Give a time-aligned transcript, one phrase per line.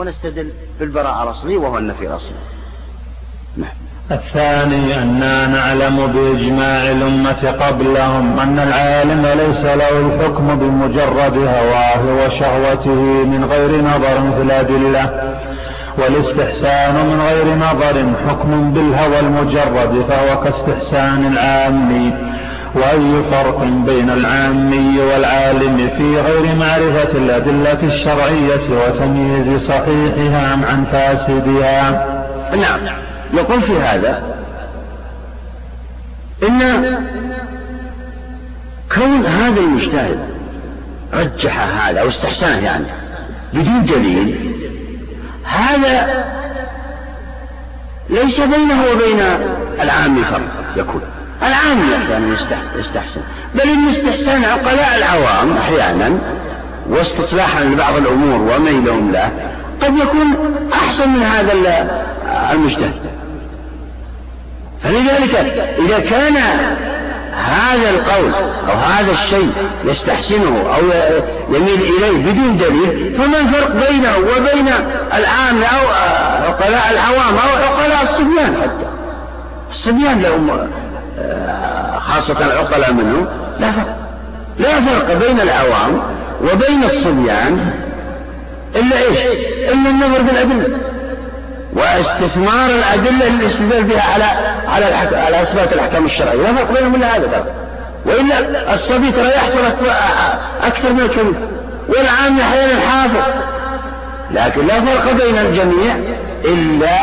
[0.00, 0.50] ونستدل
[0.80, 2.34] بالبراءة الأصلية وهو النفي الأصلي.
[3.56, 3.70] نعم.
[4.10, 12.94] الثاني أننا نعلم بإجماع الأمة قبلهم أن العالم ليس له الحكم بمجرد هواه وشهوته
[13.24, 15.34] من غير نظر في الأدلة
[15.98, 22.29] والاستحسان من غير نظر حكم بالهوى المجرد فهو كاستحسان العامي
[22.74, 32.06] وأي فرق بين العامي والعالم في غير معرفة الأدلة الشرعية وتمييز صحيحها عن فاسدها؟
[32.56, 32.80] نعم.
[33.32, 34.22] يقول في هذا
[36.42, 36.60] إن
[38.94, 40.18] كون هذا المجتهد
[41.14, 42.84] رجح هذا أو استحسنه يعني
[43.52, 44.54] بدون دليل
[45.44, 46.24] هذا
[48.10, 49.20] ليس بينه وبين
[49.80, 50.40] العام فرق
[50.76, 51.02] يكون.
[51.42, 52.36] العام أحيانا
[52.76, 53.20] يستحسن.
[53.54, 56.18] بل إن استحسان عقلاء العوام أحيانا
[56.90, 59.30] واستصلاحا لبعض الأمور وميلهم له
[59.82, 60.34] قد يكون
[60.72, 61.52] أحسن من هذا
[62.52, 63.10] المجتهد.
[64.82, 65.34] فلذلك
[65.78, 66.36] إذا كان
[67.34, 68.32] هذا القول
[68.68, 69.52] أو هذا الشيء
[69.84, 70.82] يستحسنه أو
[71.56, 74.68] يميل إليه بدون دليل فما الفرق بينه وبين
[75.14, 75.88] العام أو
[76.48, 78.86] عقلاء العوام أو عقلاء الصبيان حتى؟
[79.70, 80.70] الصبيان لهم
[81.98, 83.26] خاصة العقلاء منه
[83.60, 83.96] لا فرق.
[84.58, 86.02] لا فرق بين العوام
[86.42, 87.70] وبين الصبيان.
[88.76, 89.18] إلا إيش؟
[89.72, 90.78] إلا النظر في الأدلة.
[91.72, 94.24] واستثمار الأدلة للاستدلال بها على
[94.68, 94.84] على
[95.16, 96.42] على إثبات الأحكام الشرعية.
[96.42, 97.54] لا فرق بينهم إلا هذا فرق.
[98.06, 99.86] وإلا الصبي ترى يحفظ
[100.62, 101.34] أكثر من الكبير.
[101.88, 103.22] والعام أحيانا حافظ.
[104.34, 105.94] لكن لا فرق بين الجميع
[106.44, 107.00] إلا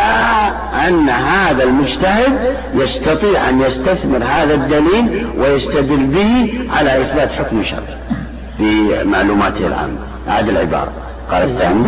[0.88, 7.98] أن هذا المجتهد يستطيع أن يستثمر هذا الدليل ويستدل به على إثبات حكم شرعي
[8.58, 9.98] في معلوماته العامة.
[10.28, 10.92] هذه العبارة.
[11.32, 11.86] قال الثاني.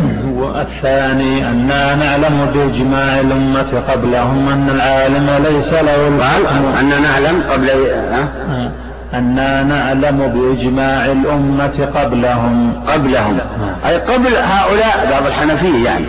[0.61, 6.65] الثاني أننا نعلم بإجماع الأمة قبلهم أن العالم ليس له الحكم.
[6.79, 8.71] أننا نعلم قبل أه؟
[9.13, 12.83] أننا نعلم بإجماع الأمة قبلهم.
[12.87, 13.39] قبلهم.
[13.87, 16.05] أي قبل هؤلاء باب الحنفية يعني.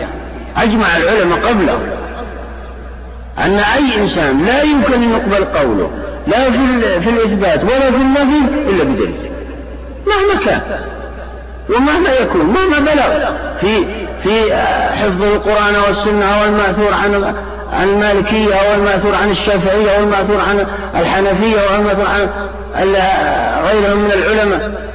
[0.57, 1.79] أجمع العلماء قبلهم.
[3.45, 5.91] أن أي إنسان لا يمكن أن يقبل قوله.
[6.27, 9.31] لا في, في الإثبات ولا في النفي إلا بدليل.
[10.07, 10.61] مهما كان.
[11.75, 12.45] ومهما يكون.
[12.45, 13.31] مهما بلغ.
[13.61, 13.85] في
[14.23, 14.55] في
[15.01, 17.33] حفظ القرآن والسنة والمأثور عن
[17.71, 22.29] عن المالكية والمأثور عن الشافعية والمأثور عن الحنفية والمأثور عن
[23.65, 24.91] غيرهم من العلماء.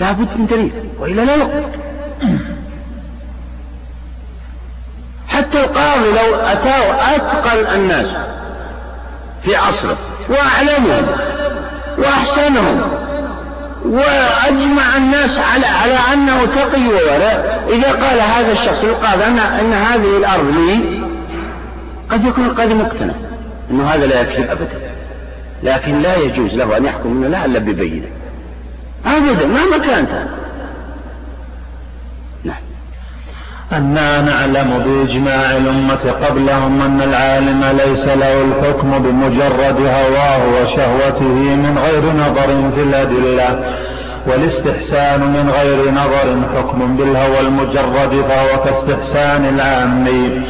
[0.00, 1.64] لابد من دليل وإلا لا يقبل.
[5.28, 8.16] حتى القاضي لو أتاه أتقن الناس
[9.44, 9.96] في عصره
[10.28, 11.06] وأعلمهم
[11.98, 12.82] وأحسنهم
[13.84, 20.16] وأجمع الناس على على أنه تقي وورع إذا قال هذا الشخص القاضي أن أن هذه
[20.16, 21.05] الأرض لي
[22.10, 23.14] قد يكون القاضي مقتنع
[23.70, 24.80] أنه هذا لا يكفي أبدا.
[25.62, 28.06] لكن لا يجوز له أن يحكم منه لا إلا ببينة
[29.06, 29.46] أبدا.
[29.46, 30.08] مهما كانت.
[30.10, 30.36] هذا
[33.72, 42.12] أنا نعلم بإجماع الأمة قبلهم أن العالم ليس له الحكم بمجرد هواه وشهوته من غير
[42.12, 43.74] نظر في الأدلة
[44.26, 50.42] والاستحسان من غير نظر حكم بالهوى المجرد فهو كاستحسان العامي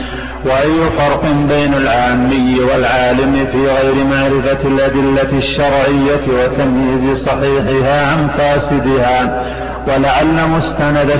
[0.46, 9.44] وأي فرق بين العامي والعالم في غير معرفة الأدلة الشرعية وتمييز صحيحها عن فاسدها؟
[9.86, 11.10] ولعل مستند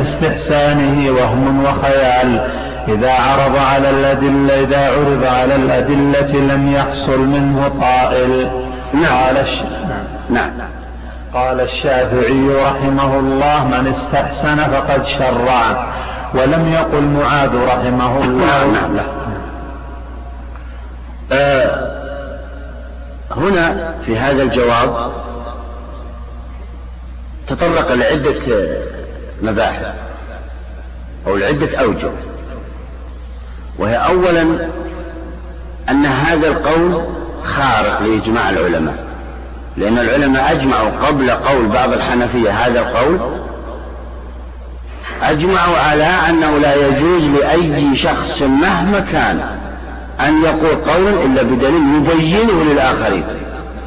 [0.00, 2.40] استحسانه وهم وخيال.
[2.88, 8.50] إذا عرض على الأدلة إذا عرض على الأدلة لم يحصل منه طائل
[8.94, 9.04] نعم.
[9.04, 9.62] قال الش...
[10.30, 10.50] نعم.
[11.34, 15.86] قال الشافعي رحمه الله من استحسن فقد شرع.
[16.34, 19.06] ولم يقل معاذ رحمه الله نعم نعم, نعم.
[21.32, 21.96] آه
[23.30, 25.12] هنا في هذا الجواب
[27.46, 28.68] تطرق لعدة
[29.42, 29.94] مباحث
[31.26, 32.10] أو لعدة أوجه
[33.78, 34.68] وهي أولا
[35.90, 37.04] أن هذا القول
[37.44, 38.96] خارق لإجماع العلماء
[39.76, 43.18] لأن العلماء أجمعوا قبل قول بعض الحنفية هذا القول
[45.22, 49.40] أجمعوا على أنه لا يجوز لأي شخص مهما كان
[50.20, 53.24] أن يقول قولا إلا بدليل يبينه للآخرين.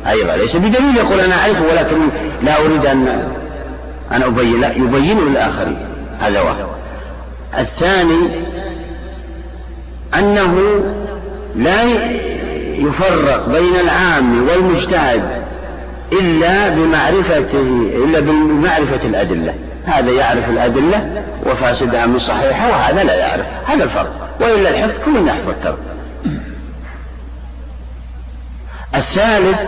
[0.09, 1.97] أيضا ليس بدليل يقول أنا أعرفه ولكن
[2.43, 3.27] لا أريد أن
[4.11, 5.77] أن أبين لا يبينه للآخرين.
[6.19, 6.65] هذا واحد.
[7.59, 8.29] الثاني
[10.17, 10.55] أنه
[11.55, 11.83] لا
[12.77, 15.23] يفرق بين العام والمجتهد
[16.11, 19.53] إلا بمعرفته إلا بمعرفة الأدلة.
[19.85, 23.45] هذا يعرف الأدلة وفاسدها من صحيحة وهذا لا يعرف.
[23.65, 24.29] هذا الفرق.
[24.39, 25.77] وإلا الحفظ كل يحفظ ترى
[28.95, 29.59] الثالث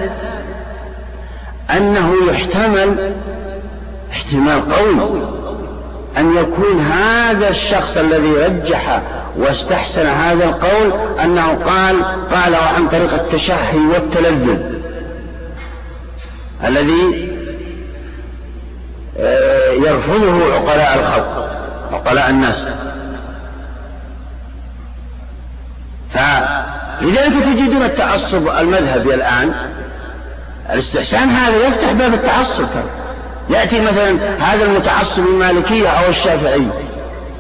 [1.78, 3.14] أنه يحتمل
[4.12, 5.22] احتمال قوي
[6.18, 9.02] أن يكون هذا الشخص الذي رجح
[9.38, 10.94] واستحسن هذا القول
[11.24, 14.60] أنه قال قال عن طريق التشهي والتلذذ.
[16.64, 17.31] الذي
[19.86, 21.50] يرفضه عقلاء الخلق
[21.92, 22.62] عقلاء الناس.
[26.14, 29.54] فلذلك تجدون التعصب المذهبي الآن
[30.70, 32.68] الاستحسان هذا يفتح باب التعصب
[33.50, 36.68] يأتي مثلا هذا المتعصب المالكية أو الشافعي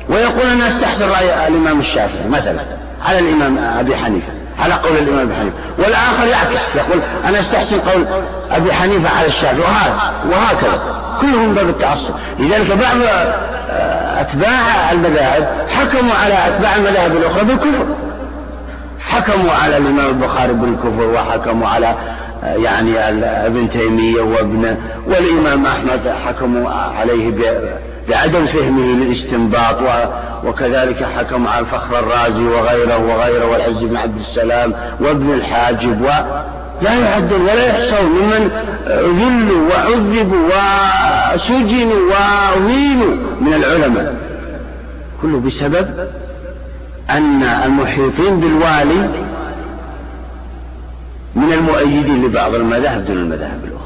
[0.10, 2.66] ويقول أنا أستحسن رأي الإمام الشافعي مثلا
[3.06, 4.41] على الإمام أبي حنيفة.
[4.62, 5.56] على قول الإمام أبي حنيفة.
[5.78, 8.06] والآخر يعكس يقول أنا أستحسن قول
[8.52, 9.92] أبي حنيفة على الشافعي
[10.30, 10.82] وهكذا
[11.22, 12.14] كلهم باب التعصب.
[12.40, 12.98] لذلك بعض
[13.70, 17.86] آه، أتباع المذاهب حكموا على أتباع المذاهب الأخرى بالكفر.
[19.00, 21.96] حكموا على الإمام البخاري بالكفر وحكموا على
[22.44, 23.00] آه، يعني
[23.46, 24.78] ابن تيمية وابن
[25.08, 27.30] والإمام أحمد حكموا عليه
[28.10, 29.78] بعدم فهمه للاستنباط
[30.46, 36.02] وكذلك حكم على الفخر الرازي وغيره وغيره والعز بن عبد السلام وابن الحاجب
[36.82, 38.52] لا يعدل ولا يحصون ممن
[38.88, 40.48] ذلوا وعذبوا
[41.36, 44.16] وسجنوا وأهينوا من العلماء.
[45.22, 46.08] كله بسبب
[47.10, 49.10] أن المحيطين بالوالي
[51.36, 53.81] من المؤيدين لبعض المذاهب دون المذاهب الأخرى.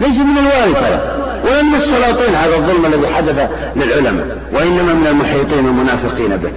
[0.00, 0.34] ليس من
[0.74, 4.38] ترى ولا من السلاطين هذا الظلم الذي حدث للعلماء.
[4.52, 6.52] وإنما من المحيطين المنافقين به.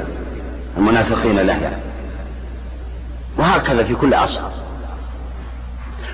[0.78, 1.72] المنافقين له.
[3.38, 4.42] وهكذا في كل عصر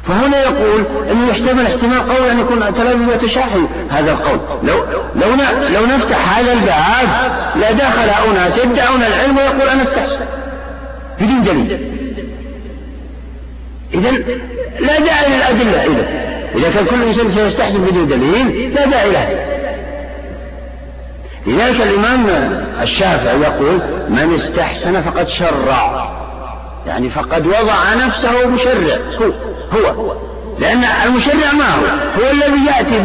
[0.08, 4.40] فهنا يقول انه يحتمل احتمال قول أن يكون تلازم وتشاحن هذا القول.
[4.64, 4.78] لو
[5.16, 5.36] لو
[5.70, 7.10] لو نفتح هذا الباب
[7.56, 10.26] لدخل اناس يدعون العلم ويقول أنا استحسن.
[11.22, 11.94] بدون دليل.
[13.94, 14.12] اذا
[14.80, 19.46] لا داعي للأدلة اذا إذا كان كل إنسان سيستحسن بدون دليل لا داعي له.
[21.48, 22.26] لذلك الإمام
[22.82, 26.12] الشافعي يقول من استحسن فقد شرع.
[26.88, 28.98] يعني فقد وضع نفسه مشرع.
[29.74, 30.16] هو هو.
[30.60, 31.86] لأن المشرع ما هو؟
[32.22, 33.00] هو الذي يأتي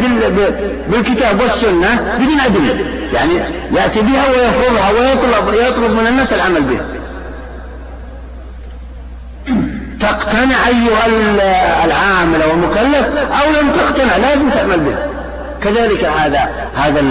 [0.87, 2.85] بالكتاب والسنة بدون أدلة.
[3.13, 3.33] يعني
[3.71, 6.85] يأتي بها ويفرضها ويطلب يطلب من الناس العمل بها.
[10.03, 11.05] تقتنع أيها
[11.85, 15.07] العامل والمكلف أو لم تقتنع لازم تعمل بها
[15.63, 17.01] كذلك هذا هذا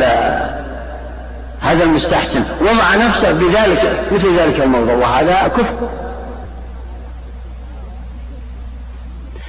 [1.60, 2.44] هذا المستحسن.
[2.60, 5.88] وضع نفسه بذلك مثل ذلك الموضوع وهذا كفر.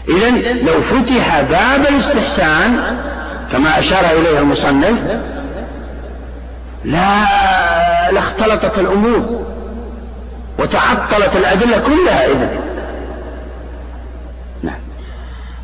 [0.09, 2.97] إذا لو فتح باب الاستحسان
[3.51, 4.97] كما أشار إليه المصنف
[6.85, 7.25] لا
[8.11, 9.45] لاختلطت الأمور
[10.59, 12.49] وتعطلت الأدلة كلها إذا
[14.63, 14.79] نعم.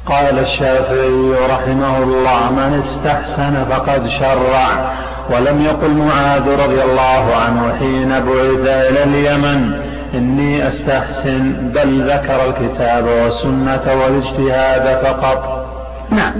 [0.09, 4.93] قال الشافعي رحمه الله من استحسن فقد شرع.
[5.29, 9.81] ولم يقل معاذ رضي الله عنه حين بعث إلى اليمن
[10.13, 15.65] إني أستحسن بل ذكر الكتاب والسنة والاجتهاد فقط.
[16.11, 16.33] نعم.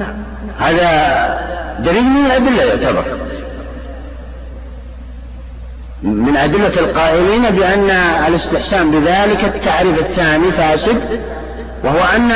[0.60, 0.90] هذا
[1.80, 3.04] دليل من الأدلة يعتبر.
[6.04, 7.90] من أدلة القائلين بأن
[8.28, 11.20] الاستحسان بذلك التعريف الثاني فاسد.
[11.84, 12.32] وهو أن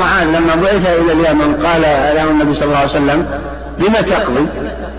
[0.00, 1.82] معاذ لما بعث إلى اليمن قال
[2.16, 3.26] له النبي صلى الله عليه وسلم
[3.78, 4.46] بما تقضي؟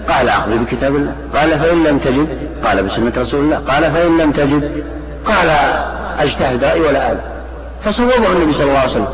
[0.09, 1.15] قال أقضي بكتاب الله.
[1.35, 2.27] قال فإن لم تجد؟
[2.65, 3.57] قال بسنة رسول الله.
[3.57, 4.83] قال فإن لم تجد؟
[5.25, 5.49] قال
[6.19, 7.17] أجتهد رأي ولا آل.
[7.85, 9.07] فصوبه النبي صلى الله عليه وسلم.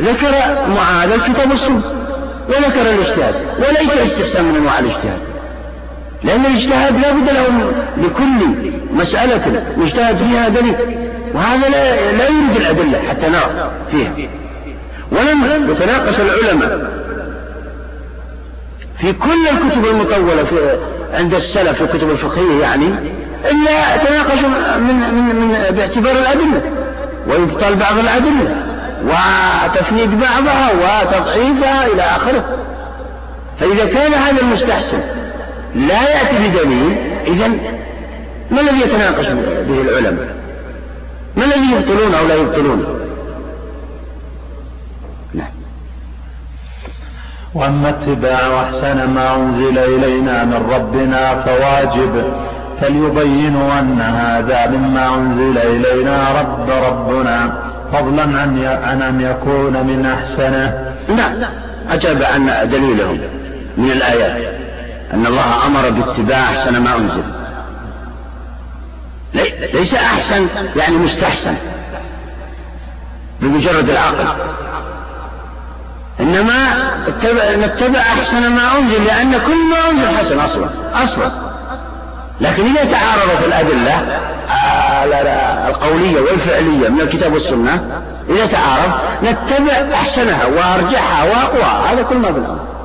[0.00, 0.32] فذكر
[0.76, 1.82] معاذ الكتاب والسنة
[2.48, 5.18] وذكر الاجتهاد وليس الاستحسان من أنواع الاجتهاد
[6.24, 8.46] لأن الاجتهاد لا بد له لكل
[8.92, 10.76] مسألة يجتهد فيها دليل.
[11.34, 14.12] وهذا لا, لا يريد الأدلة حتى نرى فيها.
[15.12, 16.90] ولم يتناقش العلماء
[19.00, 20.78] في كل الكتب المطولة في
[21.14, 22.86] عند السلف في الكتب الفقهية يعني
[23.50, 24.38] إلا تناقش
[24.78, 26.60] من, من, من باعتبار الأدلة.
[27.28, 28.56] ويبطل بعض الأدلة.
[29.04, 32.44] وتفنيد بعضها وتضعيفها إلى آخره.
[33.60, 35.00] فإذا كان هذا المستحسن
[35.74, 37.50] لا يأتي بدليل إذا
[38.50, 39.26] ما الذي يتناقش
[39.68, 40.28] به العلماء؟
[41.36, 43.06] ما الذي يبطلون أو لا يبطلون؟
[47.56, 52.32] وأما اتباع أحسن ما أنزل إلينا من ربنا فواجب
[52.80, 57.52] فليبينوا أن هذا مما أنزل إلينا رب ربنا
[57.92, 61.50] فضلا عن أن يكون من أحسنه نعم
[61.90, 63.18] أجاب عن دليلهم
[63.76, 64.54] من الآيات
[65.14, 67.22] أن الله أمر باتباع أحسن ما أنزل
[69.74, 71.54] ليس أحسن يعني مستحسن.
[73.40, 74.26] بمجرد العقل.
[76.20, 76.54] إنما
[77.56, 81.30] نتبع أحسن ما أنزل لأن كل ما أنزل حسن أصلا أصلا.
[82.40, 88.92] لكن إذا تعارضت الأدلة آه، القولية والفعلية من الكتاب والسنة إذا تعارض
[89.22, 92.75] نتبع أحسنها وأرجحها وأقواها هذا كل ما في الأمر.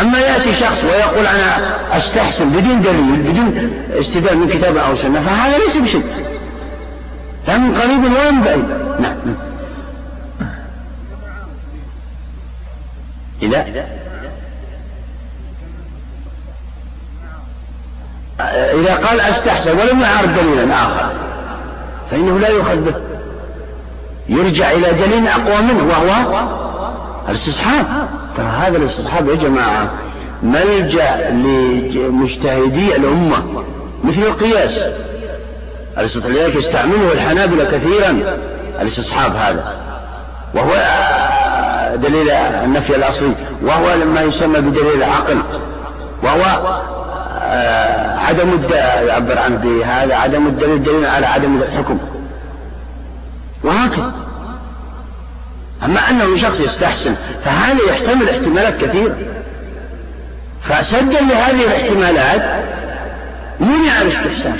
[0.00, 5.58] أما يأتي شخص ويقول أنا أستحسن بدون دليل بدون استدلال من كتاب أو سنة فهذا
[5.58, 6.02] ليس بشد
[7.48, 8.64] لا من قريب ولا من بعيد.
[9.00, 9.16] نعم.
[13.42, 13.66] إذا؟
[18.80, 21.12] إذا قال أستحسن ولم يعرض دليلا آخر
[22.10, 22.94] فإنه لا يؤخذ به.
[24.28, 26.24] يرجع إلى دليل أقوى منه وهو
[27.28, 27.86] الاستصحاب.
[28.36, 29.90] ترى هذا الاستصحاب يا جماعة
[30.42, 33.64] ملجأ لمجتهدي الأمة
[34.04, 34.80] مثل القياس.
[35.98, 38.38] لذلك يستعمله الحنابلة كثيرا
[38.80, 39.74] الاستصحاب هذا.
[40.54, 40.72] وهو
[41.96, 45.42] دليل النفي الأصلي وهو ما يسمى بدليل العقل
[46.22, 46.74] وهو
[47.46, 48.62] آه، عدم
[49.06, 51.98] يعبر عنه بهذا عدم الدليل دليل على عدم الحكم.
[53.64, 54.12] وهكذا.
[55.84, 57.14] أما أنه شخص يستحسن
[57.44, 59.16] فهذا يحتمل احتمالات كثيرة.
[60.62, 62.64] فسدا لهذه الاحتمالات
[63.60, 64.56] منع الاستحسان.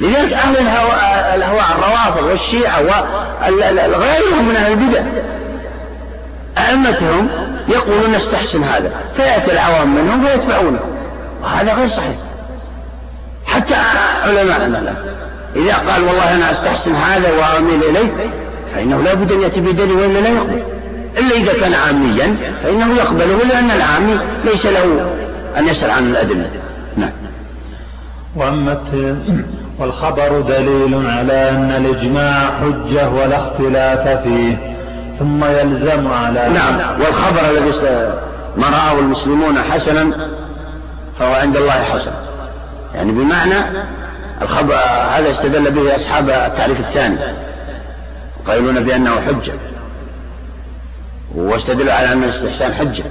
[0.00, 2.80] لذلك أهل الهواء, الهواء الروافض والشيعة
[3.88, 5.02] وغيرهم من أهل البدع
[6.58, 7.28] أئمتهم
[7.68, 10.80] يقولون نستحسن هذا فيأتي العوام منهم فيتبعونه
[11.42, 12.16] وهذا غير صحيح.
[13.46, 13.74] حتى
[14.24, 14.94] علماءنا
[15.56, 18.10] إذا قال والله أنا أستحسن هذا وأميل إليه
[18.74, 20.62] فإنه لا بد أن يأتي بدليل وإلا لا يقبل.
[21.18, 25.10] إلا إذا كان عاميا فإنه يقبله لأن العامي ليس له
[25.58, 26.50] أن يسأل عن الأدلة.
[26.96, 27.10] نعم.
[28.36, 28.78] وأما
[29.78, 34.76] والخبر دليل على أن الإجماع حجة ولا اختلاف فيه
[35.18, 37.00] ثم يلزم على نعم.
[37.00, 37.72] والخبر الذي
[38.56, 40.28] ما رآه المسلمون حسنا
[41.18, 42.10] فهو عند الله حسن.
[42.94, 43.54] يعني بمعنى
[44.42, 44.74] الخبر
[45.16, 47.18] هذا استدل به أصحاب التعريف الثاني.
[48.48, 49.52] قائلون بأنه حجة.
[51.34, 53.04] واستدلوا على أن الاستحسان حجة.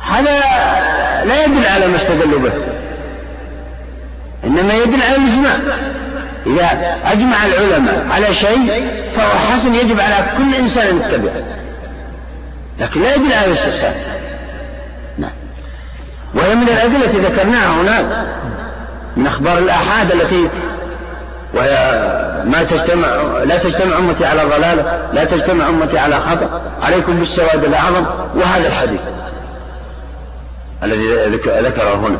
[0.00, 0.40] هذا
[1.24, 2.52] لا يدل على ما استدلوا به.
[4.44, 5.56] إنما يدل على الإجماع.
[6.46, 11.42] إذا أجمع العلماء على شيء فهو حسن يجب على كل إنسان أن يتبعه.
[12.80, 13.94] لكن لا يدل على الاستحسان.
[15.18, 15.30] نعم.
[16.34, 18.26] وهي من الأدلة التي ذكرناها هناك.
[19.16, 20.48] من أخبار الآحاد التي
[21.54, 21.74] وهي
[22.44, 23.06] ما تجتمع
[23.44, 28.06] لا تجتمع أمتي على ضلالة لا تجتمع أمتي على خطأ عليكم بالسواد الأعظم
[28.36, 29.00] وهذا الحديث
[30.82, 31.14] الذي
[31.46, 32.18] ذكره هنا.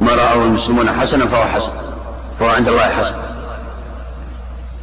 [0.00, 1.70] ما رآه المسلمون حسنا فهو حسن
[2.40, 3.14] فهو عند الله حسن.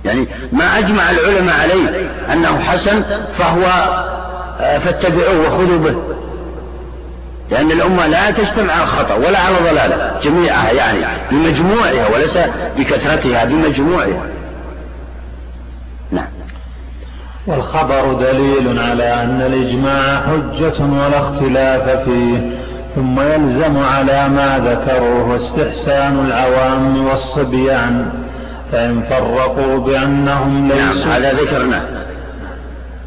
[0.05, 3.03] يعني ما أجمع العلماء عليه أنه حسن
[3.38, 3.65] فهو
[4.60, 5.96] آه، فاتبعوه وخذوا به.
[7.51, 10.20] لأن الأمة لا تجتمع على خطأ ولا على ضلالة.
[10.24, 10.98] جميعها يعني
[11.31, 12.38] بمجموعها وليس
[12.77, 14.25] بكثرتها بمجموعها.
[16.12, 16.27] نعم.
[17.48, 22.51] والخبر دليل على أن الإجماع حجة ولا اختلاف فيه
[22.96, 28.10] ثم يلزم على ما ذكروه استحسان العوام والصبيان
[28.72, 31.81] فإن فرقوا بأنهم نعم، ليسوا نعم هذا ذكرناه.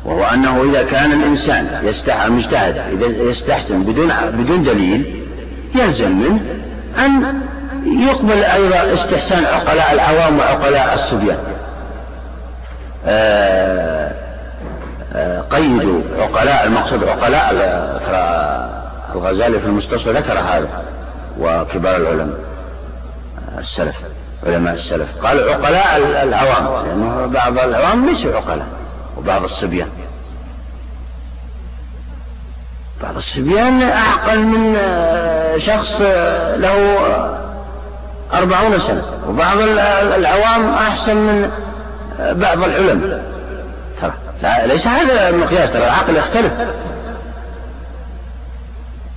[0.04, 1.92] وهو أنه إذا كان الإنسان.
[2.26, 5.25] المجتهد إذا يستحسن بدون بدون دليل
[5.75, 6.40] يلزم منه
[6.99, 7.40] أن
[7.87, 11.38] يقبل أيضا استحسان عقلاء العوام وعقلاء الصبيان
[13.06, 14.12] آه
[15.12, 17.52] آه قيدوا عقلاء المقصود عقلاء
[19.14, 20.68] الغزالي في المستصفى ذكر هذا
[21.40, 22.38] وكبار العلماء
[23.58, 23.96] السلف
[24.46, 28.66] علماء السلف قال عقلاء العوام لأنه بعض العوام ليسوا عقلاء
[29.25, 29.88] وبعض الصبيان.
[33.02, 34.78] بعض الصبيان أعقل من
[35.59, 36.00] شخص
[36.57, 36.99] له
[38.33, 39.02] أربعون سنة.
[39.28, 39.59] وبعض
[40.19, 41.50] العوام أحسن من
[42.19, 43.25] بعض العلماء
[44.00, 44.14] ترى.
[44.66, 46.52] ليس هذا المقياس ترى العقل يختلف.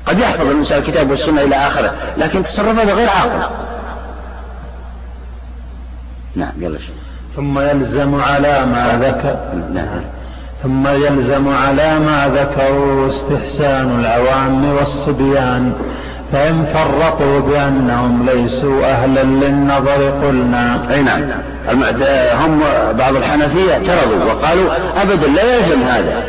[0.05, 3.49] قد يحفظ الإنسان الكتاب والسنة إلى آخره لكن تصرفاته غير عاقل
[6.35, 6.95] نعم يلا شيء
[7.37, 9.37] ثم يلزم على ما ذكر
[9.73, 10.01] نعم.
[10.63, 15.73] ثم يلزم على ما ذكروا استحسان العوام والصبيان
[16.33, 20.79] فإن فرقوا بأنهم ليسوا أهلا للنظر قلنا.
[20.91, 21.23] أي نعم.
[22.43, 22.59] هم
[22.97, 26.23] بعض الحنفية اعترضوا وقالوا أبدا لا يلزم هذا.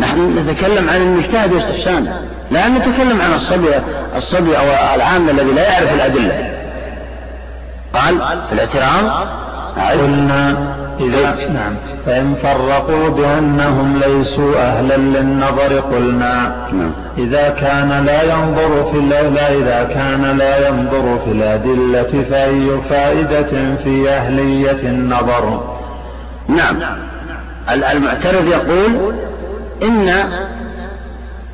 [0.00, 2.12] نحن نتكلم عن المجتهد واستحسان
[2.50, 3.68] لا نتكلم عن الصبي
[4.16, 6.50] الصبي أو العام الذي لا يعرف الأدلة.
[7.94, 9.28] قال في الاعتراض
[9.78, 11.74] قلنا إذا نعم.
[12.06, 16.92] فإن فرقوا بأنهم ليسوا أهلا للنظر قلنا نعم.
[17.18, 24.10] إذا كان لا ينظر في لا إذا كان لا ينظر في الأدلة فأي فائدة في
[24.10, 25.62] أهلية النظر؟
[26.48, 26.76] نعم.
[27.92, 29.14] المعترف يقول
[29.82, 30.08] إن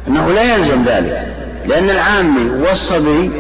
[0.09, 1.27] أنه لا يلزم ذلك
[1.67, 3.31] لأن العامي والصبي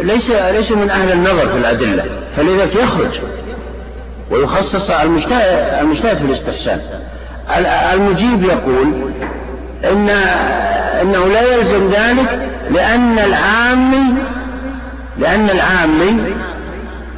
[0.00, 2.04] ليس ليس من أهل النظر في الأدلة
[2.36, 3.20] فلذلك يخرج.
[4.32, 6.80] ويخصص المجتهد في الاستحسان.
[7.94, 9.10] المجيب يقول
[9.84, 10.08] إن
[11.00, 14.14] أنه لا يلزم ذلك لأن العامي
[15.18, 16.34] لأن العامي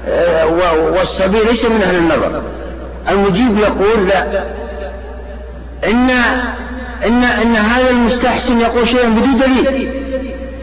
[0.08, 0.46] آه،
[0.98, 2.42] والصبي ليس من أهل النظر.
[3.08, 4.44] المجيب يقول لا.
[5.90, 6.10] إن
[7.06, 9.90] إن إن هذا المستحسن يقول شيئا بدون دليل.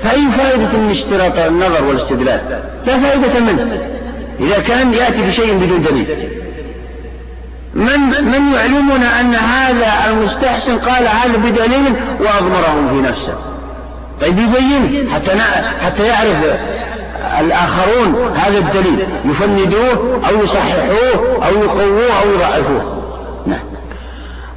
[0.04, 2.42] فأي فائدة من اشتراط النظر والاستدلال؟
[2.88, 3.78] لا فائدة منه.
[4.40, 6.41] إذا كان يأتي بشيء بدون دليل.
[7.76, 13.34] من من يعلمنا أن هذا المستحسن قال هذا بدليل وأضمره في نفسه.
[14.22, 15.32] طيب يبين حتى
[15.82, 16.56] حتى يعرف
[17.40, 19.08] الآخرون هذا الدليل.
[19.26, 23.04] يفندوه أو يصححوه أو يقووه أو يضعفوه.
[23.48, 23.60] نعم.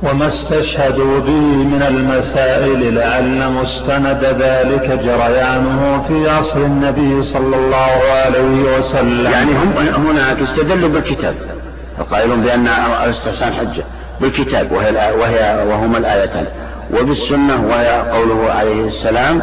[0.03, 8.79] وما استشهدوا به من المسائل لعل مستند ذلك جريانه في عصر النبي صلى الله عليه
[8.79, 9.31] وسلم.
[9.33, 11.35] يعني هم هناك استدلوا بالكتاب.
[11.99, 12.69] القائلون بأن
[13.05, 13.85] الاستحسان حجة
[14.21, 16.47] بالكتاب وهي, وهي وهما الآيتان
[17.01, 19.43] وبالسنة وهي قوله عليه السلام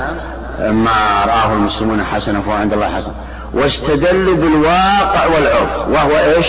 [0.60, 3.12] ما رآه المسلمون حسنا فهو عند الله حسن
[3.54, 6.48] واستدلوا بالواقع والعرف وهو إيش؟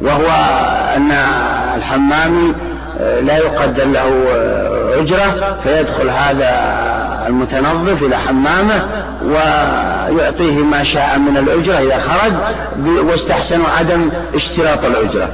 [0.00, 0.26] وهو
[0.96, 1.10] أن
[1.76, 2.54] الحمامي
[3.00, 4.10] لا يقدر له
[5.00, 6.50] أجرة فيدخل هذا
[7.26, 8.82] المتنظف إلى حمامه
[10.10, 12.32] ويعطيه ما شاء من الأجرة إذا خرج
[13.06, 15.28] واستحسنوا عدم اشتراط الأجرة.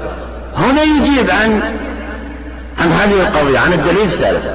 [0.57, 1.61] هنا يجيب عن
[2.79, 4.47] عن هذه القضية عن الدليل الثالث.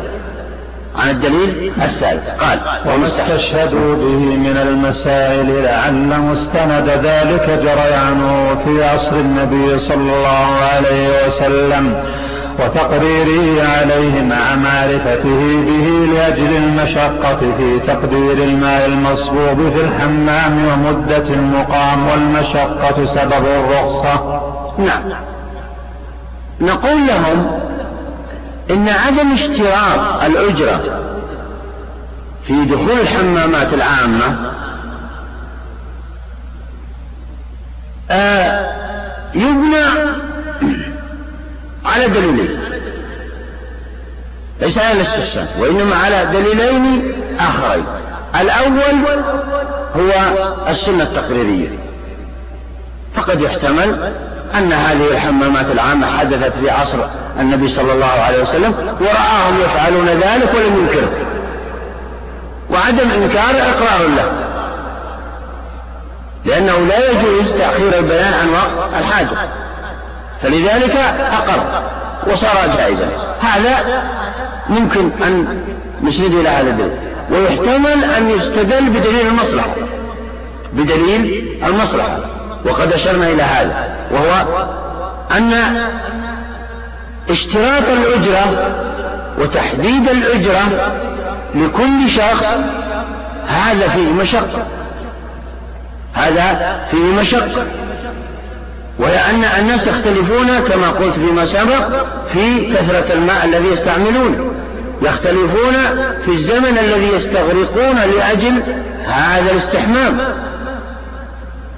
[0.95, 2.41] عن الدليل الثالث.
[2.43, 10.57] قال وما استشهدوا به من المسائل لعل مستند ذلك جريانه في عصر النبي صلى الله
[10.73, 12.03] عليه وسلم.
[12.59, 22.07] وتقريره عليه مع معرفته به لأجل المشقة في تقدير الماء المصبوب في الحمام ومدة المقام
[22.07, 24.41] والمشقة سبب الرخصة.
[24.77, 25.01] نعم.
[26.61, 27.59] نقول لهم
[28.69, 30.81] إن عدم اشتراط الأجرة
[32.47, 34.51] في دخول الحمامات العامة
[38.11, 38.75] آه
[39.35, 39.85] يبنى
[41.87, 42.59] على دليلين.
[44.61, 47.85] ليس على الاستحسان وإنما على دليلين آخرين.
[48.41, 49.15] الأول
[49.95, 50.11] هو
[50.69, 51.67] السنة التقريرية.
[53.15, 54.13] فقد يحتمل
[54.55, 56.97] أن هذه الحمامات العامة حدثت في عصر
[57.39, 61.09] النبي صلى الله عليه وسلم ورآهم يفعلون ذلك ولم ينكره
[62.71, 64.31] وعدم إنكار إقرار له.
[66.45, 69.49] لأنه لا يجوز تأخير البيان عن وقت الحاجة.
[70.41, 70.95] فلذلك
[71.31, 71.81] أقر
[72.27, 73.09] وصار جائزا.
[73.41, 74.03] هذا
[74.69, 75.61] ممكن أن
[76.03, 76.97] نسند إلى هذا الدليل.
[77.31, 79.75] ويحتمل أن يستدل بدليل المصلحة.
[80.73, 82.17] بدليل المصلحة.
[82.65, 84.45] وقد أشرنا إلى هذا وهو
[85.37, 85.53] أن
[87.29, 88.71] اشتراط الأجرة
[89.39, 90.91] وتحديد الأجرة
[91.55, 92.45] لكل شخص
[93.47, 94.65] هذا فيه مشقة.
[96.13, 97.65] هذا فيه مشقة.
[98.99, 104.51] وهي أن الناس يختلفون كما قلت فيما سبق في كثرة الماء الذي يستعملونه
[105.01, 105.73] يختلفون
[106.25, 108.61] في الزمن الذي يستغرقون لأجل
[109.05, 110.17] هذا الاستحمام.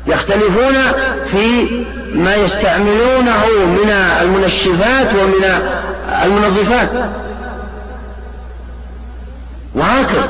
[0.08, 0.73] يختلفون
[1.32, 1.67] في
[2.13, 5.43] ما يستعملونه من المنشفات ومن
[6.23, 6.89] المنظفات.
[9.75, 10.29] وهكذا.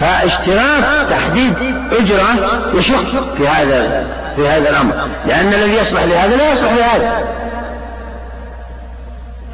[0.00, 1.54] فاشتراط تحديد
[1.92, 4.06] أجرة يشق في هذا.
[4.38, 4.94] في هذا الأمر.
[5.26, 7.24] لأن الذي يصلح لهذا لا يصلح لهذا.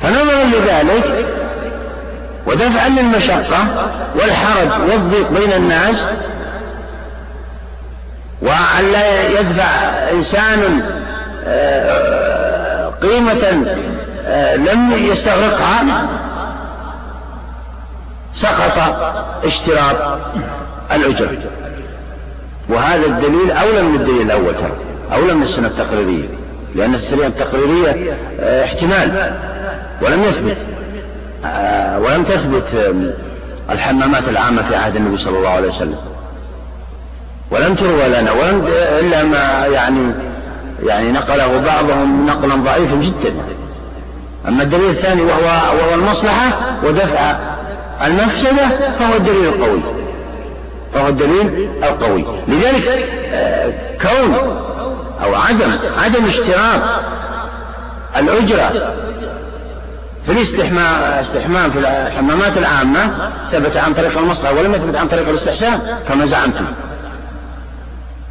[0.03, 1.27] فنظرا لذلك
[2.47, 3.67] ودفعا للمشقة
[4.15, 5.97] والحرج والضيق بين الناس
[8.43, 9.71] وأن لا يدفع
[10.13, 10.83] إنسان
[11.47, 13.67] آه، قيمة
[14.27, 16.07] آه، لم يستغرقها
[18.35, 18.79] سقط
[19.45, 20.19] اشتراط
[20.93, 21.39] الأجر.
[22.69, 24.73] وهذا الدليل أولى من الدليل الأول ترى
[25.13, 26.29] أولى من السنة التقريرية
[26.75, 29.33] لأن السنة التقريرية آه، احتمال
[30.03, 30.57] ولم يثبت
[31.45, 32.95] آه، ولم تثبت
[33.71, 35.97] الحمامات العامة في عهد النبي صلى الله عليه وسلم.
[37.51, 38.67] ولم تروى لنا ولم
[39.01, 40.13] إلا ما يعني
[40.87, 43.35] يعني نقله بعضهم نقلا ضعيفا جدا.
[44.49, 47.37] أما الدليل الثاني وهو وهو المصلحة ودفع
[48.05, 49.81] المفسدة فهو الدليل القوي.
[50.95, 52.25] فهو الدليل القوي.
[52.49, 53.09] لذلك
[54.03, 54.35] كون
[55.23, 55.73] أو عدم
[56.05, 56.81] عدم اشتراط
[58.17, 58.95] الأجرة
[60.27, 66.27] في الاستحمام في الحمامات العامة ثبت عن طريق المصلحة ولم يثبت عن طريق الاستحسان كما
[66.27, 66.65] زعمتم.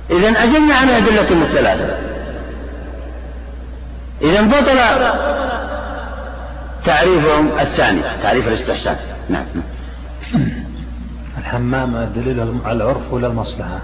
[0.10, 1.97] إذا أجلنا عن أدلة الثلاثة
[4.21, 4.80] إذا بطل
[6.86, 8.95] تعريفهم الثاني تعريف الاستحسان.
[9.30, 9.45] نعم.
[11.43, 13.79] الحمام دليل على العرف ولا المصلحة؟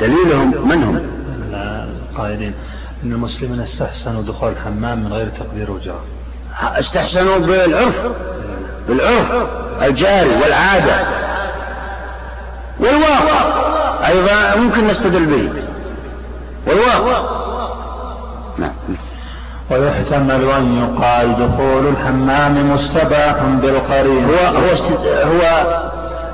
[0.00, 1.00] دليلهم من هم
[2.10, 2.54] القائلين
[3.04, 6.00] أن المسلمين استحسنوا دخول الحمام من غير تقدير وجرة.
[6.62, 7.94] استحسنوا بالعرف
[8.88, 9.48] بالعرف
[9.82, 11.06] الجاري والعادة
[12.80, 13.44] والواقع
[14.08, 15.62] أيضا ممكن نستدل به.
[16.66, 17.44] والواقع.
[18.58, 18.72] نعم.
[19.70, 24.24] ويحتمل أن يقال دخول الحمام مستباح بالقرين.
[24.24, 24.74] هو هو
[25.06, 25.66] هو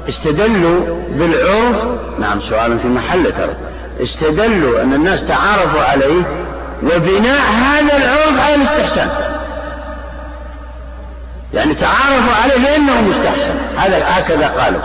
[0.08, 1.76] استدلوا بالعرف
[2.18, 3.54] نعم سؤال في محل ترى
[4.02, 6.22] استدلوا أن الناس تعارفوا عليه
[6.82, 9.08] وبناء هذا العرف على الاستحسان.
[11.54, 13.54] يعني تعارفوا عليه لأنه مستحسن.
[13.76, 14.80] هذا هكذا قالوا.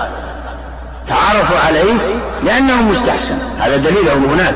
[1.07, 1.93] تعارفوا عليه
[2.43, 3.37] لأنه مستحسن.
[3.59, 4.55] هذا دليلهم هناك.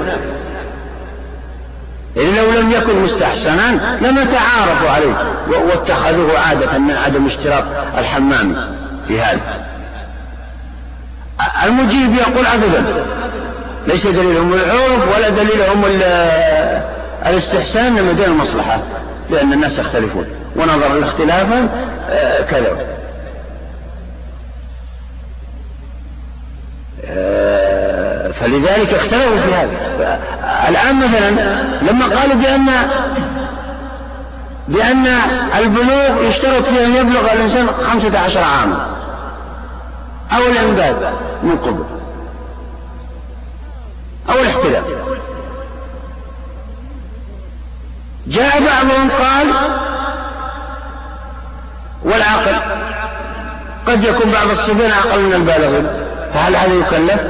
[2.17, 7.63] إذ لو لم يكن مستحسنا لما تعارفوا عليه واتخذوه عادة من عدم اشتراط
[7.97, 8.55] الحمام
[9.07, 9.69] في هذا.
[11.65, 13.05] المجيب يقول أبدا
[13.87, 15.85] ليس دليلهم العرف ولا دليلهم
[17.25, 18.79] الاستحسان إنما دين المصلحة
[19.29, 21.47] لأن الناس يختلفون ونظر الاختلاف
[22.09, 22.99] آه، كذا آه،
[28.33, 30.19] فلذلك اختلفوا في هذا.
[30.69, 31.29] الآن مثلا
[31.81, 32.65] لما قالوا بأن
[34.67, 35.07] بأن
[35.57, 38.87] البلوغ يشترط فيه أن يبلغ الإنسان خمسة عشر عاما
[40.31, 41.83] أو الإنبات من قبل
[44.29, 44.83] أو الاحتلال.
[48.27, 49.47] جاء بعضهم قال
[52.03, 52.55] والعقل
[53.87, 57.21] قد يكون بعض الصبيان أقل من البالغين فهل هذا يكلف؟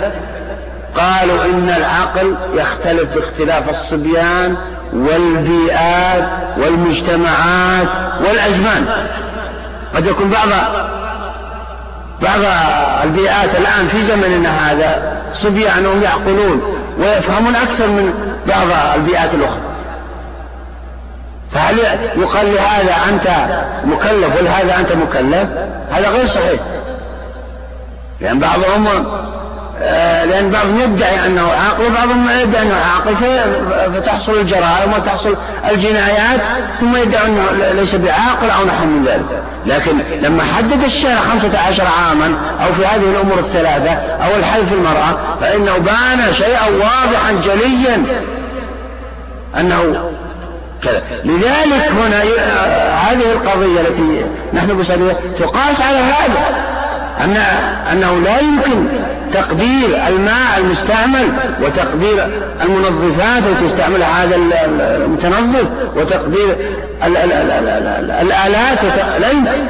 [0.96, 4.56] قالوا إن العقل يختلف باختلاف الصبيان
[4.94, 7.88] والبيئات والمجتمعات
[8.28, 8.86] والأزمان.
[9.96, 10.48] قد يكون بعض
[12.22, 12.40] بعض
[13.04, 16.62] البيئات الآن في زمننا هذا صبيانهم يعقلون
[17.00, 18.14] ويفهمون أكثر من
[18.48, 19.62] بعض البيئات الأخرى.
[21.52, 21.78] فهل
[22.16, 23.28] يقال لهذا أنت
[23.86, 25.48] مكلف؟ ولهذا أنت مكلف؟
[25.92, 26.60] هذا غير صحيح.
[28.22, 28.88] لأن بعضهم
[29.82, 33.16] آه، لأن بعضهم يدعي أنه عاقل وبعضهم يدعي أنه عاقل
[33.94, 35.36] فتحصل الجرائم وتحصل
[35.72, 36.42] الجنايات
[36.80, 39.44] ثم يدعي أنه ليس بعاقل أو نحو من ذلك.
[39.66, 44.74] لكن لما حدد الشارع خمسة عشر عاما أو في هذه الأمور الثلاثة أو الحل في
[44.74, 48.04] المرأة فإنه بان شيئا واضحا جليا
[49.60, 50.12] أنه
[50.84, 51.02] كذا.
[51.24, 56.79] لذلك هنا آه، هذه القضية التي نحن بصددها تقاس على هذا.
[57.20, 57.38] أن
[57.92, 58.86] أنه لا يمكن
[59.34, 61.28] تقدير الماء المستعمل
[61.62, 62.28] وتقدير
[62.62, 66.56] المنظفات التي يستعملها هذا المتنظف وتقدير
[68.22, 68.80] الآلات
[69.20, 69.66] لا يمكن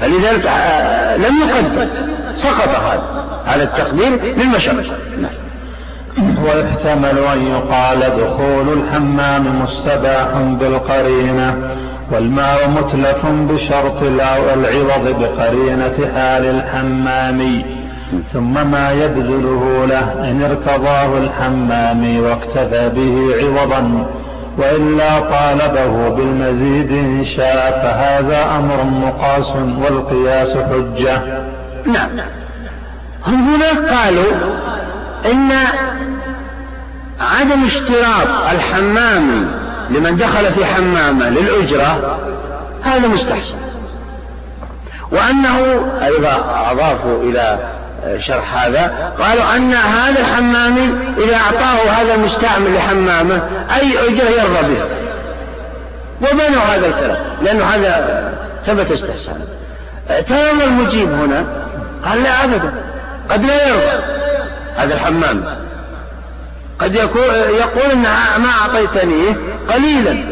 [0.00, 1.88] فلذلك آه، لم يقدر.
[2.36, 3.24] سقط هذا.
[3.46, 4.82] هذا التقدير للمشقة
[5.20, 6.34] نعم.
[6.44, 11.76] ويحتمل أن يقال دخول الحمام مستباح بالقرينة.
[12.10, 17.62] والماء متلف بشرط العوض بقرينة حال الحمام.
[18.32, 24.06] ثم ما يبذله له إن ارتضاه الحمام واكتفى به عوضا.
[24.58, 31.22] وإلا طالبه بالمزيد إن شاء فهذا أمر مقاس والقياس حجة.
[31.86, 32.08] نعم.
[33.26, 34.32] هم هنا قالوا
[35.32, 35.50] إن
[37.20, 39.46] عدم اشتراط الحمام
[39.90, 42.18] لمن دخل في حمامة للأجرة
[42.82, 43.54] هذا مستحسن.
[45.12, 45.58] وأنه
[46.04, 47.58] أيضا أضافوا إلى
[48.18, 53.42] شرح هذا قالوا أن هذا الحمامي إذا أعطاه هذا المستعمل لحمامة
[53.76, 54.86] أي أجرة يرضى بها
[56.22, 58.32] وبنوا هذا الكلام لأنه هذا
[58.66, 59.40] ثبت استحسان
[60.28, 61.44] تمام المجيب هنا
[62.04, 62.72] قال لا أبدا
[63.30, 64.02] قد لا يرضى
[64.76, 65.44] هذا الحمام.
[66.78, 67.22] قد يكون
[67.58, 68.02] يقول ان
[68.42, 69.36] ما اعطيتنيه
[69.72, 70.24] قليلا.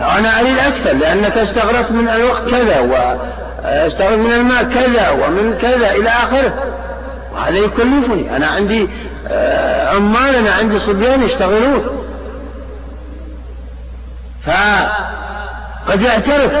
[0.00, 6.08] أنا أريد أكثر لأنك استغرقت من الوقت كذا واستغرقت من الماء كذا ومن كذا إلى
[6.08, 6.54] آخره.
[7.34, 8.36] وهذا يكلفني.
[8.36, 8.88] أنا عندي
[9.28, 12.04] آه، عمال أنا عندي صبيان يشتغلون.
[14.46, 16.52] فقد يعترف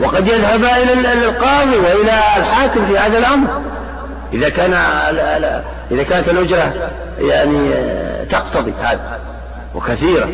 [0.00, 3.62] وقد يذهب إلى القاضي وإلى الحاكم في هذا الأمر.
[4.32, 4.74] إذا كان
[5.90, 6.72] إذا كانت الأجرة
[7.18, 7.74] يعني
[8.30, 9.21] تقتضي هذا.
[9.74, 10.28] وكثيرة.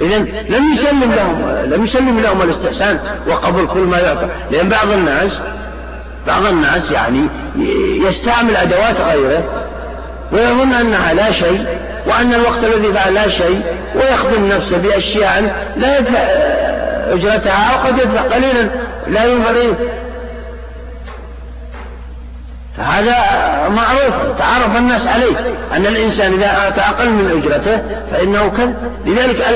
[0.00, 4.28] إذا لم يسلم لهم لم يسلم لهم الاستحسان وقبل كل ما يعطى.
[4.50, 5.38] لأن بعض الناس
[6.26, 7.26] بعض الناس يعني
[8.08, 9.42] يستعمل أدوات غيره
[10.32, 11.66] ويظن أنها لا شيء
[12.06, 13.62] وأن الوقت الذي فعل لا شيء
[13.94, 16.18] ويخدم نفسه بأشياء لا يدفع
[17.12, 18.68] أجرتها أو قد يدفع قليلا
[19.08, 19.50] لا ينفع
[22.78, 23.14] فهذا
[23.68, 25.36] معروف تعرف الناس عليه
[25.76, 28.74] أن الإنسان إذا أتى أقل من أجرته فإنه كذب.
[29.06, 29.46] لذلك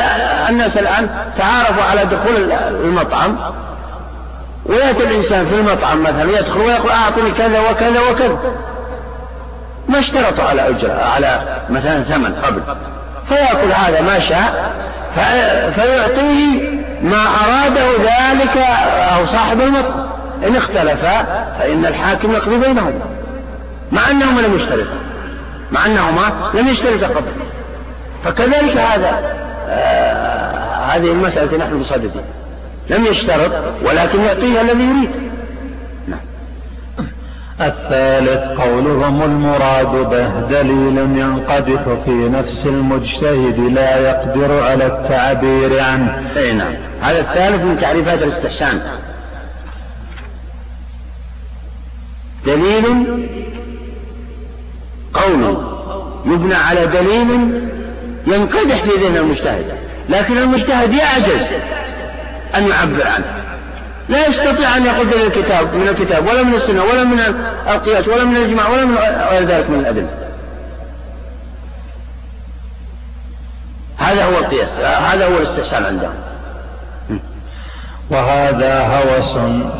[0.48, 1.08] الناس الآن
[1.38, 2.52] تعارفوا على دخول
[2.84, 3.36] المطعم.
[4.66, 8.38] ويأتي الإنسان في المطعم مثلا يدخل ويقول أعطني كذا وكذا وكذا.
[9.88, 12.60] ما اشترطوا على أجرة على مثلا ثمن قبل.
[13.28, 14.72] فيأكل هذا ما شاء
[15.74, 18.56] فيعطيه ما أراده ذلك
[19.16, 20.11] أو صاحب المطعم.
[20.46, 21.22] إن اختلفا
[21.58, 22.92] فإن الحاكم يقضي بينهما
[23.92, 24.98] مع أنهما لم يشترطا
[25.72, 27.32] مع أنهما لم يشترطا قبل
[28.24, 29.36] فكذلك هذا
[29.68, 32.22] آه هذه المسألة نحن بصددها
[32.90, 33.50] لم يشترط
[33.84, 35.10] ولكن يعطيها الذي يريد.
[36.08, 36.20] نعم.
[37.60, 46.22] الثالث قولهم المراد به دليل ينقدح في نفس المجتهد لا يقدر على التعبير عنه.
[46.36, 46.74] اي نعم.
[47.00, 48.80] هذا الثالث من تعريفات الاستحسان.
[52.46, 52.84] دليل
[55.14, 55.56] قول
[56.26, 57.30] يبنى على دليل
[58.26, 59.78] ينقدح في ذهن المجتهد
[60.08, 61.46] لكن المجتهد يعجز
[62.54, 63.24] أن يعبر عنه.
[64.08, 67.20] لا يستطيع أن يقول من الكتاب من الكتاب ولا من السنة ولا من
[67.68, 68.96] القياس ولا من الإجماع ولا من
[69.30, 70.08] غير ذلك من الأدلة.
[73.96, 76.14] هذا هو القياس هذا هو الاستحسان عندهم.
[78.12, 79.36] وهذا هوس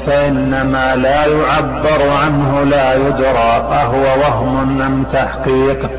[0.06, 5.90] فإنما لا يعبر عنه لا يدرى أهو وهم أم تحقيق.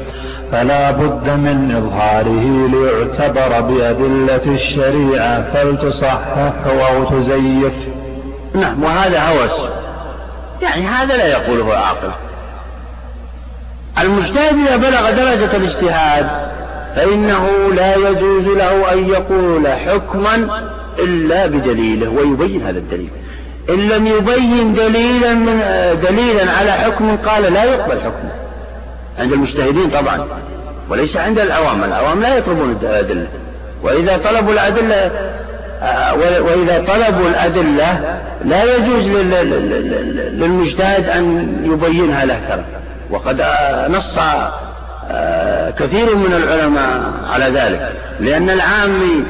[0.52, 7.74] فلا بد من إظهاره ليعتبر بأدلة الشريعة فلتصحح أو تزيف.
[8.56, 9.70] نعم وهذا هوس.
[10.62, 12.12] يعني هذا لا يقوله عاقل
[14.02, 16.30] المجتهد إذا بلغ درجة الاجتهاد
[16.96, 20.48] فإنه لا يجوز له أن يقول حكما
[21.00, 23.10] إلا بدليله ويبين هذا الدليل.
[23.70, 25.62] إن لم يبين دليلا من
[26.10, 28.32] دليلا على حكم قال لا يقبل حكمه.
[29.20, 30.28] عند المجتهدين طبعا.
[30.90, 31.84] وليس عند العوام.
[31.84, 33.28] العوام لا يطلبون الأدلة.
[33.84, 35.12] وإذا طلبوا الأدلة
[36.42, 39.08] وإذا طلبوا الأدلة لا يجوز
[40.34, 42.40] للمجتهد أن يبينها له.
[42.50, 42.64] ترى
[43.10, 43.44] وقد
[43.90, 44.20] نص
[45.80, 47.92] كثير من العلماء على ذلك.
[48.20, 49.24] لأن العامي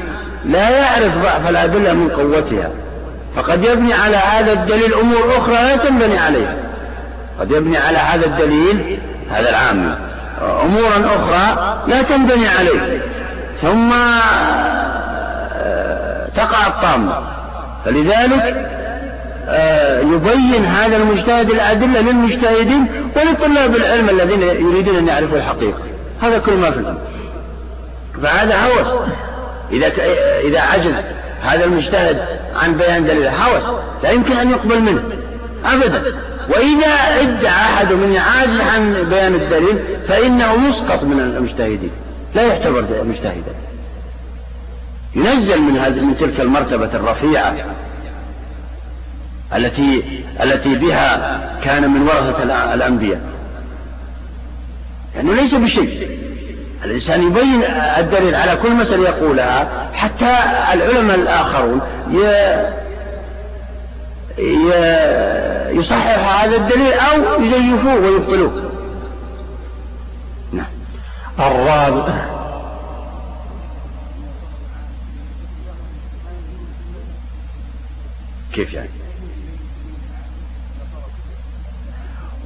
[0.44, 2.70] لا يعرف ضعف الأدلة من قوتها.
[3.36, 6.56] فقد يبني على هذا الدليل أمور أخرى لا تنبني عليها.
[7.40, 8.98] قد يبني على هذا الدليل
[9.30, 9.98] هذا العام
[10.42, 13.02] أمورا أخرى لا تنبني عليه.
[13.62, 13.92] ثم
[15.52, 17.18] آه، تقع الطامة.
[17.84, 18.70] فلذلك
[19.48, 25.80] آه، يبين هذا المجتهد الأدلة للمجتهدين ولطلاب العلم الذين يريدون أن يعرفوا الحقيقة.
[26.22, 26.98] هذا كل ما في الأمر.
[28.22, 28.86] فهذا هوس.
[29.74, 29.92] إذا
[30.48, 30.92] إذا عجز
[31.42, 33.62] هذا المجتهد عن بيان دليل هوس
[34.02, 35.02] لا يمكن أن يقبل منه.
[35.64, 36.02] أبدا.
[36.48, 41.90] وإذا ادعى أحد من عاجز عن بيان الدليل فإنه يسقط من المجتهدين.
[42.34, 43.54] لا يعتبر مجتهدا.
[45.14, 47.54] ينزل من هذه من تلك المرتبة الرفيعة
[49.56, 50.02] التي
[50.42, 52.42] التي بها كان من ورثة
[52.74, 53.20] الأنبياء.
[55.14, 56.23] يعني ليس بشيء.
[56.84, 57.62] الإنسان يبين
[57.98, 60.36] الدليل على كل مسألة يقولها حتى
[60.72, 61.80] العلماء الآخرون
[65.78, 68.70] يصحح هذا الدليل أو يزيفوه ويبطلوه.
[70.52, 70.66] نعم.
[71.38, 72.34] الرابع.
[78.52, 78.88] كيف يعني؟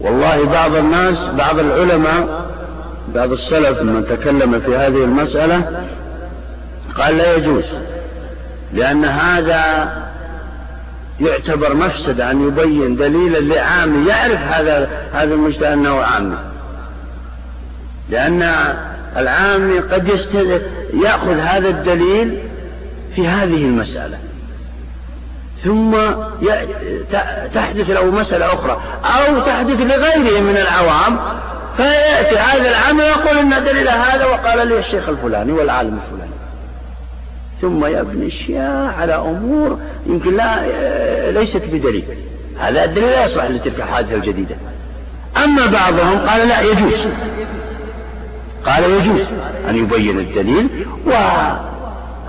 [0.01, 2.49] والله بعض الناس بعض العلماء
[3.15, 5.87] بعض السلف من تكلم في هذه المسألة
[6.99, 7.65] قال لا يجوز
[8.75, 9.93] لأن هذا
[11.21, 16.37] يعتبر مفسدة أن يبين دليلا لعام يعرف هذا هذا المجتهد أنه عامي
[18.11, 18.43] لأن
[19.17, 20.09] العامي قد
[21.03, 22.39] يأخذ هذا الدليل
[23.15, 24.19] في هذه المسألة.
[25.65, 25.97] ثم
[27.55, 31.19] تحدث له مسألة أخرى أو تحدث لغيره من العوام
[31.79, 36.39] فيأتي هذا العام ويقول إن دليل هذا وقال لي الشيخ الفلاني والعالم الفلاني.
[37.61, 42.05] ثم يبني الشيعة على أمور يمكن لا ليست بدليل.
[42.59, 44.57] هذا الدليل لا يصلح لتلك الحادثة الجديدة.
[45.45, 47.07] أما بعضهم قال لا يجوز.
[48.67, 49.27] قال يجوز
[49.69, 50.69] أن يبين الدليل
[51.07, 51.13] و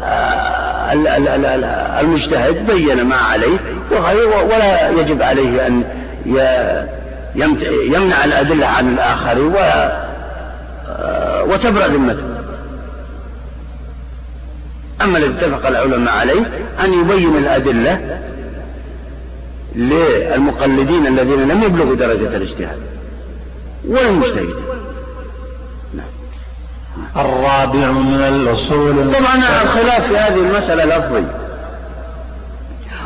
[0.04, 0.94] آه،
[2.02, 3.58] المجتهد بين ما عليه
[4.50, 5.84] ولا يجب عليه أن
[7.36, 9.52] يمنع الأدلة عن الآخر
[10.90, 12.24] آه، وتبرأ ذمته.
[15.02, 16.42] أما الذي اتفق العلماء عليه
[16.84, 18.20] أن يبين الأدلة
[19.76, 22.80] للمقلدين الذين لم يبلغوا درجة الاجتهاد.
[23.88, 24.56] والمجتهدين
[27.18, 31.24] الرابع من الأصول طبعا الخلاف في هذه المسألة لفظي.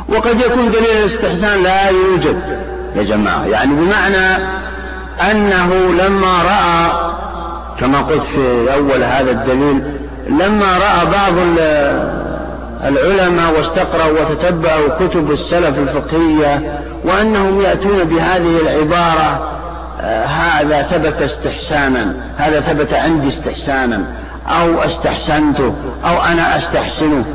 [0.10, 2.64] وقد يكون دليل الاستحسان لا يوجد.
[2.96, 3.46] يا جماعة.
[3.46, 4.44] يعني بمعنى
[5.32, 6.92] أنه لما رأى
[7.80, 9.84] كما قلت في أول هذا الدليل
[10.30, 11.34] لما رأى بعض
[12.84, 19.50] العلماء واستقرأوا وتتبعوا كتب السلف الفقهية وأنهم يأتون بهذه العبارة
[20.02, 24.04] آه، هذا ثبت استحسانا هذا ثبت عندي استحسانا
[24.48, 25.74] أو استحسنته
[26.06, 27.26] أو أنا أستحسنه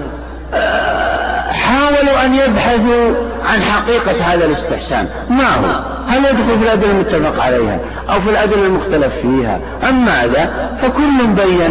[0.55, 3.15] آه، حاولوا أن يبحثوا
[3.53, 5.09] عن حقيقة هذا الاستحسان.
[5.31, 7.79] ما هو؟ هل يدخل في الأدلة المتفق عليها
[8.11, 11.71] أو في الأدلة المختلف فيها؟ أم ماذا؟ فكل بين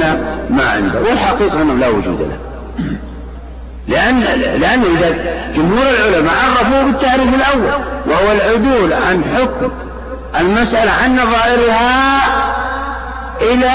[0.49, 2.37] ما عنده والحقيقة أنه لا وجود له.
[3.87, 4.19] لأن
[4.59, 5.11] لأن إذا
[5.55, 9.71] جمهور العلماء عرفوه بالتعريف الأول وهو العدول عن حكم
[10.39, 12.19] المسألة عن نظائرها
[13.41, 13.69] إلى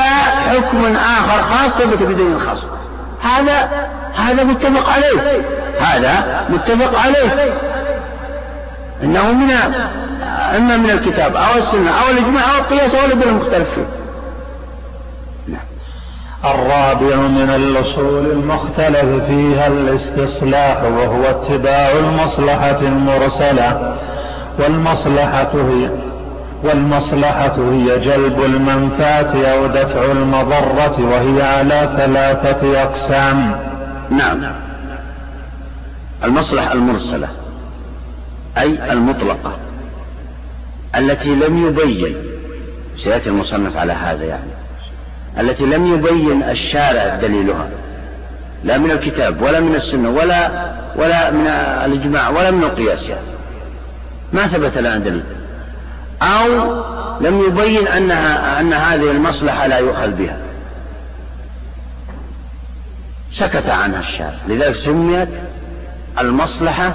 [0.50, 2.64] حكم آخر خاص بدليل خاص.
[3.22, 3.68] هذا
[4.16, 5.42] هذا متفق عليه.
[5.80, 7.54] هذا متفق عليه.
[9.02, 9.50] إنه من
[10.56, 13.86] أما من الكتاب أو السنة أو الإجماع أو القياس أو الأدلة المختلف فيه
[15.48, 15.64] نعم.
[16.44, 23.96] الرابع من الأصول المختلف فيها الاستصلاح وهو اتباع المصلحة المرسلة.
[24.58, 25.88] والمصلحة هي
[26.64, 33.71] والمصلحة هي جلب المنفعة أو دفع المضرة وهي على ثلاثة أقسام.
[34.16, 34.54] نعم.
[36.24, 37.28] المصلحة المرسلة
[38.58, 39.56] أي المطلقة
[40.96, 42.16] التي لم يبين
[42.96, 44.50] سيأتي المصنف على هذا يعني
[45.40, 47.68] التي لم يبين الشارع دليلها
[48.64, 51.46] لا من الكتاب ولا من السنة ولا ولا من
[51.84, 53.26] الإجماع ولا من القياس يعني.
[54.32, 55.22] ما ثبت لنا دليل.
[56.22, 56.82] أو
[57.20, 60.36] لم يبين أنها أن هذه المصلحة لا يؤخذ بها.
[63.32, 64.38] سكت عنها الشارع.
[64.48, 65.28] لذلك سميت
[66.18, 66.94] المصلحة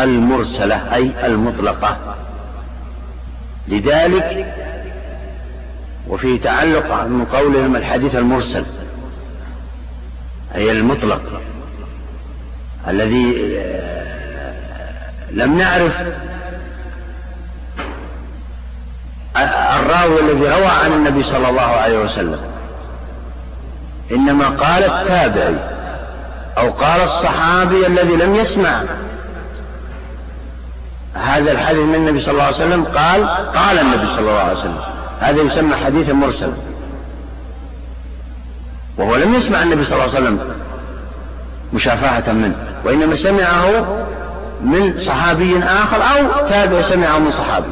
[0.00, 1.96] المرسلة أي المطلقة.
[3.68, 4.54] لذلك
[6.08, 8.64] وفي تعلق من قولهم الحديث المرسل
[10.54, 11.40] أي المطلق
[12.88, 14.54] الذي آه،
[15.30, 16.00] لم نعرف
[19.76, 22.53] الراوي الذي روى عن النبي صلى الله عليه وسلم.
[24.12, 25.56] إنما قال التابعي
[26.58, 28.82] أو قال الصحابي الذي لم يسمع.
[31.14, 34.78] هذا الحديث من النبي صلى الله عليه وسلم قال قال النبي صلى الله عليه وسلم.
[35.20, 36.52] هذا يسمى حديث مرسل.
[38.98, 40.38] وهو لم يسمع النبي صلى الله عليه وسلم
[41.72, 44.04] مشافهة منه وإنما سمعه
[44.62, 47.70] من صحابي آخر أو تابع سمعه من صحابي.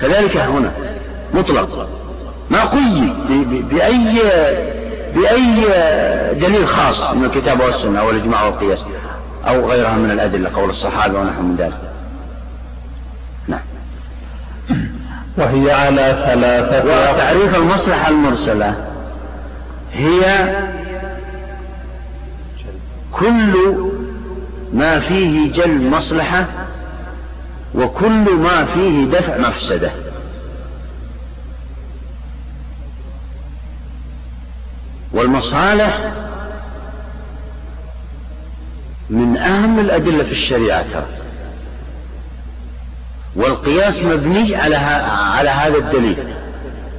[0.00, 0.70] كذلك هنا
[1.34, 1.88] مطلق.
[2.52, 4.22] ما قيد بأي
[5.14, 5.64] بأي
[6.34, 8.78] دليل خاص من الكتاب والسنة أو الإجماع والقياس
[9.48, 11.78] أو غيرها من الأدلة قول الصحابة ونحو من ذلك.
[13.48, 13.60] نعم.
[15.38, 18.74] وهي على ثلاثة وتعريف المصلحة المرسلة
[19.92, 20.22] هي
[23.12, 23.76] كل
[24.72, 26.46] ما فيه جلب مصلحة
[27.74, 29.90] وكل ما فيه دفع مفسدة.
[35.12, 36.12] والمصالح
[39.10, 41.06] من أهم الأدلة في الشريعة ترى.
[43.36, 46.16] والقياس مبني على على هذا الدليل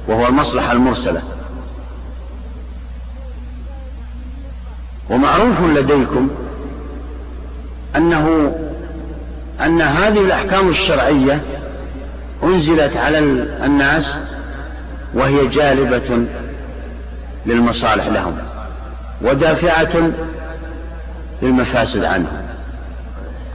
[0.08, 1.22] وهو المصلحة المرسلة.
[5.10, 6.28] ومعروف لديكم
[7.96, 8.54] أنه
[9.60, 11.40] أن هذه الأحكام الشرعية
[12.44, 13.18] أنزلت على
[13.64, 14.14] الناس
[15.14, 16.26] وهي جالبة
[17.46, 18.36] للمصالح لهم
[19.22, 20.10] ودافعة
[21.42, 22.42] للمفاسد عنه.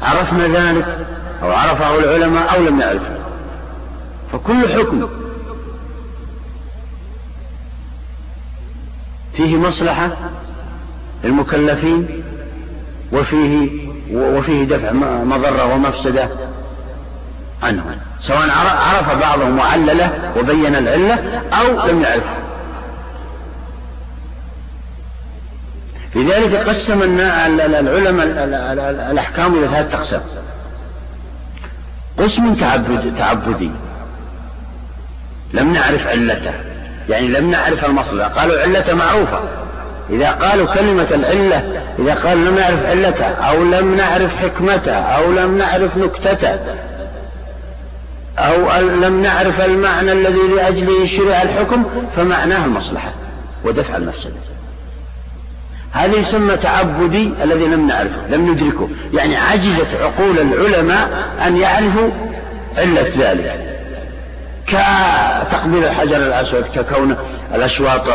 [0.02, 1.08] عرفنا ذلك
[1.44, 3.18] أو عرفه العلماء أو لم يعرفه.
[4.34, 5.10] فكل حكم
[9.38, 10.10] فيه مصلحة
[11.24, 12.24] للمكلفين
[13.14, 13.70] وفيه
[14.14, 14.92] وفيه دفع
[15.24, 16.30] مضرة ومفسدة
[17.64, 17.98] عنهم.
[18.20, 22.49] سواء عرف بعضهم وعلله وبين العلة أو لم يعرفه.
[26.16, 28.28] لذلك قسم العلماء
[29.12, 30.22] الأحكام إلى ثلاثة أقسام.
[32.18, 33.72] قسم تعبد تعبدي.
[35.53, 36.53] لم نعرف علته.
[37.10, 38.30] يعني لم نعرف المصلحة.
[38.30, 39.39] قالوا علته معروفة.
[40.10, 45.57] إذا قالوا كلمة العلة إذا قالوا لم نعرف علته أو لم نعرف حكمته أو لم
[45.57, 46.60] نعرف نكتته
[48.38, 51.86] أو لم نعرف المعنى الذي لأجله شرع الحكم
[52.16, 53.12] فمعناه المصلحة.
[53.66, 54.34] ودفع المفسدة.
[55.92, 58.90] هذا يسمى تعبدي الذي لم نعرفه لم ندركه.
[59.14, 61.10] يعني عجزت عقول العلماء
[61.48, 62.10] أن يعرفوا
[62.78, 63.70] علة ذلك.
[64.68, 67.16] كتقبيل الحجر الأسود ككون
[67.56, 68.08] الأشواط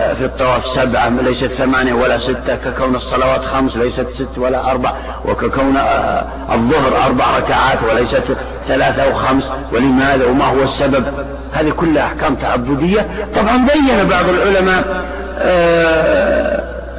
[0.00, 4.92] آه، في الطواف سبعة ليست ثمانية ولا ستة ككون الصلوات خمس ليست ست ولا أربع
[5.24, 8.24] وككون آه، الظهر أربع ركعات وليست
[8.68, 11.04] ثلاثة أو خمس ولماذا وما هو السبب؟
[11.52, 13.06] هذه كلها أحكام تعبدية.
[13.34, 15.04] طبعا بين بعض العلماء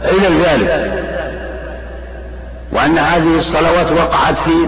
[0.05, 0.91] آه، علل ذلك
[2.71, 4.67] وأن هذه الصلوات وقعت في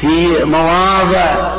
[0.00, 1.54] في مواضع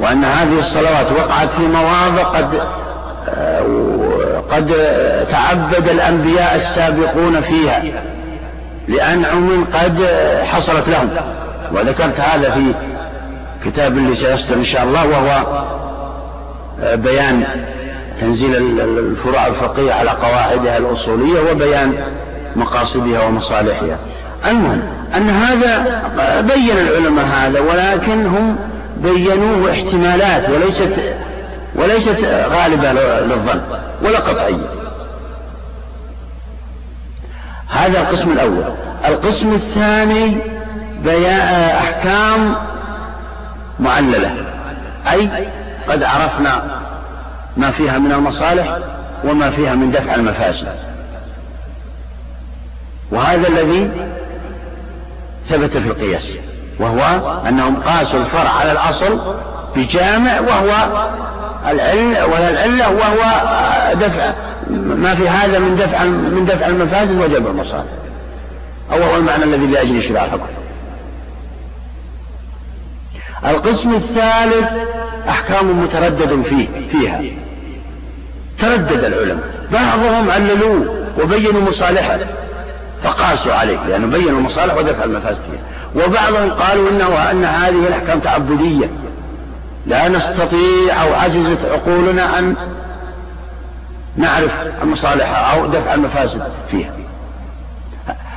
[0.00, 2.60] وأن هذه الصلوات وقعت في مواضع قد
[4.50, 4.74] قد
[5.30, 7.82] تعبد الأنبياء السابقون فيها
[8.88, 10.06] لأنعم قد
[10.44, 11.10] حصلت لهم.
[11.72, 12.74] وذكرت هذا في
[13.64, 15.64] كتاب اللي سيصدر إن شاء الله وهو
[16.96, 17.44] بيان
[18.20, 21.94] تنزيل الفروع الفقهية على قواعدها الأصولية وبيان
[22.56, 23.98] مقاصدها ومصالحها.
[24.46, 24.82] المهم
[25.16, 26.02] أن هذا
[26.40, 28.56] بين العلماء هذا ولكن هم
[28.96, 31.14] بينوه احتمالات وليست
[31.74, 33.60] وليست غالبة للظن
[34.02, 34.68] ولا قطعية.
[37.68, 38.64] هذا القسم الأول.
[39.08, 40.36] القسم الثاني
[41.04, 42.54] بيان أحكام
[43.80, 44.34] معللة.
[45.12, 45.28] أي
[45.88, 46.79] قد عرفنا
[47.56, 48.78] ما فيها من المصالح
[49.24, 50.68] وما فيها من دفع المفاسد.
[53.10, 53.90] وهذا الذي
[55.48, 56.32] ثبت في القياس
[56.78, 59.34] وهو أنهم قاسوا الفرع على الأصل
[59.76, 61.04] بجامع وهو
[61.66, 63.42] العلة العلة وهو
[63.94, 64.32] دفع
[64.70, 67.84] ما في هذا من دفع من دفع المفاسد وجبر المصالح.
[68.92, 70.46] أو هو المعنى الذي لأجل شراء الحكم.
[73.46, 74.68] القسم الثالث
[75.28, 77.20] أحكام متردد فيه فيها.
[78.58, 79.44] تردد العلماء.
[79.72, 82.18] بعضهم عللوه وبينوا مصالحه.
[83.02, 86.06] فقاسوا عليه لأنه بينوا المصالح ودفع المفاسد فيها.
[86.06, 88.90] وبعضهم قالوا إنه أن هذه الأحكام تعبدية.
[89.86, 92.56] لا نستطيع أو عجزت عقولنا أن
[94.16, 96.92] نعرف المصالح أو دفع المفاسد فيها.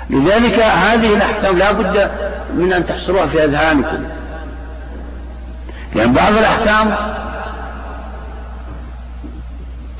[0.09, 2.11] لذلك هذه الأحكام لا بد
[2.55, 4.03] من أن تحصروها في أذهانكم.
[5.95, 6.95] لأن بعض الأحكام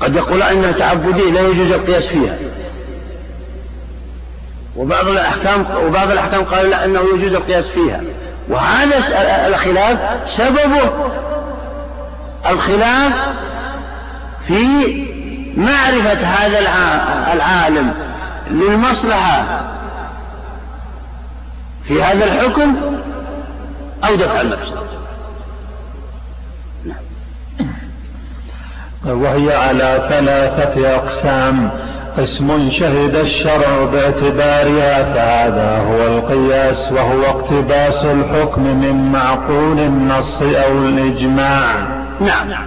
[0.00, 2.36] قد يقول إنها تعبدية لا يجوز القياس فيها.
[4.76, 8.00] وبعض الأحكام وبعض الأحكام قالوا لا أنه يجوز القياس فيها.
[8.48, 8.96] وهذا
[9.48, 9.98] الخلاف
[10.30, 10.90] سببه
[12.50, 13.12] الخلاف
[14.46, 14.66] في
[15.56, 16.58] معرفة هذا
[17.32, 17.94] العالم
[18.50, 19.60] للمصلحة.
[21.88, 22.76] في هذا الحكم
[24.04, 25.03] أو دفع المفسدة.
[29.06, 31.70] وهي على ثلاثة أقسام.
[32.18, 41.86] قسم شهد الشرع باعتبارها فهذا هو القياس وهو اقتباس الحكم من معقول النص أو الإجماع.
[42.20, 42.64] نعم.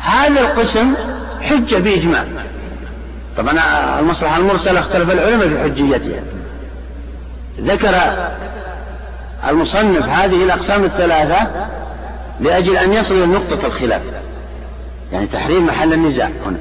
[0.00, 0.94] هذا القسم
[1.42, 2.24] حجة بإجماع.
[3.36, 3.54] طبعا
[4.00, 6.22] المصلحة المرسلة اختلف العلماء في حجيتها.
[7.60, 7.94] ذكر
[9.48, 11.46] المصنف هذه الأقسام الثلاثة
[12.40, 14.02] لأجل أن يصل إلى نقطة الخلاف.
[15.14, 16.58] يعني تحرير محل النزاع هنا.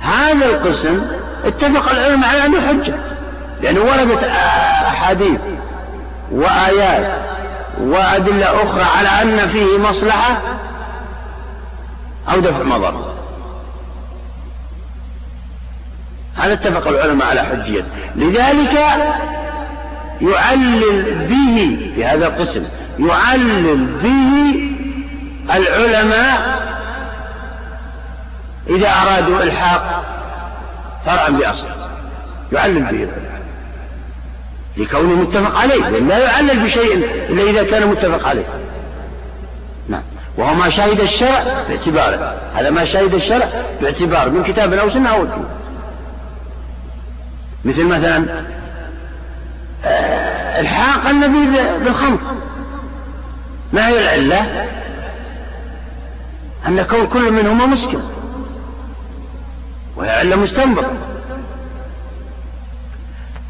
[0.00, 1.02] هذا القسم
[1.44, 2.94] اتفق العلماء على أنه حجة
[3.62, 5.40] لأنه وردت أحاديث
[6.32, 7.18] وآيات
[7.80, 10.40] وأدلة أخرى على أن فيه مصلحة
[12.32, 13.14] أو دفع مضر.
[16.36, 18.78] هذا اتفق العلماء على حجيته لذلك
[20.20, 22.64] يعلل به في هذا القسم
[22.98, 24.54] يعلل به
[25.56, 26.65] العلماء
[28.68, 30.04] إذا أرادوا إلحاق
[31.06, 31.66] فرعا بأصل
[32.52, 33.08] يعلل به.
[34.76, 36.94] لكونه متفق عليه لأن لا يعلل بشيء
[37.28, 38.44] إلا إذا كان متفق عليه.
[39.88, 40.02] نعم.
[40.36, 42.34] وهو ما شهد الشرع باعتباره.
[42.54, 43.48] هذا ما شهد الشرع
[43.82, 45.44] باعتباره من كتاب أو سنة أو الدين
[47.64, 48.44] مثل مثلا
[49.84, 52.18] آه، إلحاق النبي بالخمر.
[53.72, 54.66] ما هي العلة؟
[56.66, 58.00] أن كون كل منهما مسكر
[59.96, 60.92] وهي علة مستنبطة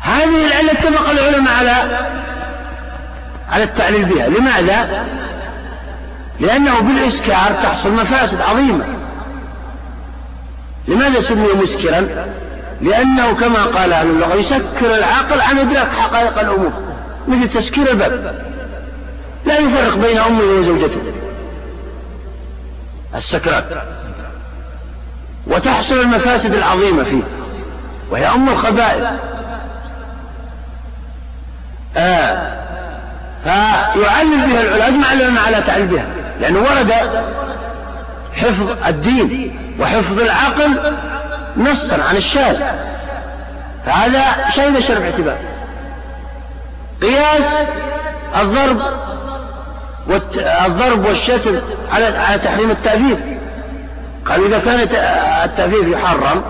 [0.01, 2.07] هذه العلة اتفق العلماء على
[3.49, 4.29] على التعليل بها.
[4.29, 5.07] لماذا؟
[6.41, 8.85] لأنه بالإسكار تحصل مفاسد عظيمة.
[10.89, 12.27] لماذا سمي مسكرا؟
[12.81, 16.73] لأنه كما قال أهل اللغة يسكر العقل عن إدراك حقائق الأمور.
[17.29, 18.35] مثل تسكير الباب.
[19.47, 21.01] لا يفرق بين أمه وزوجته.
[23.15, 23.65] السكران.
[25.47, 27.23] وتحصل المفاسد العظيمة فيه.
[28.11, 29.05] وهي أم الخبائث.
[31.97, 32.53] آه.
[33.45, 36.07] فيعلل بها العلماء على تعليل بها.
[36.41, 36.93] لأنه ورد
[38.35, 40.93] حفظ الدين وحفظ العقل
[41.57, 42.75] نصا عن الشارع.
[43.87, 45.37] فهذا شيء الشرع باعتبار
[47.03, 47.67] قياس
[50.67, 51.61] الضرب والشتم
[51.93, 53.36] على على تحريم التأثير
[54.29, 54.81] قال إذا كان
[55.45, 56.43] التأثير يحرم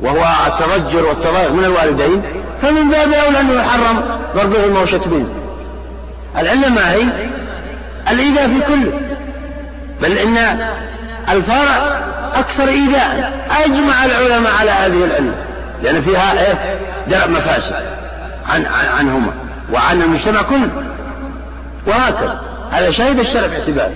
[0.00, 2.22] وهو التضجر والتضايق من الوالدين
[2.62, 4.02] فمن باب أولى أنه يحرم
[4.36, 5.42] ضربهما وشتمهما
[6.38, 7.02] العلة ما هي؟
[8.10, 9.00] الإيذاء في كله
[10.02, 10.36] بل إن
[11.28, 12.00] الفرع
[12.34, 13.32] أكثر إيذاء.
[13.64, 15.34] أجمع العلماء على هذه العلة.
[15.82, 17.74] لأن فيها إيه؟ درء مفاسد
[18.48, 19.32] عن, عن عنهما.
[19.72, 20.68] وعن المجتمع كله.
[21.86, 22.40] وهكذا.
[22.70, 23.92] هذا شهد الشرع باعتباره.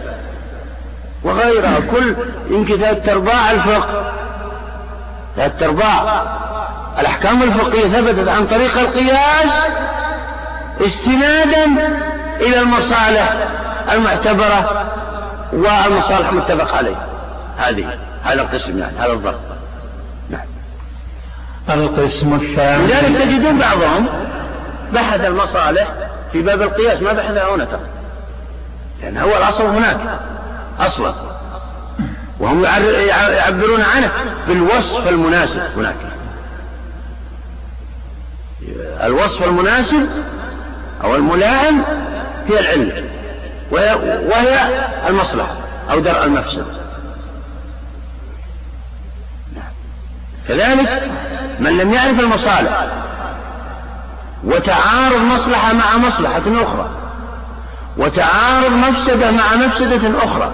[1.25, 2.17] وغيرها كل
[2.51, 4.13] يمكن ثلاث ارباع الفقه.
[5.37, 6.23] ثلاث ارباع
[6.99, 9.67] الأحكام الفقهية ثبتت عن طريق القياس
[10.81, 11.65] استنادا
[12.41, 13.37] إلى المصالح
[13.93, 14.87] المعتبرة
[15.53, 16.97] والمصالح المتفق عليه.
[17.59, 19.41] هذه هذا القسم يعني هذا الضرب
[20.31, 20.47] نعم.
[21.71, 22.87] القسم الثاني.
[22.87, 24.07] لذلك تجدون بعضهم
[24.93, 25.89] بحث المصالح
[26.33, 27.81] في باب القياس ما بحثها هنا ترى.
[29.03, 29.99] لأن هو الأصل هناك.
[30.79, 31.15] أصلا.
[32.41, 34.11] وهم يعبرون عنه
[34.49, 35.97] بالوصف المناسب هناك.
[39.03, 40.09] الوصف المناسب
[41.05, 41.83] أو الملائم
[42.49, 43.09] هي العلم
[43.71, 44.59] وهي,
[45.09, 45.57] المصلحة
[45.91, 46.67] أو درء المفسد.
[50.49, 51.11] كذلك
[51.61, 52.87] من لم يعرف المصالح
[54.45, 57.06] وتعارض مصلحة مع مصلحة أخرى.
[57.99, 60.53] وتعارض مفسدة مع مفسدة أخرى.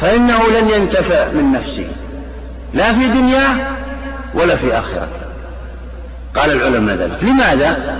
[0.00, 1.86] فإنه لن ينتفع من نفسه.
[2.74, 3.56] لا في دنياه
[4.34, 5.24] ولا في آخرته.
[6.36, 7.24] قال العلماء ذلك.
[7.24, 7.98] لماذا؟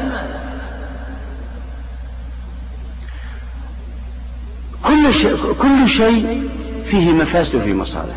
[4.84, 6.48] كل شيء, كل شيء
[6.90, 8.14] فيه مفاسد وفيه مصالح.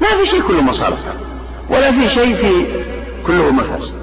[0.00, 0.98] ما في شيء كله مصالح
[1.70, 2.84] ولا في شيء فيه
[3.26, 3.94] كله مفاسد.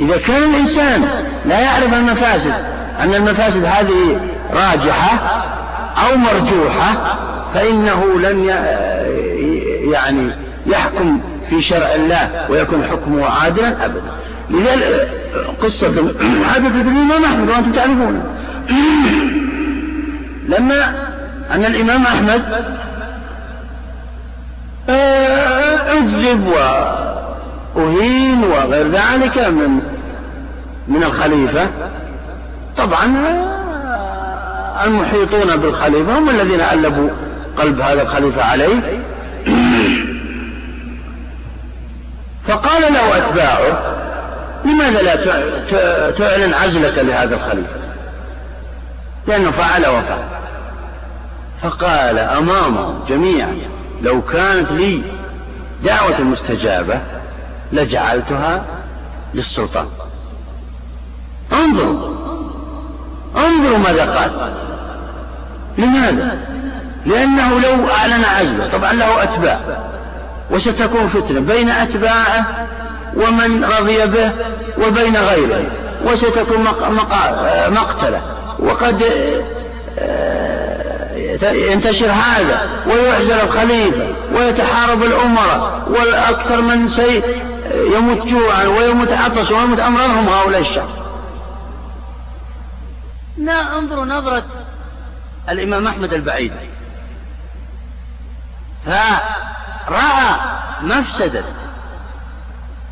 [0.00, 1.08] إذا كان الإنسان
[1.46, 4.20] لا يعرف المفاسد أن المفاسد هذه
[4.52, 5.44] راجحة
[5.96, 7.18] أو مرجوحة
[7.54, 8.44] فإنه لن
[9.92, 10.30] يعني
[10.66, 11.20] يحكم
[11.50, 14.12] في شرع الله ويكون حكمه عادلا أبدا.
[14.50, 15.08] لذلك
[15.62, 16.14] قصة
[16.54, 18.24] حدثت الإمام أحمد وأنتم تعرفون.
[20.56, 21.06] لما
[21.50, 22.42] أن الإمام أحمد
[25.88, 26.46] أكذب
[27.76, 29.80] وأهين وغير ذلك من
[30.88, 31.68] من الخليفة
[32.78, 33.04] طبعا
[34.84, 37.10] المحيطون بالخليفة هم الذين ألبوا
[37.56, 39.02] قلب هذا الخليفة عليه.
[42.46, 43.96] فقال له أتباعه
[44.64, 45.16] لماذا لا
[46.10, 47.76] تعلن عزلك لهذا الخليفة؟
[49.26, 50.24] لأنه فعل وفعل.
[51.62, 53.56] فقال أمامهم جميعا
[54.02, 55.02] لو كانت لي
[55.84, 57.00] دعوة مستجابة
[57.72, 58.64] لجعلتها
[59.34, 59.86] للسلطان.
[61.52, 62.35] انظروا
[63.36, 64.30] انظروا ماذا قال.
[65.78, 66.38] لماذا؟
[67.06, 69.60] لأنه لو أعلن عزله طبعا له أتباع.
[70.50, 72.66] وستكون فتنة بين أتباعه
[73.16, 74.30] ومن رضي به
[74.86, 75.64] وبين غيره.
[76.04, 76.64] وستكون
[77.70, 78.20] مقتلة.
[78.58, 79.02] وقد
[79.98, 80.46] آه،
[81.42, 87.22] ينتشر هذا ويعزل الخليفة ويتحارب الأمراء والأكثر من سي
[87.96, 90.88] يموت جوعا ويموت عطشا ويموت أمرهم هؤلاء الشعب
[93.36, 94.44] لا انظروا نظرة
[95.48, 96.52] الإمام أحمد البعيد.
[99.88, 100.36] رأى
[100.82, 101.44] مفسدة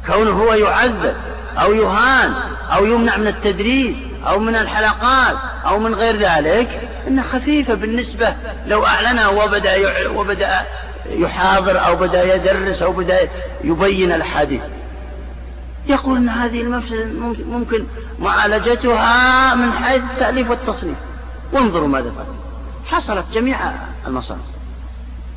[0.06, 1.16] كونه هو يعذب
[1.58, 2.34] أو يهان
[2.72, 5.36] أو يمنع من التدريس أو من الحلقات
[5.66, 8.34] أو من غير ذلك إنها خفيفة بالنسبة.
[8.66, 10.66] لو أعلنها وبدأ وبدأ
[11.06, 13.28] يحاضر أو بدأ يدرس أو بدأ
[13.64, 14.62] يبين الحديث
[15.86, 17.04] يقول أن هذه المفسدة
[17.50, 17.84] ممكن
[18.18, 20.96] معالجتها من حيث التأليف والتصنيف.
[21.52, 22.26] وانظروا ماذا فعل.
[22.86, 23.58] حصلت جميع
[24.06, 24.40] المصالح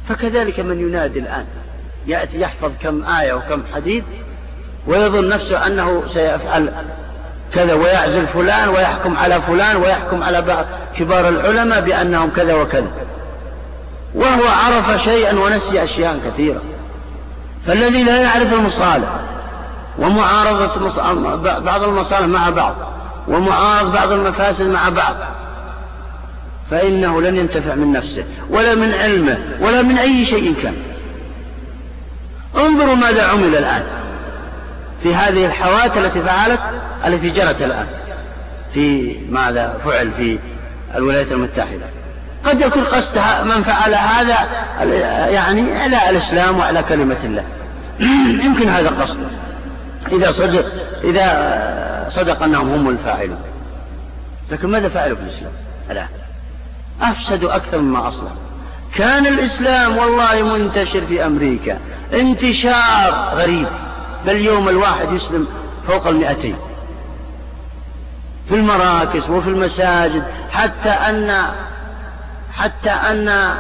[0.10, 1.45] فكذلك من ينادي الآن.
[2.08, 4.04] يأتي يحفظ كم آية وكم حديث
[4.88, 6.74] ويظن نفسه أنه سيفعل
[7.54, 10.66] كذا ويعزل فلان ويحكم على فلان ويحكم على بعض
[10.98, 12.91] كبار العلماء بأنهم كذا وكذا.
[14.16, 16.62] وهو عرف شيئا ونسي أشياء كثيرة.
[17.66, 19.10] فالذي لا يعرف المصالح
[20.00, 20.89] ومعارضة
[21.60, 22.76] بعض المصالح مع بعض
[23.28, 25.16] ومعارض بعض المفاسد مع بعض.
[26.72, 30.76] فإنه لن ينتفع من نفسه ولا من علمه ولا من أي شيء كان.
[32.58, 33.84] انظروا ماذا عمل الآن
[35.04, 36.60] في هذه الحوادث التي فعلت
[37.06, 37.88] التي جرت الآن.
[38.74, 40.39] في ماذا فعل في
[40.95, 41.86] الولايات المتحدة.
[42.45, 44.38] قد يكون قصد من فعل هذا
[45.30, 47.43] يعني على الإسلام وعلى كلمة الله.
[48.45, 49.47] يمكن هذا قصده
[50.12, 50.66] إذا صدق
[51.03, 53.39] إذا صدق أنهم هم الفاعلون.
[54.51, 55.51] لكن ماذا فعلوا في الإسلام
[55.91, 56.08] الآن؟
[57.01, 58.38] أفسدوا أكثر مما أصلحوا
[58.95, 61.80] كان الإسلام والله منتشر في أمريكا.
[62.14, 63.68] انتشار غريب.
[64.26, 65.47] بل اليوم الواحد يسلم
[65.88, 66.55] فوق المئتين.
[68.49, 70.24] في المراكز وفي المساجد.
[70.51, 71.45] حتى أن
[72.53, 73.55] حتى أن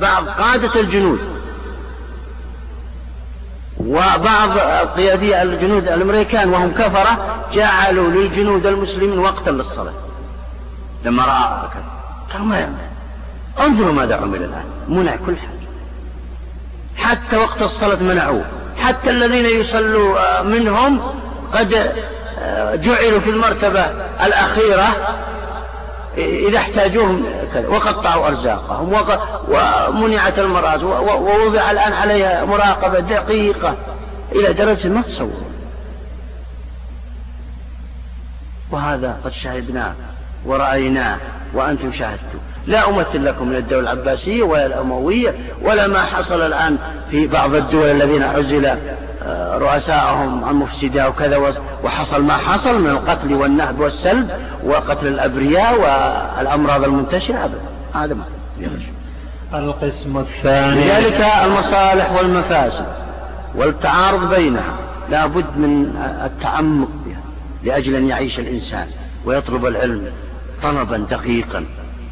[0.00, 1.41] بعض قادة الجنود
[3.86, 4.58] وبعض
[4.96, 9.92] قيادي الجنود الأمريكان وهم كفرة جعلوا للجنود المسلمين وقتا للصلاة.
[11.04, 11.70] لما رأى
[12.32, 12.74] قالوا ما يعمل؟
[13.60, 14.64] انظروا ماذا عمل الآن.
[14.88, 15.62] منع كل حاجة.
[16.96, 18.44] حتى وقت الصلاة منعوه.
[18.76, 21.00] حتى الذين يصلوا آه، منهم
[21.52, 21.92] قد
[22.38, 23.80] آه، جعلوا في المرتبة
[24.24, 25.16] الأخيرة
[26.16, 28.92] إذا احتاجوهم كذا وقطعوا أرزاقهم
[29.48, 33.76] ومنعت المرأة ووضع الآن عليها مراقبة دقيقة
[34.32, 35.42] إلى درجة ما تصور.
[38.70, 39.92] وهذا قد شهدناه
[40.46, 41.18] ورأيناه
[41.54, 42.38] وأنتم شاهدتم.
[42.66, 46.78] لا أمثل لكم من الدولة العباسية ولا الأموية ولا ما حصل الآن
[47.10, 48.76] في بعض الدول الذين عزل
[49.58, 51.54] رؤساءهم المفسدة وكذا
[51.84, 54.30] وحصل ما حصل من القتل والنهب والسلب
[54.64, 57.60] وقتل الأبرياء والأمراض المنتشرة أبدا.
[57.94, 58.24] هذا ما.
[59.54, 60.84] القسم الثاني.
[60.84, 62.86] لذلك المصالح والمفاسد
[63.54, 64.74] والتعارض بينها
[65.10, 67.20] لا بد من التعمق بها
[67.64, 68.86] لأجل أن يعيش الإنسان
[69.24, 70.04] ويطلب العلم
[70.62, 71.64] طلبا دقيقا.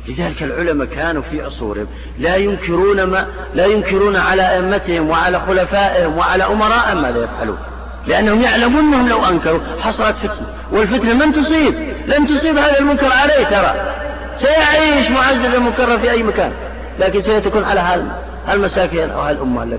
[0.09, 1.87] لذلك العلماء كانوا في عصورهم
[2.19, 7.59] لا ينكرون ما لا ينكرون على أئمتهم وعلى خلفائهم وعلى امرائهم ماذا يفعلون.
[8.07, 10.47] لأنهم يعلمون أنهم لو أنكروا حصلت فتنة.
[10.73, 11.75] والفتنة من تصيب.
[12.07, 13.95] لن تصيب هذا المنكر عليه ترى.
[14.39, 16.53] سيعيش معززا مكرر في أي مكان.
[16.99, 18.09] لكن سيتكون على
[18.47, 19.79] هالمساكين أو هالأمة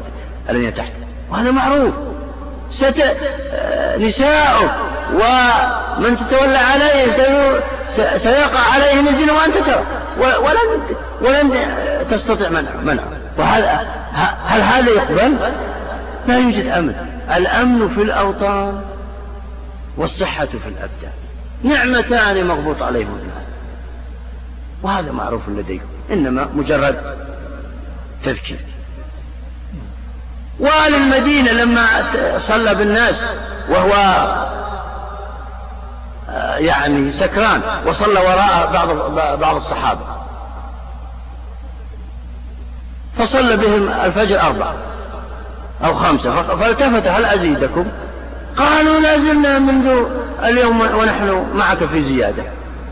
[0.49, 0.91] التي تحت.
[1.31, 1.93] وهذا معروف.
[2.71, 3.03] ست...
[3.97, 4.71] نساؤك
[5.13, 7.11] ومن تتولى عليه
[7.95, 9.85] سيقع عليه نزل وأنت ترى.
[10.19, 10.81] ولن
[11.21, 11.51] ولن
[12.11, 13.87] تستطيع منعه منعه وهذا
[14.45, 15.37] هل هذا يقبل؟
[16.27, 16.95] لا يوجد أمن.
[17.35, 18.81] الأمن في الأوطان
[19.97, 21.11] والصحة في الأبدان.
[21.63, 23.19] نعمتان مغبوط عليهم
[24.83, 25.85] وهذا معروف لديكم.
[26.11, 26.95] إنما مجرد
[28.25, 28.59] تذكير.
[30.59, 31.85] وآل المدينة لما
[32.37, 33.23] صلى بالناس
[33.69, 33.91] وهو
[36.57, 38.89] يعني سكران وصلى وراء بعض
[39.39, 40.01] بعض الصحابة.
[43.17, 44.73] فصلى بهم الفجر أربعة
[45.85, 47.85] أو خمسة فالتفت هل أزيدكم؟
[48.57, 50.05] قالوا لا زلنا منذ
[50.43, 52.43] اليوم ونحن معك في زيادة.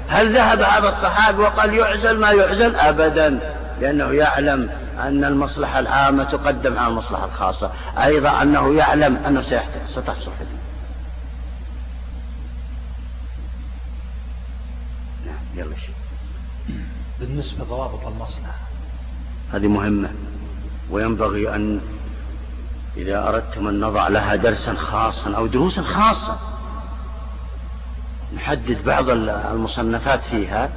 [0.10, 3.40] هل ذهب هذا الصحابي وقال يعزل ما يعزل؟ أبدا
[3.82, 4.70] لأنه يعلم
[5.00, 7.72] أن المصلحة العامة تقدم على المصلحة الخاصة
[8.04, 9.42] أيضا أنه يعلم أنه
[9.88, 10.59] ستحصل فتنة
[15.56, 15.95] يلا شيء
[17.20, 18.54] بالنسبة لضوابط المصلحة
[19.54, 20.10] هذه مهمة.
[20.91, 21.82] وينبغي أن
[22.97, 26.38] إذا أردتم أن نضع لها درسا خاصا أو دروسا خاصة
[28.36, 30.70] نحدد بعض المصنفات فيها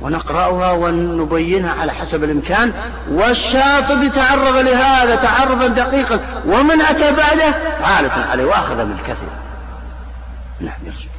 [0.00, 2.72] ونقرأها ونبينها على حسب الإمكان.
[3.10, 6.20] والشاطب تعرض لهذا تعرضا دقيقا.
[6.46, 7.54] ومن أتى بعده
[7.84, 9.32] عارف عليه وأخذ من الكثير.
[10.60, 11.10] نعم يرجع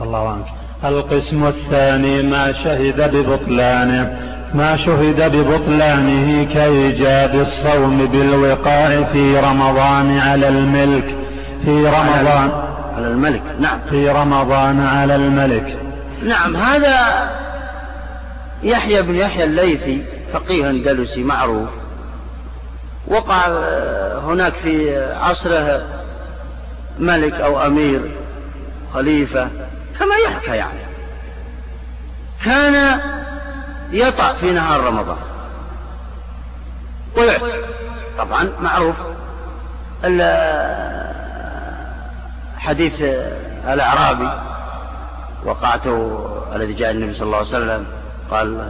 [0.00, 0.46] الله عنك.
[0.84, 4.18] القسم الثاني ما شهد ببطلانه.
[4.54, 11.16] ما شهد ببطلانه كإيجاب الصوم بالوقاء في رمضان على الملك.
[11.64, 12.50] في رمضان.
[12.96, 13.42] على الملك.
[13.60, 13.78] نعم.
[13.90, 15.78] في رمضان على الملك.
[16.22, 16.96] نعم هذا
[18.62, 20.02] يحيى بن يحيى الليثي
[20.32, 21.68] فقيه أندلسي معروف.
[23.08, 23.48] وقع
[24.24, 25.82] هناك في عصره
[26.98, 28.00] ملك أو أمير
[28.94, 29.48] خليفة.
[29.98, 30.80] كما يحكى يعني.
[32.44, 33.00] كان
[33.90, 35.18] يطأ في نهار رمضان.
[37.16, 37.46] ويعتق
[38.18, 38.96] طبعا معروف.
[42.58, 43.02] حديث
[43.68, 44.28] الأعرابي
[45.44, 47.86] وقعته الذي جاء النبي صلى الله عليه وسلم
[48.30, 48.60] قال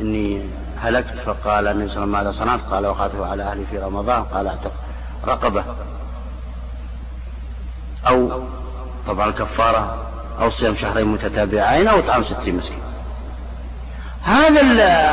[0.00, 0.48] إني
[0.80, 4.24] هلكت فقال النبي صلى الله عليه وسلم ماذا صنعت قال وقعته على أهلي في رمضان
[4.24, 4.72] قال أعتق
[5.26, 5.64] رقبة.
[8.08, 8.42] أو
[9.06, 10.06] طبعا الكفارة.
[10.40, 12.78] أو صيام شهرين متتابعين أو إطعام ستين مسكين.
[14.22, 14.60] هذا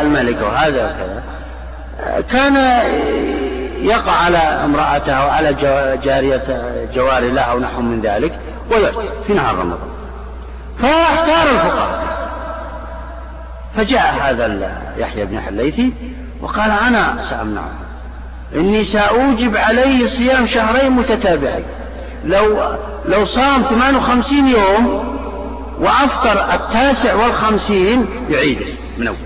[0.02, 1.24] الملك وهذا كذا
[2.22, 2.56] كان
[3.82, 5.54] يقع على امرأته أو على
[6.04, 6.44] جارية
[6.96, 8.40] جواري له أو نحو من ذلك
[8.72, 9.90] ويأتي في نهار رمضان.
[10.80, 12.12] فاختار الفقهاء
[13.76, 15.94] فجاء هذا يحيى بن حليثي
[16.42, 17.72] وقال أنا سأمنعه.
[18.56, 21.66] إني سأوجب عليه صيام شهرين متتابعين.
[22.26, 25.11] لو لو صام 58 يوم
[25.82, 28.66] وأفطر التاسع والخمسين يعيده
[28.98, 29.18] من أول.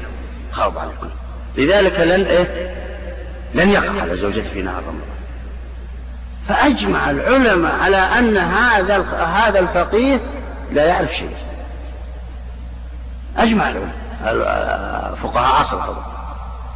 [0.52, 1.14] خاب الكل.
[1.58, 2.76] لذلك لن إيه؟
[3.54, 5.16] لن يقع على زوجته في نهار رمضان.
[6.50, 10.20] فأجمع العلماء على أن هذا هذا الفقيه
[10.72, 11.36] لا يعرف شيء.
[13.38, 14.06] أجمع العلماء.
[15.24, 15.96] فقهاء طبعا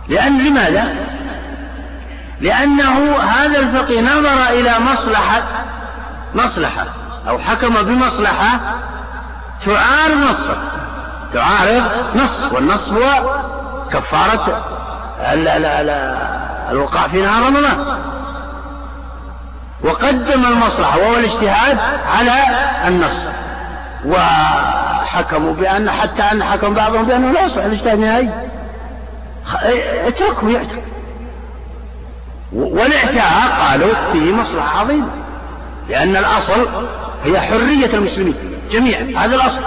[0.10, 0.96] لأن لماذا؟
[2.42, 5.44] لأنه هذا الفقيه نظر إلى مصلحة
[6.36, 6.86] مصلحة
[7.28, 8.60] أو حكم بمصلحة
[9.66, 10.57] تعارض نصا
[11.34, 11.84] تعارض
[12.16, 13.39] نص والنص هو
[13.91, 14.64] كفارة
[16.72, 17.97] الوقاع في نهار رمضان.
[19.84, 21.78] وقدم المصلحة وهو الاجتهاد
[22.18, 22.32] على
[22.88, 23.26] النص.
[24.05, 28.30] وحكموا بأن حتى أن حكم بعضهم بأنه لا يصلح الاجتهاد نهائي
[30.07, 30.84] اتركه يعتق
[32.53, 35.07] والاعتاق قالوا فيه مصلحة عظيمة
[35.89, 36.68] لأن الأصل
[37.24, 38.49] هي حرية المسلمين.
[38.72, 39.61] جميعا هذا الأصل.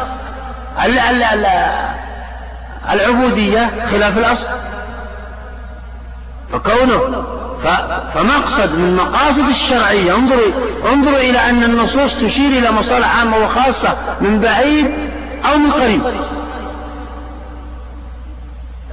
[2.91, 4.47] العبودية خلاف الأصل.
[6.53, 7.25] فكونه
[8.15, 10.53] فمقصد من مقاصد الشرعية انظروا
[10.93, 14.91] انظروا إلى أن النصوص تشير إلى مصالح عامة وخاصة من بعيد
[15.45, 16.03] أو من قريب.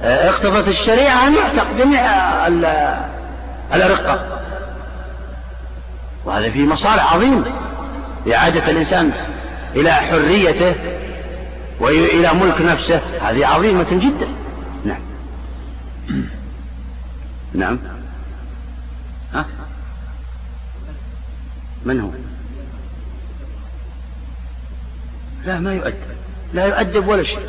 [0.02, 2.02] اقتضت الشريعة أن يعتق جميع
[3.74, 4.20] الأرقة.
[6.24, 7.44] وهذا فيه مصالح عظيمة.
[8.34, 9.12] إعادة الإنسان
[9.76, 10.74] إلى حريته
[11.80, 13.00] وإلى ملك نفسه.
[13.20, 14.28] هذه عظيمة جدا.
[14.84, 15.00] نعم.
[17.54, 17.78] نعم.
[19.34, 19.46] ها؟
[21.84, 22.10] من هو؟
[25.46, 25.94] لا ما يؤدب.
[26.54, 27.48] لا يؤدب ولا شيء.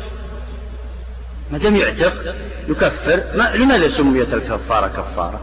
[1.52, 2.34] ما دام يعتق
[2.68, 3.24] يكفر.
[3.36, 5.40] ما لماذا سميت الكفارة كفارة؟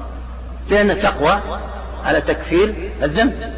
[0.69, 1.41] لأن تقوى
[2.05, 3.53] على تكفير الذنب.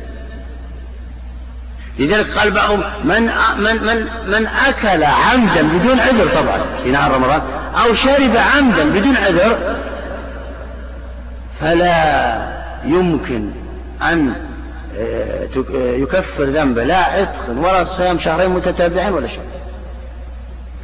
[2.01, 3.21] لذلك قال بعضهم من
[3.57, 7.41] من من من أكل عمدا بدون عذر طبعا في نهار رمضان
[7.85, 9.57] أو شرب عمدا بدون عذر
[11.61, 12.37] فلا
[12.85, 13.49] يمكن
[14.01, 14.33] أن
[14.99, 19.39] آه، آه، يكفر ذنبه لا عتق ولا صيام شهرين متتابعين ولا شيء.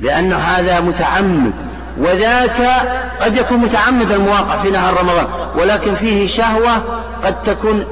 [0.01, 1.53] لأن هذا متعمد
[1.97, 2.61] وذاك
[3.21, 6.81] قد يكون متعمد المواقع في نهار رمضان ولكن فيه شهوة
[7.23, 7.85] قد تكون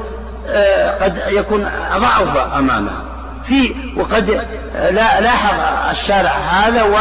[0.49, 3.04] آه، قد يكون ضعف أمامه.
[3.47, 4.29] في وقد
[4.73, 5.55] لا لاحظ
[5.91, 6.97] الشارع هذا و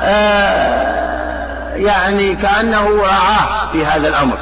[0.00, 4.38] آه، يعني كأنه رعاه في هذا الأمر.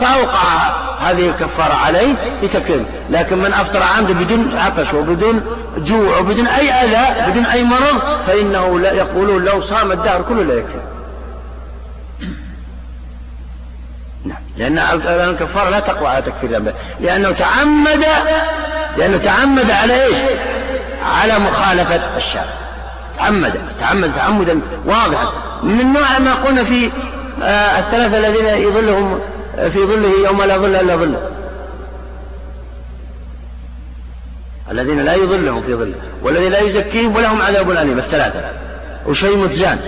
[0.00, 5.42] فأوقع هذه الكفارة عليه لتكفيره لكن من أفطر عمدا بدون عطش وبدون
[5.76, 10.54] جوع وبدون أي أذى بدون أي مرض فإنه لا يقولون لو صام الدهر كله لا
[10.54, 10.80] يكفي.
[14.24, 14.38] نعم.
[14.56, 14.78] لأن
[15.08, 18.04] الكفارة لا تقوى على تكفير ذنبه لأنه تعمد
[18.96, 20.16] لأنه تعمد على إيش؟
[21.02, 22.54] على مخالفة الشرع.
[23.18, 25.32] تعمد تعمد تعمدا واضحا.
[25.62, 26.90] من نوع ما قلنا في
[27.42, 29.20] آه الثلاثة الذين يظلهم
[29.56, 31.30] في ظله يوم لا ظل إلا ظله.
[34.70, 38.44] الذين لا يظلهم في ظله والذي لا يزكيهم ولهم عذاب أليم الثلاثة.
[39.06, 39.78] وشيء متزان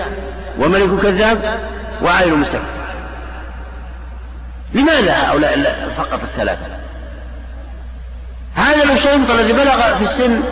[0.59, 1.59] وملك كذاب
[2.03, 2.65] وعائل مستكبر
[4.75, 6.67] لماذا هؤلاء فقط الثلاثة؟
[8.55, 10.43] هذا الشيء الذي بلغ في السن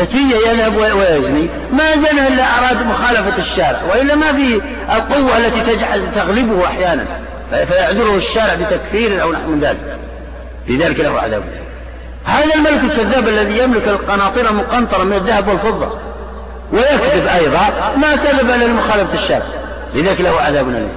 [0.00, 1.48] عتية يذهب ويزني.
[1.72, 4.60] ما زنى إلا أراد مخالفة الشارع وإلا ما في
[4.96, 7.04] القوة التي تجعل تغلبه أحيانا.
[7.50, 9.98] فيعذره الشارع بتكفير أو نحو من ذلك.
[10.68, 11.42] لذلك له عذاب.
[12.24, 15.92] هذا الملك الكذاب الذي يملك القناطير المقنطرة من الذهب والفضة.
[16.72, 19.46] ويكذب أيضا ما كذب إلا لمخالفة الشارع.
[19.94, 20.88] لذلك له عذاب أليم.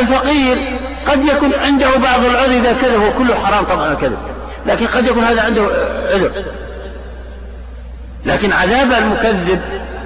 [0.00, 0.56] الفقير
[1.08, 4.18] قد يكون عنده بعض العذر إذا كذب وكله حرام طبعا الكذب
[4.66, 5.62] لكن قد يكون هذا عنده
[6.14, 6.30] عذر.
[8.26, 9.60] لكن عذاب المكذب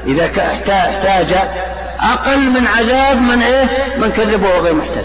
[0.06, 1.34] إذا احتاج
[2.00, 3.66] أقل من عذاب من إيه؟
[3.98, 5.04] من كذب وهو غير محتاج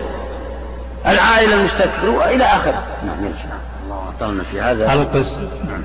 [1.07, 2.84] العائلة المستكبر وإلى آخره.
[3.05, 3.34] نعم
[3.86, 4.93] الله أعطانا في هذا.
[4.93, 5.41] القسم.
[5.41, 5.82] نعم.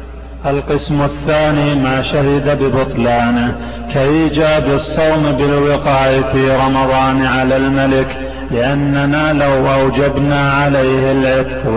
[0.47, 3.55] القسم الثاني ما شهد ببطلانه
[3.95, 8.17] كإيجاب الصوم بالوقاء في رمضان على الملك
[8.51, 11.69] لأننا لو أوجبنا عليه العتق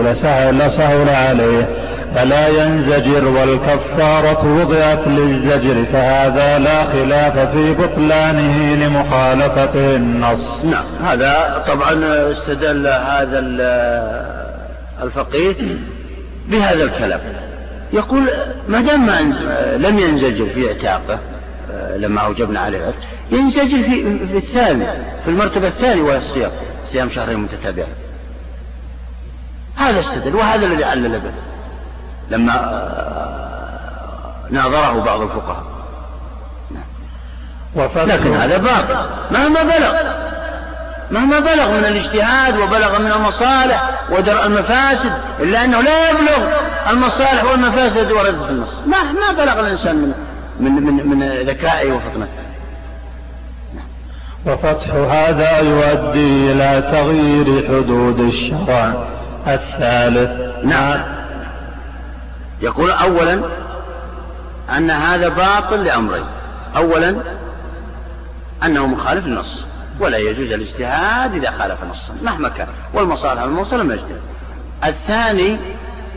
[0.50, 1.68] لسهل عليه.
[2.14, 10.64] فلا ينزجر والكفارة وضعت للزجر فهذا لا خلاف في بطلانه لمخالفته النص.
[10.64, 11.92] نعم هذا طبعا
[12.30, 13.38] استدل هذا
[15.02, 15.76] الفقيه
[16.48, 17.20] بهذا الكلام.
[17.92, 18.30] يقول
[18.68, 19.10] ما دام
[19.76, 21.18] لم ينزجر في اعتاقه
[21.96, 22.94] لما أوجبنا عليه
[23.30, 24.86] ينزجر في, في الثاني
[25.24, 26.50] في المرتبة الثانية وهي الصيام
[26.92, 27.88] صيام شهرين متتابعين
[29.76, 31.53] هذا استدل وهذا الذي علل به.
[32.30, 32.84] لما
[34.50, 35.64] ناظره بعض الفقهاء.
[38.06, 38.96] لكن هذا باطل.
[39.30, 39.92] مهما بلغ
[41.10, 46.48] مهما بلغ من الاجتهاد وبلغ من المصالح ودرء المفاسد إلا أنه لا يبلغ
[46.90, 48.72] المصالح والمفاسد التي وردت في النص.
[48.86, 50.12] ما ما بلغ الإنسان من
[50.60, 52.44] من من, من ذكائه وفطنته.
[54.46, 59.06] وفتح هذا يؤدي إلى تغيير حدود الشرع
[59.46, 60.64] الثالث.
[60.64, 61.13] نعم.
[62.64, 63.40] يقول أولا
[64.76, 66.24] أن هذا باطل لأمرين.
[66.76, 67.16] أولا
[68.64, 69.64] أنه مخالف للنص
[70.00, 74.20] ولا يجوز الاجتهاد إذا خالف نصا مهما كان والمصالح الموصلة من اجتهاد
[74.84, 75.58] الثاني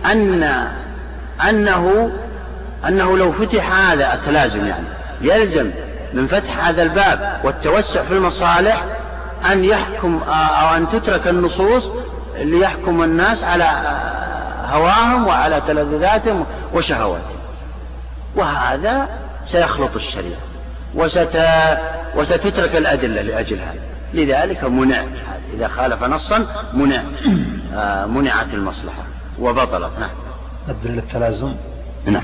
[0.05, 0.67] أن
[1.49, 2.11] أنه
[2.87, 4.85] أنه لو فتح هذا التلازم يعني
[5.21, 5.71] يلزم
[6.13, 8.83] من فتح هذا الباب والتوسع في المصالح
[9.51, 11.83] أن يحكم أو أن تترك النصوص
[12.37, 13.97] ليحكم الناس على
[14.67, 17.37] هواهم وعلى تلذذاتهم وشهواتهم.
[18.35, 19.07] وهذا
[19.47, 20.39] سيخلط الشريعة
[20.95, 21.39] وست
[22.15, 23.79] وستترك الأدلة لأجل هذا.
[24.13, 25.03] لذلك منع
[25.53, 27.01] إذا خالف نصا منع
[27.73, 29.03] آه منعت المصلحة
[29.39, 29.91] وبطلت.
[29.99, 30.09] نعم.
[30.69, 31.53] أدلة التلازم.
[32.05, 32.23] نعم.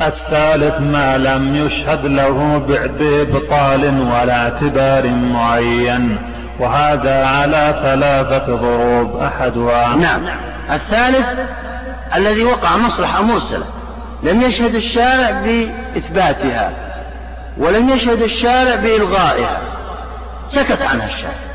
[0.00, 2.58] الثالث ما لم يشهد له
[2.98, 6.18] بإبطال ولا اعتبار معين
[6.60, 10.20] وهذا على ثلاثة ضروب أحدها نعم.
[10.70, 11.26] الثالث
[12.16, 13.64] الذي وقع مصلحة مرسلة.
[14.22, 16.72] لم يشهد الشارع بإثباتها
[17.58, 19.60] ولم يشهد الشارع بإلغائها.
[20.48, 21.48] سكت عنها الشارع.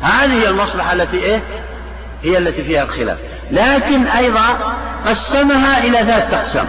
[0.00, 1.40] هذه هي المصلحة التي إيه؟
[2.22, 3.18] هي التي فيها الخلاف.
[3.50, 4.76] لكن أيضا
[5.06, 6.66] قسمها إلى ثلاثة أقسام.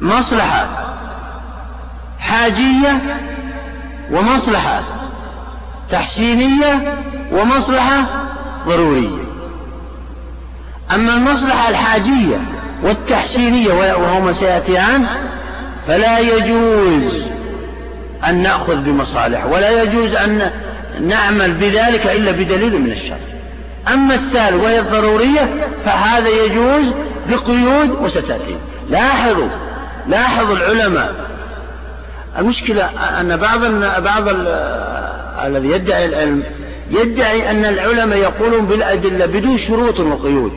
[0.00, 0.66] مصلحة
[2.20, 3.00] حاجية
[4.10, 5.01] ومصلحة
[5.92, 6.98] تحسينية
[7.32, 8.04] ومصلحة
[8.66, 9.22] ضرورية.
[10.94, 12.40] أما المصلحة الحاجية
[12.82, 15.06] والتحسينية وهما سيأتيان
[15.86, 17.22] فلا يجوز
[18.28, 20.50] أن نأخذ بمصالح ولا يجوز أن
[21.00, 23.18] نعمل بذلك إلا بدليل من الشرع.
[23.92, 26.84] أما الثالث وهي الضرورية فهذا يجوز
[27.28, 28.56] بقيود وستأتي.
[28.90, 29.48] لاحظوا
[30.08, 31.14] لاحظوا العلماء.
[32.38, 32.84] المشكلة
[33.20, 33.64] أن بعض
[34.02, 34.28] بعض
[35.44, 36.42] الذي يدعي العلم.
[36.90, 40.52] يدعي أن العلماء يقولون بالأدلة بدون شروط وقيود.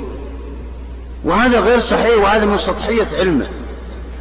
[1.24, 3.46] وهذا غير صحيح وهذا من سطحية علمه.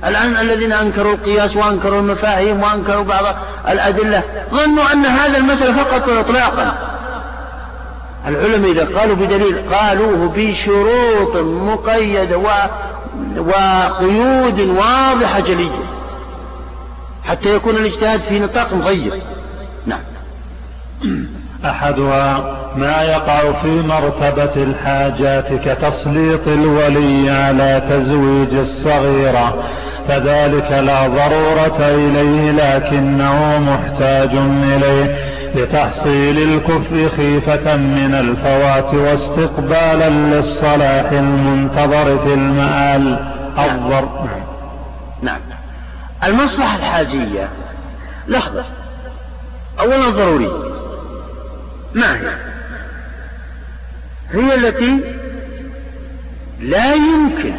[0.05, 3.25] الآن الذين أنكروا القياس وأنكروا المفاهيم وأنكروا بعض
[3.69, 6.75] الأدلة ظنوا أن هذا المسألة فقط وإطلاقا
[8.27, 12.49] العلماء إذا قالوا بدليل قالوه بشروط مقيدة و...
[13.39, 15.85] وقيود واضحة جلية.
[17.25, 19.23] حتى يكون الاجتهاد في نطاق مغير.
[19.87, 20.01] نعم.
[21.65, 29.65] أحدها ما يقع في مرتبة الحاجات كتسليط الولي على تزويج الصغيرة
[30.09, 34.31] فذلك لا ضرورة إليه لكنه محتاج
[34.73, 35.17] إليه
[35.55, 43.19] لتحصيل الكفر خيفة من الفوات واستقبالا للصلاح المنتظر في المآل.
[43.59, 44.09] الضر
[45.23, 45.41] نعم.
[45.49, 45.59] نعم.
[46.25, 47.49] المصلحة الحاجية.
[48.29, 48.65] لحظة.
[49.81, 50.74] أولا ضرورية
[51.95, 52.37] ما هي؟
[54.31, 55.17] هي التي
[56.61, 57.55] لا يمكن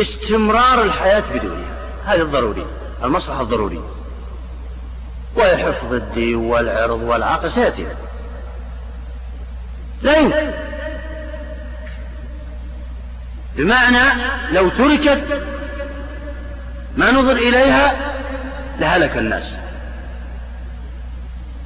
[0.00, 1.74] استمرار الحياة بدونها.
[2.04, 2.66] هذا الضروري
[3.04, 3.94] المصلحة الضرورية.
[5.36, 7.86] وحفظ الدين والعرض والعقل سيأتي.
[10.02, 10.50] لا يمكن.
[13.56, 15.42] بمعنى لو تركت
[16.96, 18.14] ما نظر إليها
[18.80, 19.63] لهلك الناس.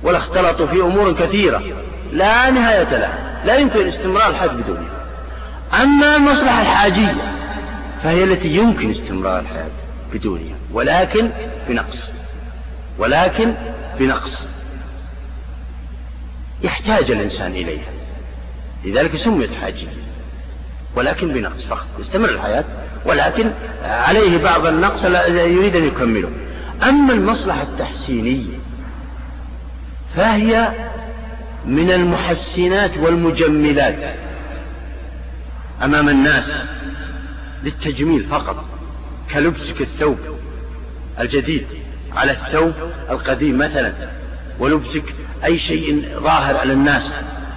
[0.02, 1.62] ولا اختلطوا في أمور كثيرة.
[2.12, 4.98] لا نهاية لها لا يمكن استمرار الحياة بدونها
[5.82, 7.34] أما المصلحة الحاجية
[8.02, 9.70] فهي التي يمكن استمرار الحياة
[10.12, 10.56] بدونها.
[10.72, 11.30] ولكن
[11.68, 12.10] بنقص.
[12.98, 13.54] ولكن
[14.00, 14.46] بنقص.
[16.62, 17.90] يحتاج الإنسان إليها.
[18.84, 19.88] لذلك سميت حاجية.
[20.96, 21.86] ولكن بنقص فقط.
[21.98, 22.64] يستمر الحياة.
[23.04, 26.30] ولكن عليه بعض النقص يريد أن يكمله.
[26.88, 28.58] أما المصلحة التحسينية
[30.18, 30.72] فهي
[31.64, 34.14] من المحسنات والمجملات
[35.82, 36.52] أمام الناس
[37.64, 38.64] للتجميل فقط
[39.32, 40.18] كلبسك الثوب
[41.20, 41.66] الجديد
[42.16, 42.72] على الثوب
[43.10, 43.92] القديم مثلا
[44.58, 45.04] ولبسك
[45.44, 47.10] أي شيء ظاهر على الناس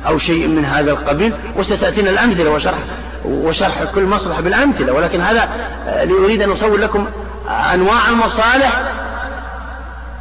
[0.07, 2.80] أو شيء من هذا القبيل وستأتينا الأمثلة وشرح
[3.26, 5.49] وشرح كل مصلحة بالأمثلة ولكن هذا
[5.86, 7.07] لأريد أن أصور لكم
[7.74, 8.93] أنواع المصالح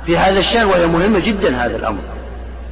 [0.06, 2.19] في هذا الشأن وهي مهمة جدا هذا الأمر.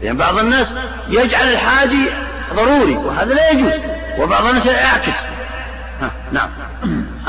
[0.02, 0.72] لأن يعني بعض الناس
[1.08, 2.10] يجعل الحاجي
[2.56, 3.72] ضروري وهذا لا يجوز
[4.18, 5.14] وبعض الناس يعكس.
[6.32, 6.48] نعم.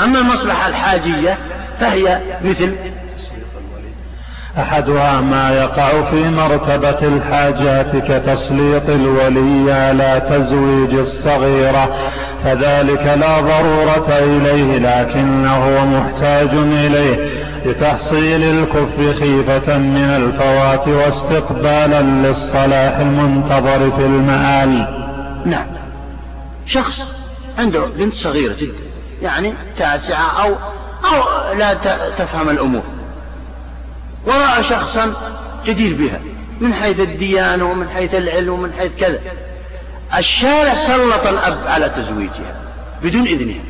[0.04, 1.38] أما المصلحة الحاجية
[1.80, 2.76] فهي مثل
[4.58, 11.96] أحدها ما يقع في مرتبة الحاجات كتسليط الولي على تزويج الصغيرة
[12.44, 17.30] فذلك لا ضرورة إليه لكنه محتاج إليه.
[17.66, 24.70] لتحصيل الكف خيفة من الفوات واستقبالا للصلاح المنتظر في المآل.
[25.46, 25.68] نعم.
[26.66, 27.02] شخص
[27.58, 28.74] عنده بنت صغيرة جدا
[29.22, 30.56] يعني تاسعة أو
[31.06, 31.74] أو لا
[32.18, 32.84] تفهم الأمور.
[34.28, 35.14] ورأى شخصا
[35.66, 36.20] جدير بها
[36.62, 39.20] من حيث الديانة ومن حيث العلم ومن حيث كذا.
[40.18, 42.56] الشارع سلط الأب على تزويجها
[43.04, 43.62] بدون إذنها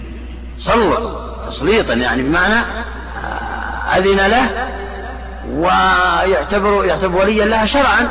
[0.59, 2.65] سلط تسليطا يعني بمعنى
[3.97, 4.49] أذن له
[5.53, 8.09] ويعتبر يعتبر وليا لها شرعا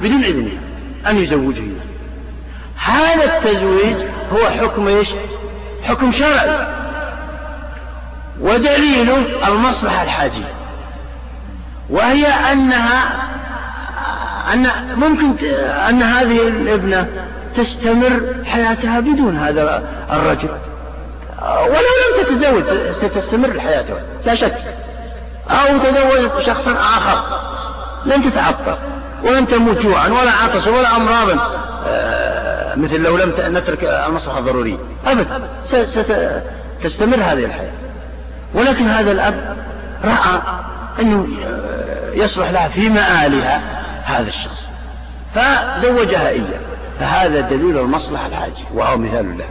[0.00, 0.60] بدون إذنها
[1.06, 1.62] أن يزوجه.
[2.76, 3.96] هذا التزويج
[4.32, 5.08] هو حكم إيش؟
[5.82, 6.66] حكم شرعي.
[8.40, 10.52] ودليله المصلحة الحاجية.
[11.90, 13.30] وهي أنها
[14.52, 15.46] أن ممكن
[15.88, 17.06] أن هذه الابنة
[17.56, 19.82] تستمر حياتها بدون هذا
[20.12, 20.48] الرجل.
[21.42, 24.02] ولو لم تتزوج ستستمر حياتها.
[24.26, 24.54] لا شك.
[25.50, 27.22] أو تزوج شخصا آخر.
[28.06, 28.78] لن تتعطر
[29.24, 31.38] ولن تموت جوعا ولا عطشا ولا أمراضا.
[31.86, 35.48] آه، مثل لو لم نترك المصلحة الضرورية أبدا.
[36.78, 37.72] ستستمر هذه الحياة.
[38.54, 39.56] ولكن هذا الأب
[40.04, 40.40] رأى
[41.00, 41.26] أنه
[42.12, 43.60] يصلح لها في مآلها
[44.04, 44.62] هذا الشخص.
[45.34, 46.60] فزوجها إياه.
[47.00, 49.44] فهذا دليل المصلحة الحاجة وهو مثال له.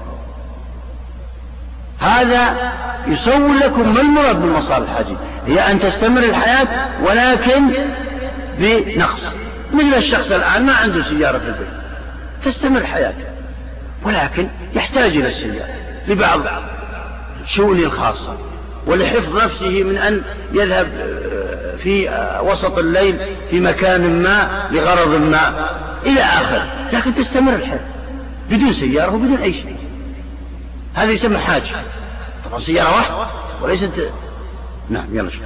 [1.99, 2.71] هذا
[3.07, 6.67] يصور لكم ما المراد بالمصالح الحاجة هي أن تستمر الحياة
[7.03, 7.63] ولكن
[8.59, 9.27] بنقص.
[9.73, 11.67] مثل الشخص الآن ما عنده سيارة في البيت.
[12.45, 13.25] تستمر حياته
[14.03, 15.73] ولكن يحتاج إلى السيارة
[16.07, 16.39] لبعض
[17.45, 18.37] شؤونه الخاصة
[18.87, 20.21] ولحفظ نفسه من أن
[20.53, 20.87] يذهب
[21.77, 22.09] في
[22.43, 23.19] وسط الليل
[23.49, 25.69] في مكان ما لغرض ما
[26.05, 27.79] إلى آخره لكن تستمر الحياة
[28.49, 29.75] بدون سيارة وبدون أي شيء.
[30.99, 31.63] هذا يسمى حاجة
[32.45, 33.15] طبعا سيارة واحدة
[33.61, 34.11] وليست
[34.89, 35.41] نعم يلا شوف.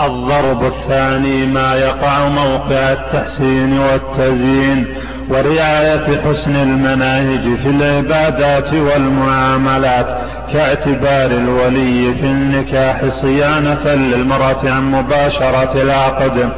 [0.00, 4.94] الضرب الثاني ما يقع موقع التحسين والتزيين
[5.28, 10.18] ورعاية حسن المناهج في العبادات والمعاملات
[10.52, 16.50] كاعتبار الولي في النكاح صيانة للمرأة عن مباشرة العقد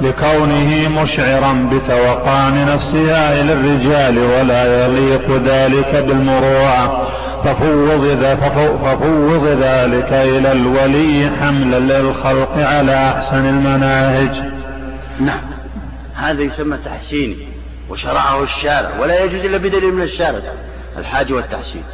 [0.00, 7.08] لكونه مشعرا بتوقان نفسها إلى الرجال ولا يليق ذلك بالمروءة.
[7.46, 8.16] ففوض,
[8.84, 14.42] ففوض ذلك إلى الولي حملا للخلق على أحسن المناهج.
[15.20, 15.40] نعم.
[16.14, 17.38] هذا يسمى تحسين
[17.88, 20.40] وشرعه الشارع ولا يجوز إلا بدليل من الشارع.
[20.98, 21.84] الحاج والتحسين.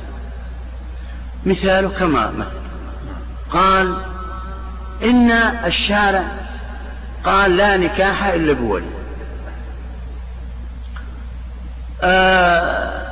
[1.47, 2.63] مثاله كما مثل.
[3.51, 3.97] قال
[5.05, 5.31] إن
[5.67, 6.25] الشارع
[7.25, 8.87] قال لا نكاح إلا بولي.
[12.03, 13.12] آه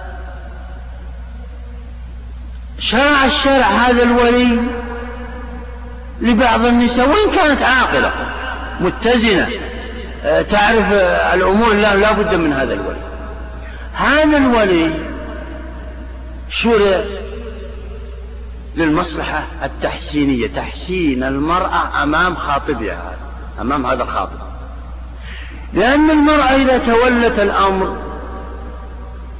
[2.81, 4.61] شرع الشرع هذا الولي
[6.21, 8.13] لبعض النساء وإن كانت عاقلة
[8.81, 9.49] متزنة
[10.25, 10.93] آه، تعرف
[11.35, 13.01] الأمور لا, لا بد من هذا الولي.
[13.95, 14.95] هذا الولي
[16.49, 17.05] شرع
[18.77, 23.13] للمصلحة التحسينية تحسين المرأة أمام خاطبها
[23.61, 24.39] أمام هذا الخاطب.
[25.75, 27.97] لأن المرأة إذا تولت الأمر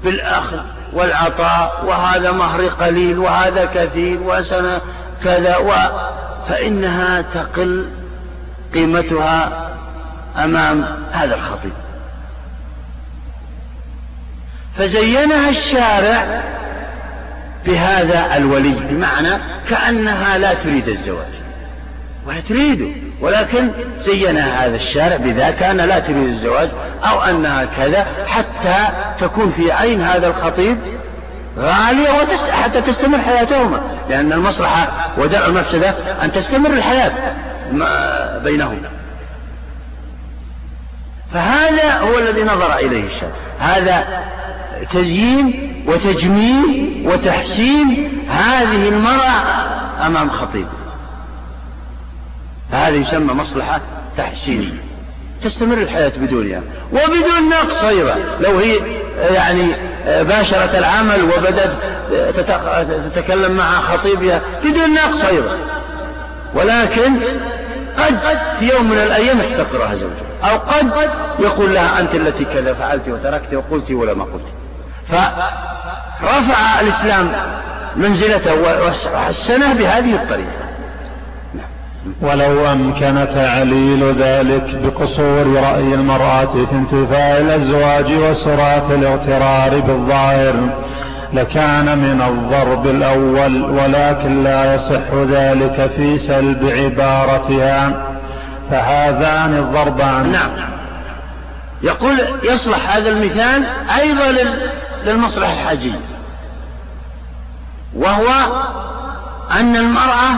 [0.05, 0.61] بالأخذ
[0.93, 4.81] والعطاء وهذا مهر قليل وهذا كثير وسنة
[5.25, 5.73] كذا و
[6.49, 7.89] فإنها تقل
[8.75, 9.71] قيمتها
[10.45, 11.73] أمام هذا الخطيب.
[14.77, 16.43] فزينها الشارع
[17.67, 19.39] بهذا الولي بمعنى
[19.69, 21.33] كأنها لا تريد الزواج
[22.27, 23.10] ولا تريده.
[23.21, 26.71] ولكن زينها هذا الشارع بذاك أنها لا تريد الزواج
[27.05, 28.77] أو أنها كذا حتى
[29.21, 30.79] تكون في عين هذا الخطيب
[31.59, 32.09] غالية
[32.53, 33.81] حتى تستمر حياتهما.
[34.11, 37.13] لأن المصلحة ودرء المفسدة أن تستمر الحياة
[38.45, 38.91] بينهما
[41.35, 43.33] فهذا هو الذي نظر إليه الشارع.
[43.59, 44.05] هذا
[44.93, 49.43] تزيين وتجميل وتحسين هذه المرأة
[50.07, 50.67] أمام خطيب
[52.73, 53.81] فهذا يسمى مصلحة
[54.17, 54.85] تحسينية.
[55.45, 56.63] تستمر الحياة بدونها.
[56.93, 58.15] وبدون نقص أيضا.
[58.41, 58.77] لو هي
[59.35, 59.67] يعني
[60.07, 61.71] باشرت العمل وبدأت
[63.15, 65.59] تتكلم مع خطيبها بدون نقص أيضا.
[66.55, 67.13] ولكن
[67.99, 70.51] قد في يوم من الأيام يحتقرها زوجها.
[70.53, 74.47] أو قد يقول لها أنت التي كذا فعلت وتركت وقلت ولا ما قلت.
[76.21, 77.33] فرفع الإسلام
[77.97, 78.55] منزلته
[79.15, 80.60] وحسنه بهذه الطريقة.
[82.21, 90.55] ولو أمكن تعليل ذلك بقصور رأي المرأة في انتفاء الأزواج وسرعة الاغترار بالظاهر
[91.33, 98.07] لكان من الضرب الأول ولكن لا يصح ذلك في سلب عبارتها.
[98.71, 100.33] فهذان الضربان.
[100.33, 100.51] نعم.
[101.83, 103.67] يقول يصلح هذا المثال
[104.01, 104.39] أيضا
[105.05, 106.01] للمصلحة الحاجية
[107.95, 108.29] وهو
[109.51, 110.31] أن المرأة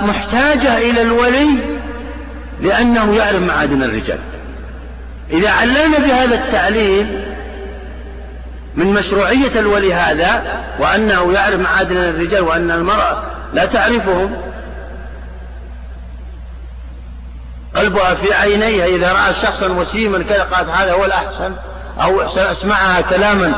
[0.00, 1.78] محتاجة إلى الولي
[2.60, 4.18] لأنه يعرف معادن الرجال.
[5.30, 7.24] إذا علمنا بهذا التعليم
[8.76, 10.42] من مشروعية الولي هذا
[10.78, 13.22] وأنه يعرف معادن الرجال وأن المرأة
[13.52, 14.36] لا تعرفهم
[17.76, 21.52] قلبها في عينيها إذا رأى شخصا وسيما كذا قالت هذا هو الأحسن
[22.02, 23.52] أو سأسمعها كلاما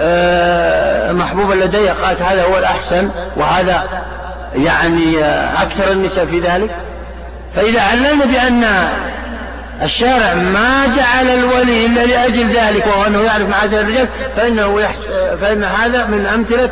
[0.00, 4.02] آه، محبوبا لديها قالت هذا هو الأحسن وهذا
[4.54, 5.24] يعني
[5.62, 6.76] أكثر النساء في ذلك؟
[7.54, 8.64] فإذا علمنا بأن
[9.82, 14.96] الشارع ما جعل الولي إلا لأجل ذلك وهو أنه يعرف معادن الرجال فإنه يحس
[15.40, 16.70] فإن هذا من أمثلة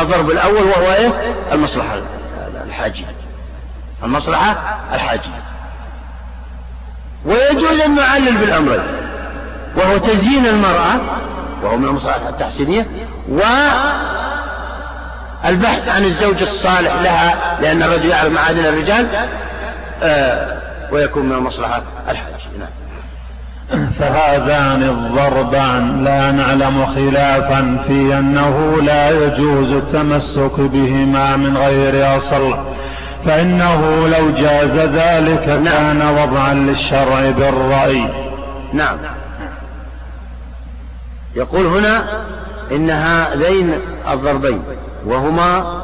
[0.00, 1.12] الضرب الأول وهو إيه؟
[1.52, 1.98] المصلحة
[2.66, 3.04] الحاجية.
[4.04, 5.42] المصلحة الحاجية.
[7.26, 8.82] ويجوز أن نعلل بالأمرين
[9.76, 11.00] وهو تزيين المرأة
[11.62, 12.86] وهو من المصالح التحسينية
[15.44, 19.06] والبحث عن الزوج الصالح لها لأن الرجل يعرف معادن الرجال
[20.02, 20.56] آه
[20.92, 22.68] ويكون من المصلحة الحاجة نعم.
[23.98, 32.58] فهذان الضربان لا نعلم خلافا في أنه لا يجوز التمسك بهما من غير أصل
[33.26, 35.64] فإنه لو جاز ذلك نعم.
[35.64, 38.08] كان وضعا للشرع بالرأي.
[38.72, 38.96] نعم.
[41.36, 42.04] يقول هنا
[42.72, 43.74] إن هذين
[44.12, 44.62] الضربين
[45.06, 45.82] وهما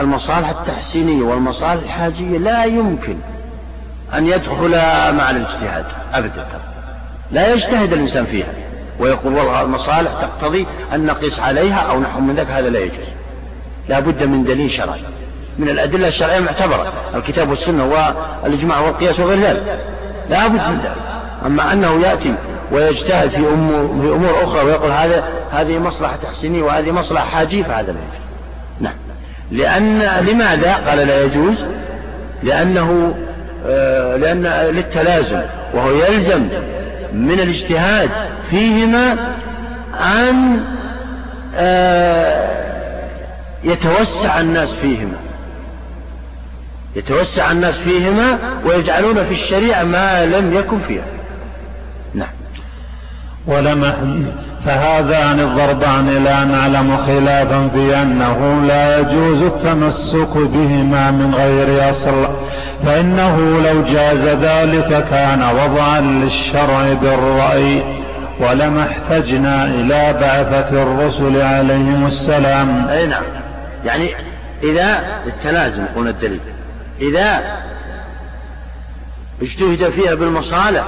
[0.00, 3.16] المصالح التحسينية والمصالح الحاجية لا يمكن
[4.14, 5.84] أن يدخلا مع الاجتهاد
[6.14, 6.46] أبدا.
[7.32, 8.48] لا يجتهد الإنسان فيها.
[9.00, 13.06] ويقول والله المصالح تقتضي أن نقيس عليها أو نحو من ذلك هذا لا يجوز.
[13.88, 15.00] لا بد من دليل شرعي.
[15.58, 17.84] من الأدلة الشرعية المعتبرة الكتاب والسنة
[18.44, 19.80] والإجماع والقياس وغير ذلك.
[20.30, 21.02] لا بد من ذلك.
[21.46, 22.34] أما أنه يأتي
[22.72, 27.92] ويجتهد في أمور, في أمور أخرى ويقول هذا هذه مصلحة تحسينية وهذه مصلحة حاجية فهذا
[27.92, 28.26] لا يجوز.
[28.80, 28.94] نعم.
[29.50, 31.56] لأن لماذا قال لا يجوز؟
[32.42, 33.14] لأنه
[33.66, 35.40] آه لأن للتلازم
[35.74, 36.48] وهو يلزم
[37.12, 38.10] من الاجتهاد
[38.50, 39.12] فيهما
[40.00, 40.60] أن
[41.56, 42.66] آه
[43.64, 45.16] يتوسع الناس فيهما.
[46.96, 51.04] يتوسع الناس فيهما ويجعلون في الشريعة ما لم يكن فيها.
[53.46, 53.96] ولما
[54.64, 62.28] فهذان الضربان لا نعلم خلافا في أنه لا يجوز التمسك بهما من غير أصل.
[62.86, 67.82] فإنه لو جاز ذلك كان وضعا للشرع بالرأي.
[68.40, 72.88] ولما احتجنا إلى بعثة الرسل عليهم السلام.
[72.88, 73.22] أي نعم.
[73.84, 74.10] يعني
[74.62, 76.40] إذا التلازم قلنا الدليل.
[77.00, 77.40] إذا
[79.42, 80.84] اجتهد فيها بالمصالح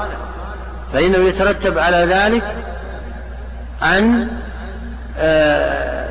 [0.92, 2.42] فإنه يترتب على ذلك
[3.82, 4.28] أن
[5.18, 6.08] آه،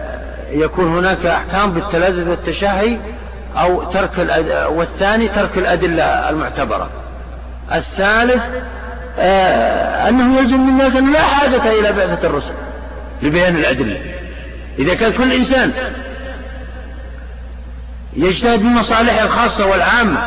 [0.51, 2.97] يكون هناك أحكام بالتلذذ والتشهي
[3.57, 6.89] أو ترك والثاني ترك الأدلة المعتبرة.
[7.73, 8.43] الثالث
[9.19, 12.53] آه، أنه يلزم من ذلك أنه لا حاجة إلى بعثة الرسل
[13.21, 14.01] لبيان الأدلة.
[14.79, 15.71] إذا كان كل إنسان
[18.17, 20.19] يجتهد بمصالحه الخاصة والعامة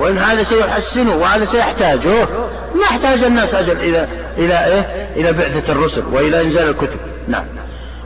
[0.00, 2.28] وإن هذا سيحسنه وهذا سيحتاجه
[2.74, 4.06] ما احتاج الناس أجل إلى
[4.38, 4.86] إلى إيه؟
[5.16, 6.98] إلى بعثة الرسل وإلى إنزال الكتب.
[7.28, 7.44] نعم.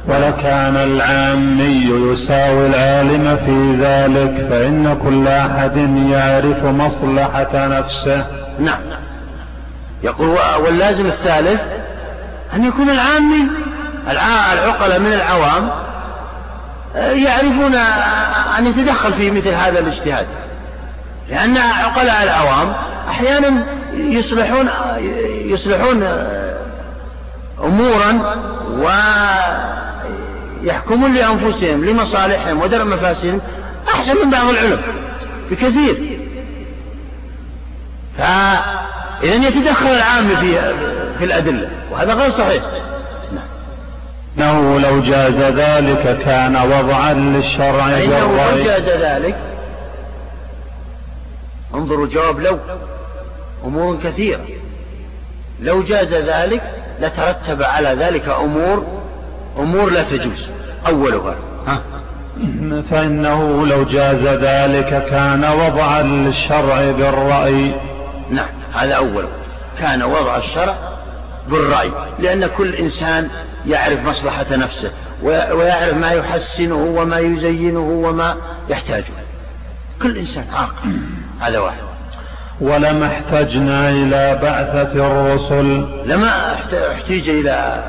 [0.09, 5.77] ولكان العامي يساوي العالم في ذلك فإن كل أحد
[6.11, 8.27] يعرف مصلحة نفسه.
[8.59, 8.81] نعم.
[10.03, 11.63] يقول واللازم الثالث
[12.55, 13.49] أن يكون العامي
[14.53, 15.71] العقلاء من العوام
[16.97, 17.75] يعرفون
[18.59, 20.27] أن يتدخل في مثل هذا الاجتهاد.
[21.31, 22.73] لأن عقلاء العوام
[23.09, 23.65] أحيانا
[23.95, 24.69] يصلحون
[25.45, 26.03] يصلحون
[27.65, 28.37] أمورا
[30.63, 33.41] ويحكمون لأنفسهم لمصالحهم ودرء مفاسدهم.
[33.89, 34.81] أحسن من بعض العلم
[35.51, 36.19] بكثير.
[38.19, 40.75] فإذا يتدخل العام في
[41.19, 42.63] في الأدلة وهذا غير صحيح.
[44.39, 49.37] أنه لو جاز ذلك كان وضعا للشرع فإنه لو جاز ذلك
[51.75, 52.59] انظروا جواب لو.
[53.65, 54.47] أمور كثيرة.
[55.61, 56.63] لو جاز ذلك
[57.01, 58.87] لترتب على ذلك أمور
[59.59, 60.49] أمور لا تجوز.
[60.87, 61.35] أولها.
[61.67, 61.81] ها؟
[62.91, 67.75] فإنه لو جاز ذلك كان وضعا للشرع بالرأي.
[68.31, 69.29] نعم هذا أوله
[69.79, 70.77] كان وضع الشرع
[71.49, 71.91] بالرأي.
[72.19, 73.29] لأن كل إنسان
[73.67, 74.91] يعرف مصلحة نفسه
[75.23, 78.37] ويعرف ما يحسنه وما يزينه وما
[78.69, 79.05] يحتاجه.
[80.03, 80.99] كل إنسان عاقل.
[81.41, 81.96] هذا واحد.
[82.61, 85.87] ولما احتجنا إلى بعثة الرسل.
[86.07, 86.55] لما
[86.93, 87.85] احتيج إلى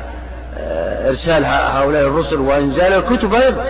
[0.58, 3.64] آه، إرسال هؤلاء الرسل وإنزال الكتب أيضا.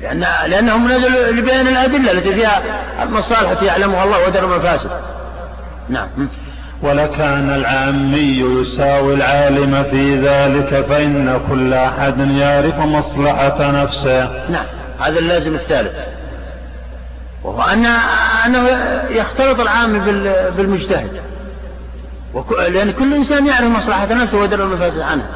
[0.00, 2.62] لأن لأنهم نزلوا لبيان الأدلة التي فيها
[3.02, 4.90] المصالح التي يعلمها الله ودر المفاسد
[5.88, 6.08] نعم.
[6.82, 14.24] ولكان العامي يساوي العالم في ذلك فإن كل أحد يعرف مصلحة نفسه.
[14.50, 14.64] نعم.
[15.00, 15.92] هذا اللازم الثالث.
[17.44, 17.86] وهو أن
[18.46, 18.68] أنه
[19.10, 19.98] يختلط العام
[20.56, 21.20] بالمجتهد.
[22.68, 25.26] لأن كل إنسان يعرف مصلحة نفسه ويدر المفاسد عنها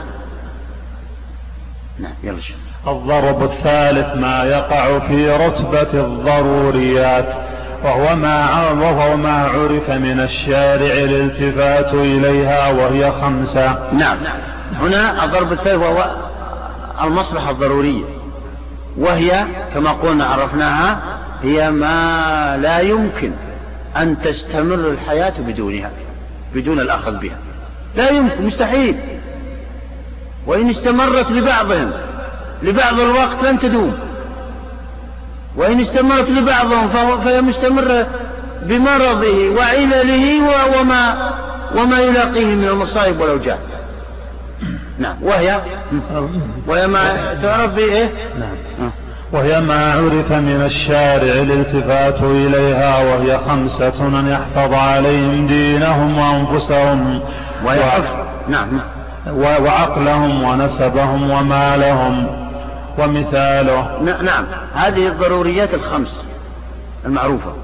[1.98, 2.56] نعم يلا شوف
[2.86, 7.34] الضرب الثالث ما يقع في رتبة الضروريات
[7.84, 13.92] وهو ما وهو ما عرف من الشارع الالتفات إليها وهي خمسة.
[13.92, 14.16] نعم.
[14.80, 16.10] هنا الضرب الثالث وهو
[17.02, 18.04] المصلحة الضرورية
[18.96, 19.44] وهي
[19.74, 20.98] كما قلنا عرفناها
[21.42, 23.32] هي ما لا يمكن
[23.96, 25.90] أن تستمر الحياة بدونها
[26.54, 27.36] بدون الأخذ بها.
[27.96, 28.96] لا يمكن مستحيل.
[30.46, 31.90] وإن استمرت لبعضهم
[32.62, 33.98] لبعض الوقت لن تدوم.
[35.56, 36.88] وإن استمرت لبعضهم
[37.24, 38.06] فهي مستمرة
[38.62, 40.42] بمرضه وعلله
[40.80, 41.32] وما
[41.76, 43.58] وما يلاقيه من المصائب والأوجاع
[44.98, 45.16] نعم.
[45.22, 45.60] وهي؟
[46.66, 48.90] وهي ما تعرف بإيه؟ نعم.
[49.32, 57.20] وهي ما عرف من الشارع الالتفات إليها وهي خمسة أن يحفظ عليهم دينهم وأنفسهم
[57.64, 58.80] ويحفظ نعم
[59.36, 62.26] وعقلهم ونسبهم ومالهم
[62.98, 64.02] ومثاله.
[64.02, 64.46] نعم.
[64.74, 66.16] هذه الضروريات الخمس
[67.06, 67.54] المعروفة.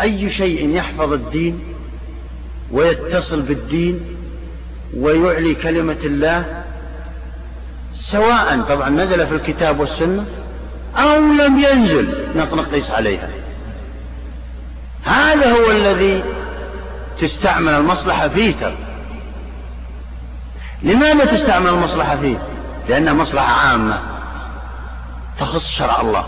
[0.00, 1.60] أي شيء يحفظ الدين
[2.72, 4.00] ويتصل بالدين
[4.96, 6.63] ويعلي كلمة الله
[8.10, 10.24] سواء طبعا نزل في الكتاب والسنة
[10.96, 13.28] أو لم ينزل نقيس عليها.
[15.04, 16.24] هذا هو الذي
[17.20, 18.76] تستعمل المصلحة فيه ترى.
[20.82, 22.38] لماذا تستعمل المصلحة فيه؟
[22.88, 23.98] لأنها مصلحة عامة
[25.38, 26.26] تخص شرع الله.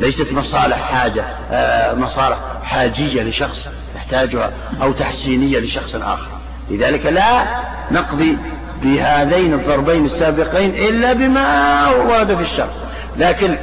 [0.00, 4.52] ليست مصالح حاجة آه، مصالح حاجية لشخص يحتاجها
[4.82, 6.28] أو تحسينية لشخص آخر.
[6.70, 7.60] لذلك لا
[7.90, 8.38] نقضي
[8.82, 12.70] بهذين الضربين السابقين إلا بما ورد في الشرع.
[13.16, 13.56] لكن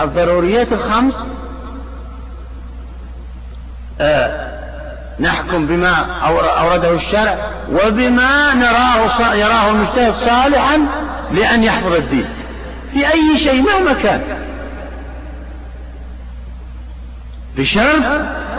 [0.00, 1.14] الضروريات الخمس
[4.00, 4.46] آه
[5.20, 5.94] نحكم بما
[6.60, 7.38] أورده الشرع
[7.72, 10.86] وبما نراه يراه المجتهد صالحا
[11.32, 12.28] لأن يحفظ الدين.
[12.92, 14.22] في أي شيء مهما كان.
[17.56, 18.04] بشرط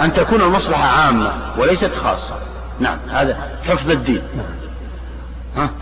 [0.01, 2.35] أن تكون المصلحة عامة وليست خاصة.
[2.79, 3.37] نعم هذا
[3.67, 4.21] حفظ الدين.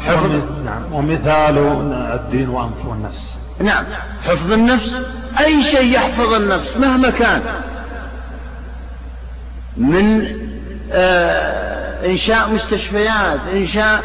[0.06, 0.32] حفظ
[0.66, 0.94] نعم.
[0.94, 1.58] ومثال
[2.14, 3.40] الدين وأنف والنفس.
[3.60, 3.86] نعم.
[4.24, 4.96] حفظ النفس
[5.40, 7.42] أي شيء يحفظ النفس مهما كان.
[9.78, 10.28] من
[10.92, 11.76] آه
[12.06, 14.02] إنشاء مستشفيات إنشاء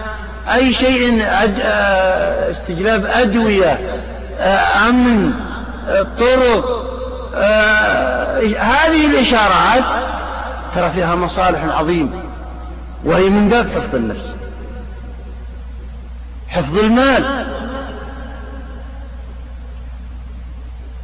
[0.54, 3.78] أي شيء آه، استجلاب أدوية
[4.38, 5.32] آه، أمن
[6.18, 6.90] طرق
[8.58, 9.84] هذه الإشارات
[10.74, 12.22] ترى فيها مصالح عظيمة
[13.04, 14.39] وهي من باب حفظ النفس.
[16.50, 17.46] حفظ المال.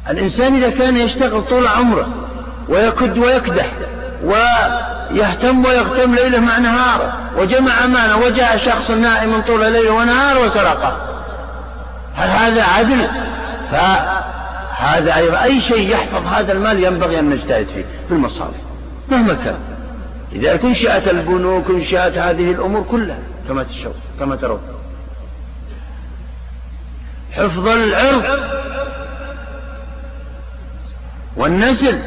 [0.09, 2.07] الإنسان إذا كان يشتغل طول عمره
[2.69, 3.71] ويكد ويكدح
[4.23, 10.97] ويهتم ويغتم ليله مع نهاره وجمع أمانة وجاء شخص نائم طول ليله ونهار وسرقه
[12.15, 13.07] هل هذا عدل؟
[13.71, 18.57] فهذا أيضا أي شيء يحفظ هذا المال ينبغي أن نجتهد فيه في المصالح
[19.11, 19.57] مهما كان.
[20.31, 24.59] إذا انشأت البنوك انشأت هذه الأمور كلها كما تشوف كما ترون.
[27.37, 28.39] حفظ العرض
[31.35, 31.99] والنسل.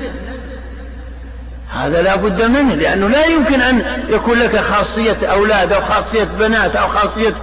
[1.72, 6.76] هذا لا بد منه لأنه لا يمكن أن يكون لك خاصية أولاد أو خاصية بنات
[6.76, 7.34] أو خاصية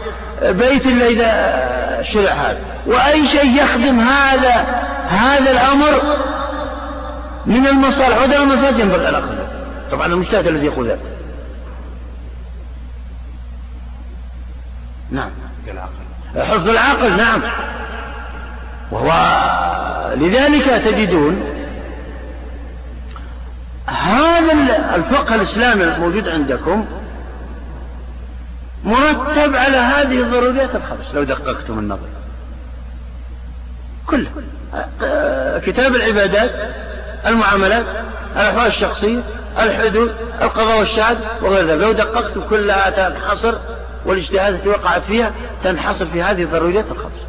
[0.41, 2.59] بيت إلا إذا شرع هذا.
[2.85, 4.65] وأي شيء يخدم هذا
[5.07, 6.17] هذا الأمر
[7.45, 8.21] من المصالح.
[8.21, 9.35] ودار المفاد ينبغي الأخذ
[9.91, 10.99] طبعا المجتهد الذي يقول ذلك.
[15.11, 15.29] نعم.
[16.35, 17.41] حفظ العقل نعم.
[18.91, 19.11] وهو
[20.15, 21.43] لذلك تجدون
[23.87, 26.85] هذا الفقه الإسلامي الموجود عندكم
[28.83, 31.13] مرتب على هذه الضروريات الخمس.
[31.13, 32.07] لو دققتم النظر.
[34.07, 34.29] كله
[35.65, 36.51] كتاب العبادات
[37.25, 37.85] المعاملات
[38.35, 39.23] الأحوال الشخصية
[39.59, 41.81] الحدود القضاء والشهادة وغير ذلك.
[41.81, 43.55] لو دققتم كلها تنحصر
[44.07, 45.31] والاجتهاد التي وقعت فيها
[45.63, 47.27] تنحصر في هذه الضروريات الخمس.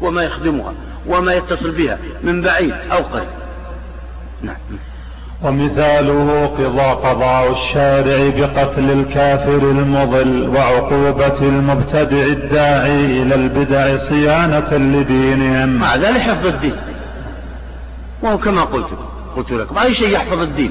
[0.00, 0.72] وما يخدمها
[1.06, 3.28] وما يتصل بها من بعيد أو قريب.
[4.42, 4.56] نعم.
[5.42, 15.84] ومثاله قضاء قضاء الشارع بقتل الكافر المضل وعقوبة المبتدع الداعي إلى البدع صيانة لدينهم.
[15.84, 16.76] هذا لحفظ الدين.
[18.22, 18.86] وهو كما قلت
[19.36, 20.70] قلت لكم أي شيء يحفظ الدين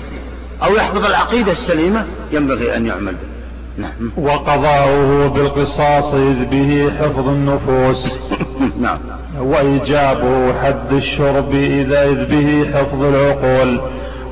[0.63, 3.32] أو يحفظ العقيدة السليمة ينبغي أن يعمل به.
[3.77, 4.11] نعم.
[4.17, 8.17] وقضاؤه بالقصاص إذ به حفظ النفوس.
[8.81, 8.97] نعم.
[9.39, 13.81] وإيجابه حد الشرب إذا إذ به حفظ العقول.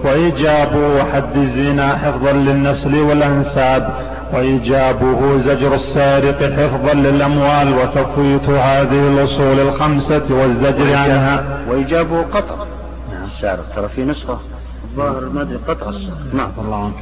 [0.03, 3.93] وإيجابه حد الزنا حفظا للنسل والأنساب.
[4.33, 7.73] وإيجابه زجر السارق حفظا للأموال.
[7.73, 11.59] وتفويت هذه الأصول الخمسة والزجر عنها.
[11.69, 12.55] وإيجابه قطع.
[13.25, 14.39] السارق ترى في نسخة.
[14.91, 16.51] الظاهر ما أدري قطع السارق نعم.
[16.57, 16.95] الله عنك.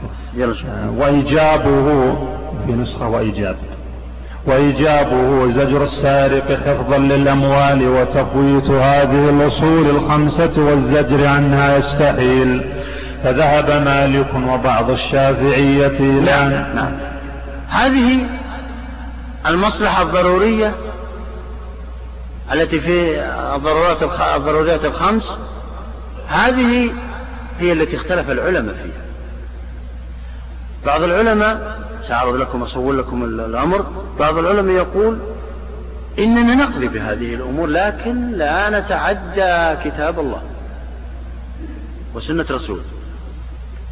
[0.98, 2.16] وإيجابه
[2.66, 3.56] في نسخة وإيجاب.
[4.46, 12.62] وإيجابه زجر السارق حفظا للأموال وتفويت هذه الأصول الخمسة والزجر عنها يستحيل.
[13.24, 16.92] فذهب مالك وبعض الشافعية إلى نعم, نعم.
[17.70, 18.26] هذه
[19.48, 20.74] المصلحة الضرورية
[22.54, 23.22] التي في
[23.56, 24.04] الضرورات
[24.36, 25.38] الضروريات الخمس.
[26.28, 26.90] هذه
[27.60, 29.04] هي التي اختلف العلماء فيها.
[30.86, 33.86] بعض العلماء سأعرض لكم أصور لكم الأمر
[34.20, 35.20] بعض العلماء يقول
[36.20, 40.42] إننا نقضي بهذه الأمور لكن لا نتعدى كتاب الله
[42.14, 42.84] وسنة رسوله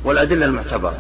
[0.03, 0.97] والأدلة المعتبرة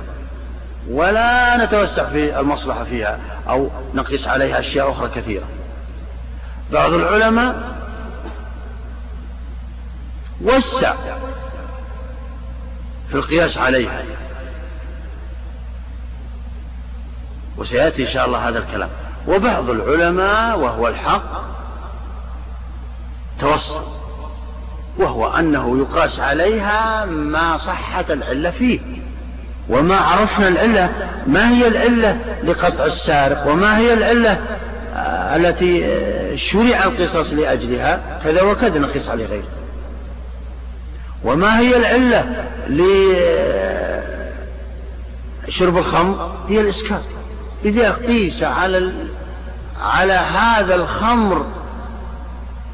[0.89, 3.19] ولا نتوسع في المصلحة فيها
[3.49, 5.45] أو نقيس عليها أشياء أخرى كثيرة.
[6.73, 7.77] بعض العلماء
[10.41, 10.93] وسع
[13.09, 14.03] في القياس عليها.
[17.57, 18.89] وسيأتي إن شاء الله هذا الكلام.
[19.27, 21.43] وبعض العلماء وهو الحق
[23.39, 23.87] توسط
[24.97, 28.79] وهو أنه يقاس عليها ما صحت العلة فيه.
[29.69, 30.89] وما عرفنا العلة
[31.27, 34.39] ما هي العلة لقطع السارق وما هي العلة
[34.95, 39.56] آه، التي آه، شرع القصاص لأجلها كذا وكذا نقيس عليه غيره.
[41.23, 42.45] وما هي العلة
[45.47, 47.01] لشرب الخمر؟ هي الإسكار
[47.65, 48.91] إذا قيس على
[49.81, 51.45] على هذا الخمر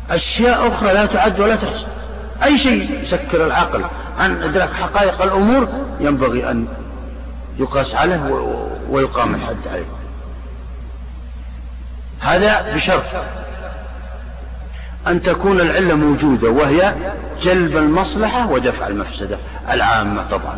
[0.10, 1.88] أشياء أخرى لا تعد ولا تحسب
[2.44, 3.86] أي شيء يسكر العقل
[4.20, 5.68] عن إدراك حقائق الأمور
[6.00, 6.68] ينبغي أن
[7.60, 8.22] يقاس عليه
[8.90, 9.86] ويقام الحد عليه.
[12.20, 13.04] هذا بشرط.
[15.08, 16.94] أن تكون العلة موجودة وهي
[17.42, 19.38] جلب المصلحة ودفع المفسدة.
[19.72, 20.56] العامة طبعا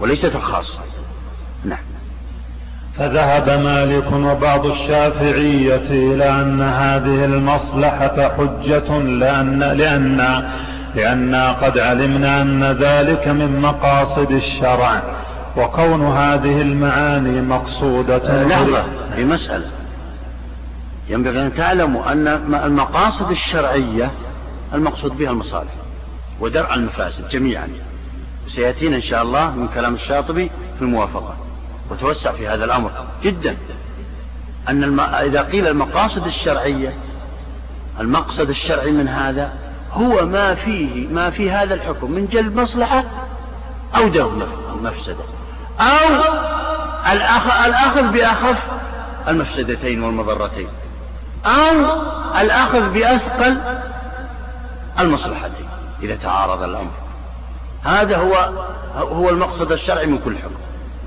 [0.00, 0.80] وليست الخاصة.
[1.64, 1.78] نعم.
[2.98, 10.44] فذهب مالك وبعض الشافعية إلى أن هذه المصلحة حجة لأن لأن
[10.94, 15.02] لأننا قد علمنا أن ذلك من مقاصد الشرع
[15.56, 18.44] وكون هذه المعاني مقصودة.
[18.44, 18.84] لحظة
[19.16, 19.64] في مسألة
[21.08, 24.10] ينبغي أن تعلموا أن المقاصد الشرعية
[24.74, 25.72] المقصود بها المصالح
[26.40, 27.68] ودرء المفاسد جميعا.
[28.48, 31.36] سيأتينا إن شاء الله من كلام الشاطبي في الموافقة.
[31.90, 32.90] وتوسع في هذا الأمر
[33.22, 33.56] جدا.
[34.68, 35.00] أن الم...
[35.00, 36.92] إذا قيل المقاصد الشرعية
[38.00, 39.52] المقصد الشرعي من هذا
[39.92, 43.04] هو ما فيه ما في هذا الحكم من جلب مصلحة
[43.96, 44.28] أو دفع
[44.82, 45.24] مفسدة.
[45.80, 46.22] أو
[47.66, 48.58] الأخذ بأخف
[49.28, 50.68] المفسدتين والمضرتين.
[51.46, 52.02] أو
[52.40, 53.56] الأخذ بأثقل
[55.00, 55.68] المصلحتين
[56.02, 56.90] إذا تعارض الأمر.
[57.84, 58.50] هذا هو
[58.96, 60.54] هو المقصد الشرعي من كل حكم.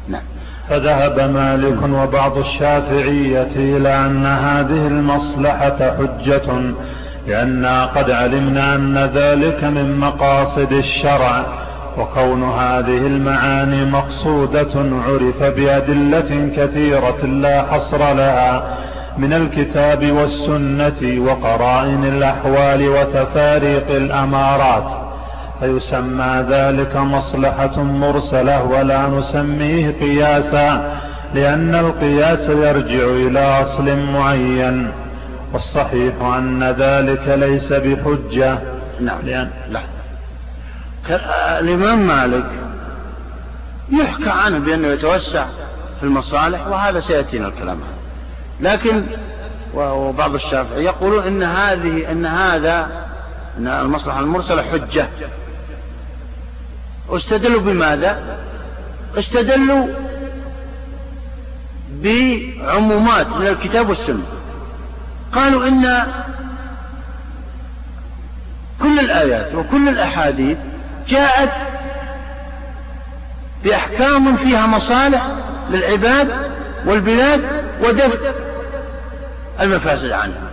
[0.08, 0.22] نعم.
[0.70, 6.74] فذهب مالك وبعض الشافعية إلى أن هذه المصلحة حجة
[7.28, 11.46] لأننا قد علمنا أن ذلك من مقاصد الشرع
[11.98, 18.78] وكون هذه المعاني مقصودة عرف بأدلة كثيرة لا حصر لها.
[19.18, 24.94] من الكتاب والسنة وقرائن الأحوال وتفاريق الأمارات.
[25.60, 30.98] فيسمى ذلك مصلحة مرسلة ولا نسميه قياسا
[31.34, 34.91] لأن القياس يرجع إلى أصل معين.
[35.53, 38.60] والصحيح أن ذلك ليس بحجة.
[39.02, 39.18] نعم.
[39.23, 39.80] لأن لا.
[41.60, 42.45] الإمام مالك
[43.89, 45.45] يحكى عنه بأنه يتوسع
[45.99, 47.97] في المصالح وهذا سيأتينا الكلام عنه.
[48.62, 49.04] لكن
[49.74, 53.06] وبعض الشافعي يقولون إن هذه إن هذا
[53.58, 55.08] إن المصلحة المرسلة حجة.
[57.08, 58.38] واستدلوا بماذا؟
[59.18, 59.88] استدلوا
[61.92, 64.24] بعمومات من الكتاب والسنة.
[65.34, 66.08] قالوا إن
[68.82, 70.58] كل الآيات وكل الأحاديث
[71.08, 71.52] جاءت
[73.64, 75.28] بأحكام فيها مصالح
[75.72, 76.52] للعباد
[76.86, 78.47] والبلاد ودفع.
[79.62, 80.48] المفاسد عنها.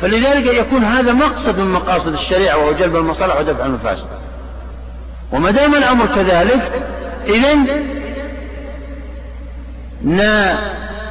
[0.00, 4.06] فلذلك يكون هذا مقصد من مقاصد الشريعة وهو جلب المصالح ودفع المفاسد.
[5.32, 6.84] وما دام الأمر كذلك
[7.26, 7.54] إذا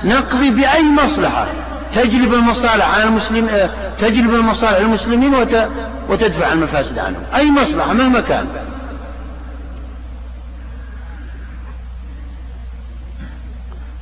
[0.04, 1.48] نقضي بأي مصلحة؟
[1.96, 3.70] تجلب المصالح على المسلم
[4.02, 5.34] تجلب المصالح للمسلمين
[6.10, 7.24] وتدفع المفاسد عنهم.
[7.36, 8.48] أي مصلحة؟ مهما كان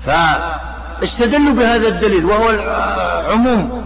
[0.07, 2.49] فاستدلوا بهذا الدليل وهو
[3.31, 3.83] عموم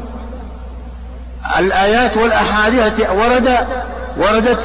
[1.60, 3.68] الآيات والأحاديث التي ورد
[4.18, 4.60] وردت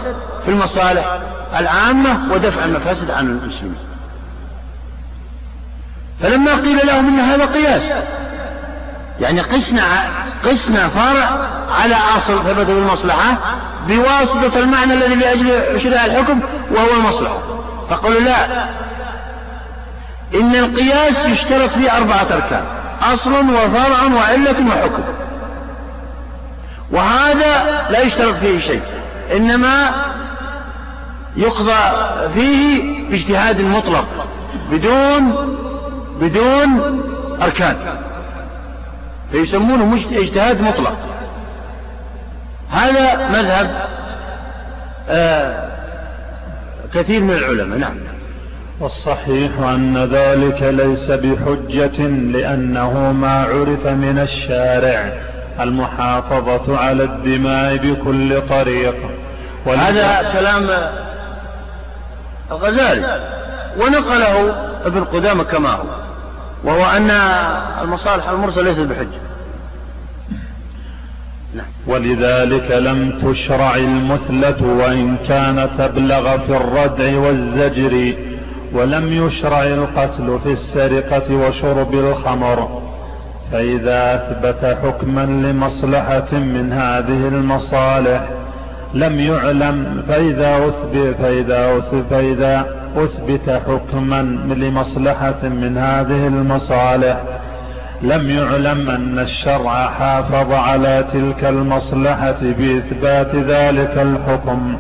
[0.45, 1.19] في المصالح
[1.59, 3.77] العامة ودفع المفاسد عن المسلمين.
[6.20, 7.83] فلما قيل لهم إن هذا قياس
[9.20, 9.83] يعني قسنا
[10.45, 11.49] قسنا فرع
[11.81, 13.37] على أصل ثبت بالمصلحة
[13.89, 17.39] بواسطة المعنى الذي لأجل شرع الحكم وهو المصلحة.
[17.91, 18.66] فقالوا لا
[20.35, 22.65] إن القياس يشترط فيه أربعة أركان
[23.03, 25.03] أصل وفرع وعلة وحكم.
[26.90, 28.82] وهذا لا يشترط فيه شيء
[29.36, 29.90] إنما
[31.36, 31.81] يقضى
[32.35, 34.07] فيه باجتهاد مطلق
[34.70, 35.32] بدون
[36.20, 37.01] بدون
[37.43, 37.77] أركان.
[39.32, 40.97] فيسمونه اجتهاد مطلق.
[42.70, 43.86] هذا مذهب
[45.09, 45.69] آه
[46.94, 48.16] كثير من العلماء نعم.
[48.81, 55.12] والصحيح أن ذلك ليس بحجة لأنه ما عرف من الشارع
[55.61, 58.94] المحافظة على الدماء بكل طريق.
[59.66, 60.69] هذا كلام
[62.51, 63.20] الغزالي
[63.78, 64.55] ونقله
[64.85, 65.85] ابن قدامة كما هو
[66.65, 67.11] وهو أن
[67.82, 69.20] المصالح المرسلة ليست بحجة.
[71.55, 71.66] نعم.
[71.86, 78.15] ولذلك لم تشرع المثلة وإن كان تبلغ في الردع والزجر.
[78.73, 82.83] ولم يشرع القتل في السرقة وشرب الخمر.
[83.53, 88.29] فإذا أثبت حكما لمصلحة من هذه المصالح
[88.95, 92.67] لم يعلم فإذا أثبت فإذا أثبت, فإذا
[92.97, 94.23] أثبت حكما
[94.57, 97.21] لمصلحة من هذه المصالح
[98.03, 104.77] لم يعلم أن الشرع حافظ على تلك المصلحة بإثبات ذلك الحكم.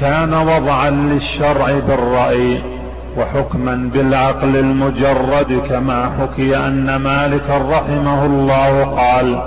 [0.00, 2.77] كان وضعا للشرع بالرأي.
[3.18, 9.42] وحكما بالعقل المجرد كما حكي أن مالك رحمه الله قال.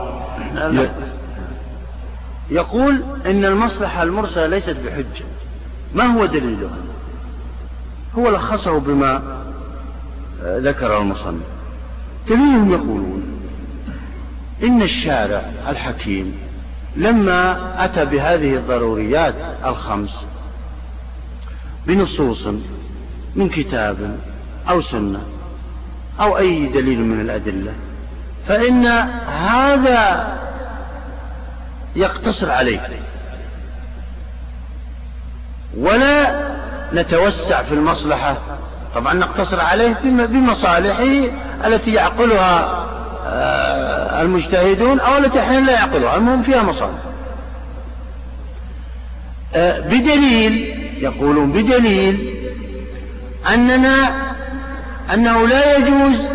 [2.50, 5.26] يقول إن المصلحة المرسلة ليست بحجة.
[5.96, 6.70] ما هو دليله
[8.18, 9.22] هو لخصه بما
[10.44, 11.44] ذكر المصنف.
[12.30, 13.24] دليلهم يقولون
[14.64, 16.34] إن الشارع الحكيم
[16.96, 19.36] لما أتى بهذه الضروريات
[19.66, 20.26] الخمس
[21.88, 22.48] بنصوص
[23.36, 24.18] من كتاب
[24.70, 25.20] أو سنة
[26.20, 27.72] أو أي دليل من الأدلة
[28.48, 28.86] فإن
[29.28, 30.34] هذا
[31.96, 32.80] يقتصر عليه
[35.78, 36.42] ولا
[36.94, 38.38] نتوسع في المصلحة.
[38.96, 41.32] طبعا نقتصر عليه بمصالحه
[41.66, 42.86] التي يعقلها
[43.26, 47.00] آه، المجتهدون أو التي أحيانا لا يعقلها المهم فيها مصالح.
[49.56, 52.31] آه، بدليل يقولون بدليل
[53.54, 54.12] أننا
[55.14, 56.28] أنه لا يجوز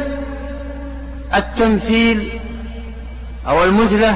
[1.34, 2.40] التمثيل
[3.48, 4.14] أو المثلة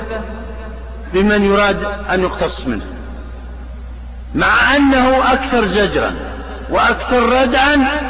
[1.14, 2.84] بمن يراد أن يقتص منه
[4.34, 6.14] مع أنه أكثر زجرا
[6.70, 8.00] وأكثر ردعا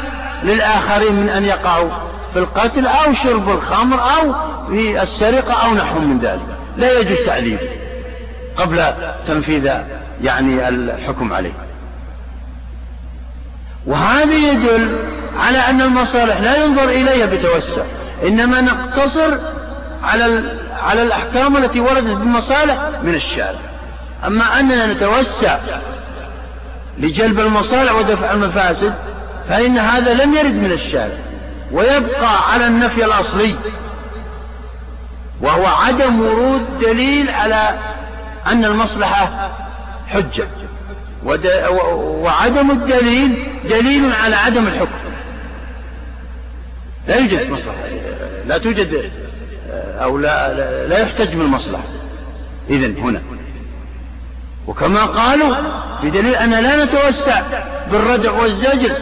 [0.43, 1.89] للآخرين من أن يقعوا
[2.33, 4.33] في القتل أو شرب الخمر أو
[4.69, 6.41] في السرقة أو نحو من ذلك.
[6.77, 7.57] لا يجوز تعليم
[8.55, 8.93] قبل
[9.27, 9.71] تنفيذ
[10.23, 11.51] يعني الحكم عليه.
[13.85, 14.97] وهذا يدل
[15.39, 17.81] على أن المصالح لا ينظر إليها بتوسع
[18.23, 19.37] إنما نقتصر
[20.03, 20.43] على
[20.83, 23.59] على الأحكام التي وردت بالمصالح من الشارع.
[24.27, 25.57] أما أننا نتوسع
[26.97, 28.93] لجلب المصالح ودفع المفاسد
[29.49, 31.17] فإن هذا لم يرد من الشارع
[31.71, 33.55] ويبقى على النفي الأصلي
[35.41, 37.79] وهو عدم ورود دليل على
[38.47, 39.51] أن المصلحة
[40.07, 40.47] حجة.
[41.23, 44.99] وعدم الدليل دليل على عدم الحكم.
[47.07, 47.75] لا يوجد مصلحة.
[48.47, 49.11] لا توجد
[49.73, 50.53] أو لا,
[50.87, 51.83] لا يحتج بالمصلحة
[52.69, 53.21] إذن هنا.
[54.67, 55.55] وكما قالوا
[56.03, 57.41] بدليل أن لا نتوسع
[57.91, 58.97] بالردع والزجر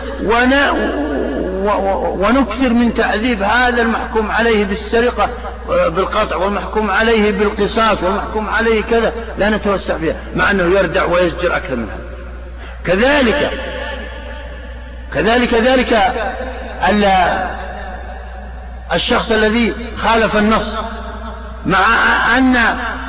[2.20, 5.30] ونكثر من تعذيب هذا المحكوم عليه بالسرقة
[5.70, 11.76] بالقطع والمحكوم عليه بالقصاص والمحكوم عليه كذا لا نتوسع فيها مع أنه يردع ويزجر أكثر
[11.76, 12.10] من هذا.
[12.86, 13.52] كذلك
[15.14, 16.14] كذلك ذلك
[18.94, 20.76] الشخص الذي خالف النص
[21.66, 21.80] مع
[22.38, 22.56] أن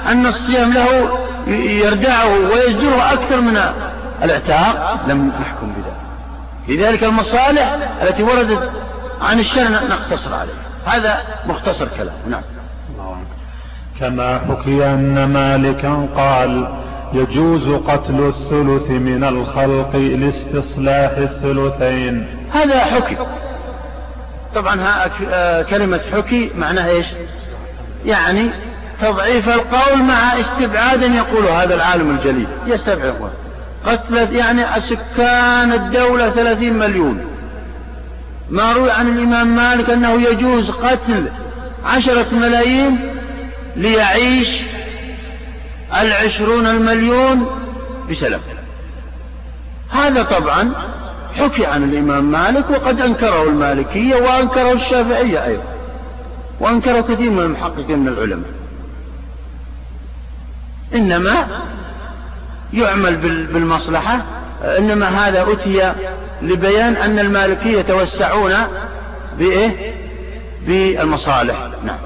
[0.08, 1.18] أن الصيام له
[1.56, 3.60] يردعه ويزجره أكثر من
[4.22, 6.00] الاعتاق لم نحكم بذلك.
[6.68, 8.70] لذلك المصالح التي وردت
[9.22, 10.69] عن الشرع نقتصر عليها.
[10.86, 12.14] هذا مختصر كلام.
[12.28, 12.42] نعم.
[14.00, 16.68] كما حكي أن مالكا قال
[17.12, 22.26] يجوز قتل الثلث من الخلق لاستصلاح الثلثين.
[22.52, 23.16] هذا حكي.
[24.54, 24.80] طبعا
[25.30, 27.06] آه، كلمة حكي معناها إيش؟
[28.06, 28.50] يعني
[29.02, 32.48] تضعيف القول مع استبعاد يقول هذا العالم الجليل.
[32.66, 33.14] يستبعد.
[33.86, 37.29] قتلت يعني سكان الدولة ثلاثين مليون.
[38.50, 41.28] ما روي عن الإمام مالك أنه يجوز قتل
[41.84, 42.98] عشرة ملايين
[43.76, 44.48] ليعيش
[46.00, 47.46] العشرون المليون
[48.10, 48.40] بسلام
[49.90, 50.72] هذا طبعا
[51.38, 55.62] حكي عن الإمام مالك وقد أنكره المالكية وأنكره الشافعية أيضا
[56.60, 58.50] وأنكره كثير من المحققين من العلماء.
[60.94, 61.46] إنما
[62.72, 63.16] يعمل
[63.52, 64.22] بالمصلحة
[64.64, 65.92] إنما هذا أتي
[66.42, 68.52] لبيان أن المالكية يتوسعون
[69.38, 69.94] بإيه؟
[70.66, 71.56] بالمصالح.
[71.84, 71.98] نعم.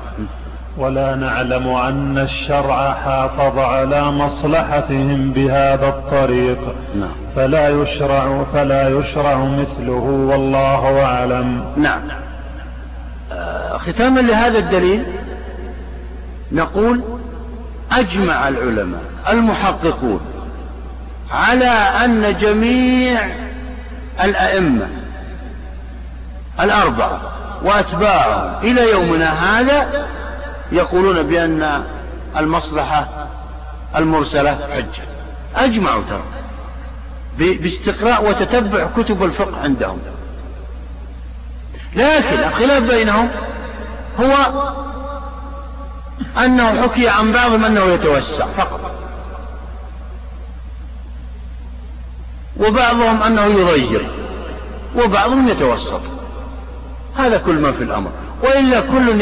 [0.76, 6.59] ولا نعلم أن الشرع حافظ على مصلحتهم بهذا الطريق.
[6.94, 7.10] نعم.
[7.36, 11.64] فلا يشرع فلا يشرع مثله والله أعلم.
[11.76, 12.01] نعم.
[13.32, 15.05] آه ختاما لهذا الدليل
[16.52, 17.01] نقول
[17.93, 19.01] أجمع العلماء
[19.31, 20.20] المحققون
[21.30, 21.64] على
[22.05, 23.28] أن جميع
[24.24, 24.88] الأئمة
[26.60, 27.20] الأربعة
[27.62, 30.06] وأتباعهم إلى يومنا هذا
[30.72, 31.84] يقولون بأن
[32.36, 33.09] المصلحة
[33.96, 35.05] المرسلة حجة.
[35.56, 36.24] أجمعوا ترى.
[37.38, 39.98] باستقراء وتتبع كتب الفقه عندهم.
[41.96, 43.30] لكن الخلاف بينهم
[44.20, 44.34] هو
[46.44, 49.03] أنه حكي عن بعضهم أنه يتوسع فقط.
[52.60, 54.10] وبعضهم أنه يغير
[54.97, 56.01] وبعضهم يتوسط.
[57.16, 58.10] هذا كل ما في الأمر.
[58.43, 59.20] وإلا كل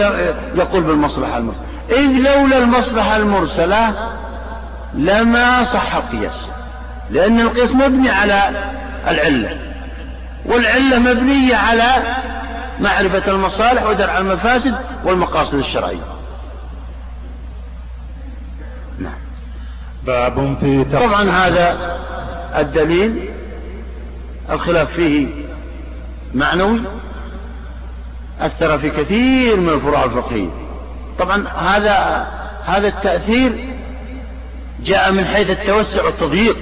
[0.54, 1.62] يقول بالمصلحة المرسلة.
[1.90, 4.12] إذ لولا المصلحة المرسلة
[4.94, 6.36] لما صح القياس.
[7.10, 8.50] لأن القياس مبني على
[9.08, 9.58] العلة.
[10.46, 12.16] والعلة مبنية على
[12.80, 16.04] معرفة المصالح ودرع المفاسد والمقاصد الشرعية.
[18.98, 19.18] نعم.
[20.06, 21.96] باب في طبعا هذا
[22.60, 23.30] الدليل
[24.50, 25.26] الخلاف فيه
[26.34, 26.80] معنوي
[28.40, 30.50] أثر في كثير من الفروع الفقهية
[31.18, 32.26] طبعا هذا
[32.64, 33.52] هذا التأثير
[34.84, 36.56] جاء من حيث التوسع والتضييق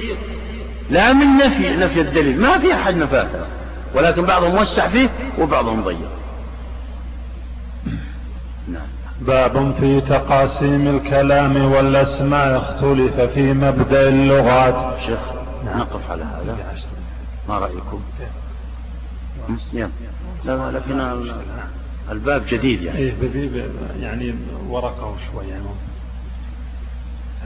[0.90, 3.28] لا من نفي نفي الدليل ما في أحد نفاه
[3.94, 5.08] ولكن بعضهم وسع فيه
[5.38, 5.98] وبعضهم ضيق
[8.68, 8.86] نعم.
[9.20, 15.39] باب في تقاسيم الكلام والأسماء اختلف في مبدأ اللغات شيخ.
[15.76, 16.74] نقف على هذا.
[17.48, 18.02] ما رأيكم؟
[20.44, 21.00] لا لكن
[22.10, 22.98] الباب جديد يعني.
[22.98, 23.14] إيه
[24.00, 24.34] يعني
[24.68, 25.64] ورقه شوي يعني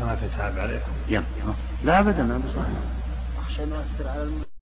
[0.00, 0.90] ما في تعب عليكم.
[1.08, 1.24] يلا
[1.84, 2.40] لا ابدا
[3.40, 4.53] أخشى نؤثر على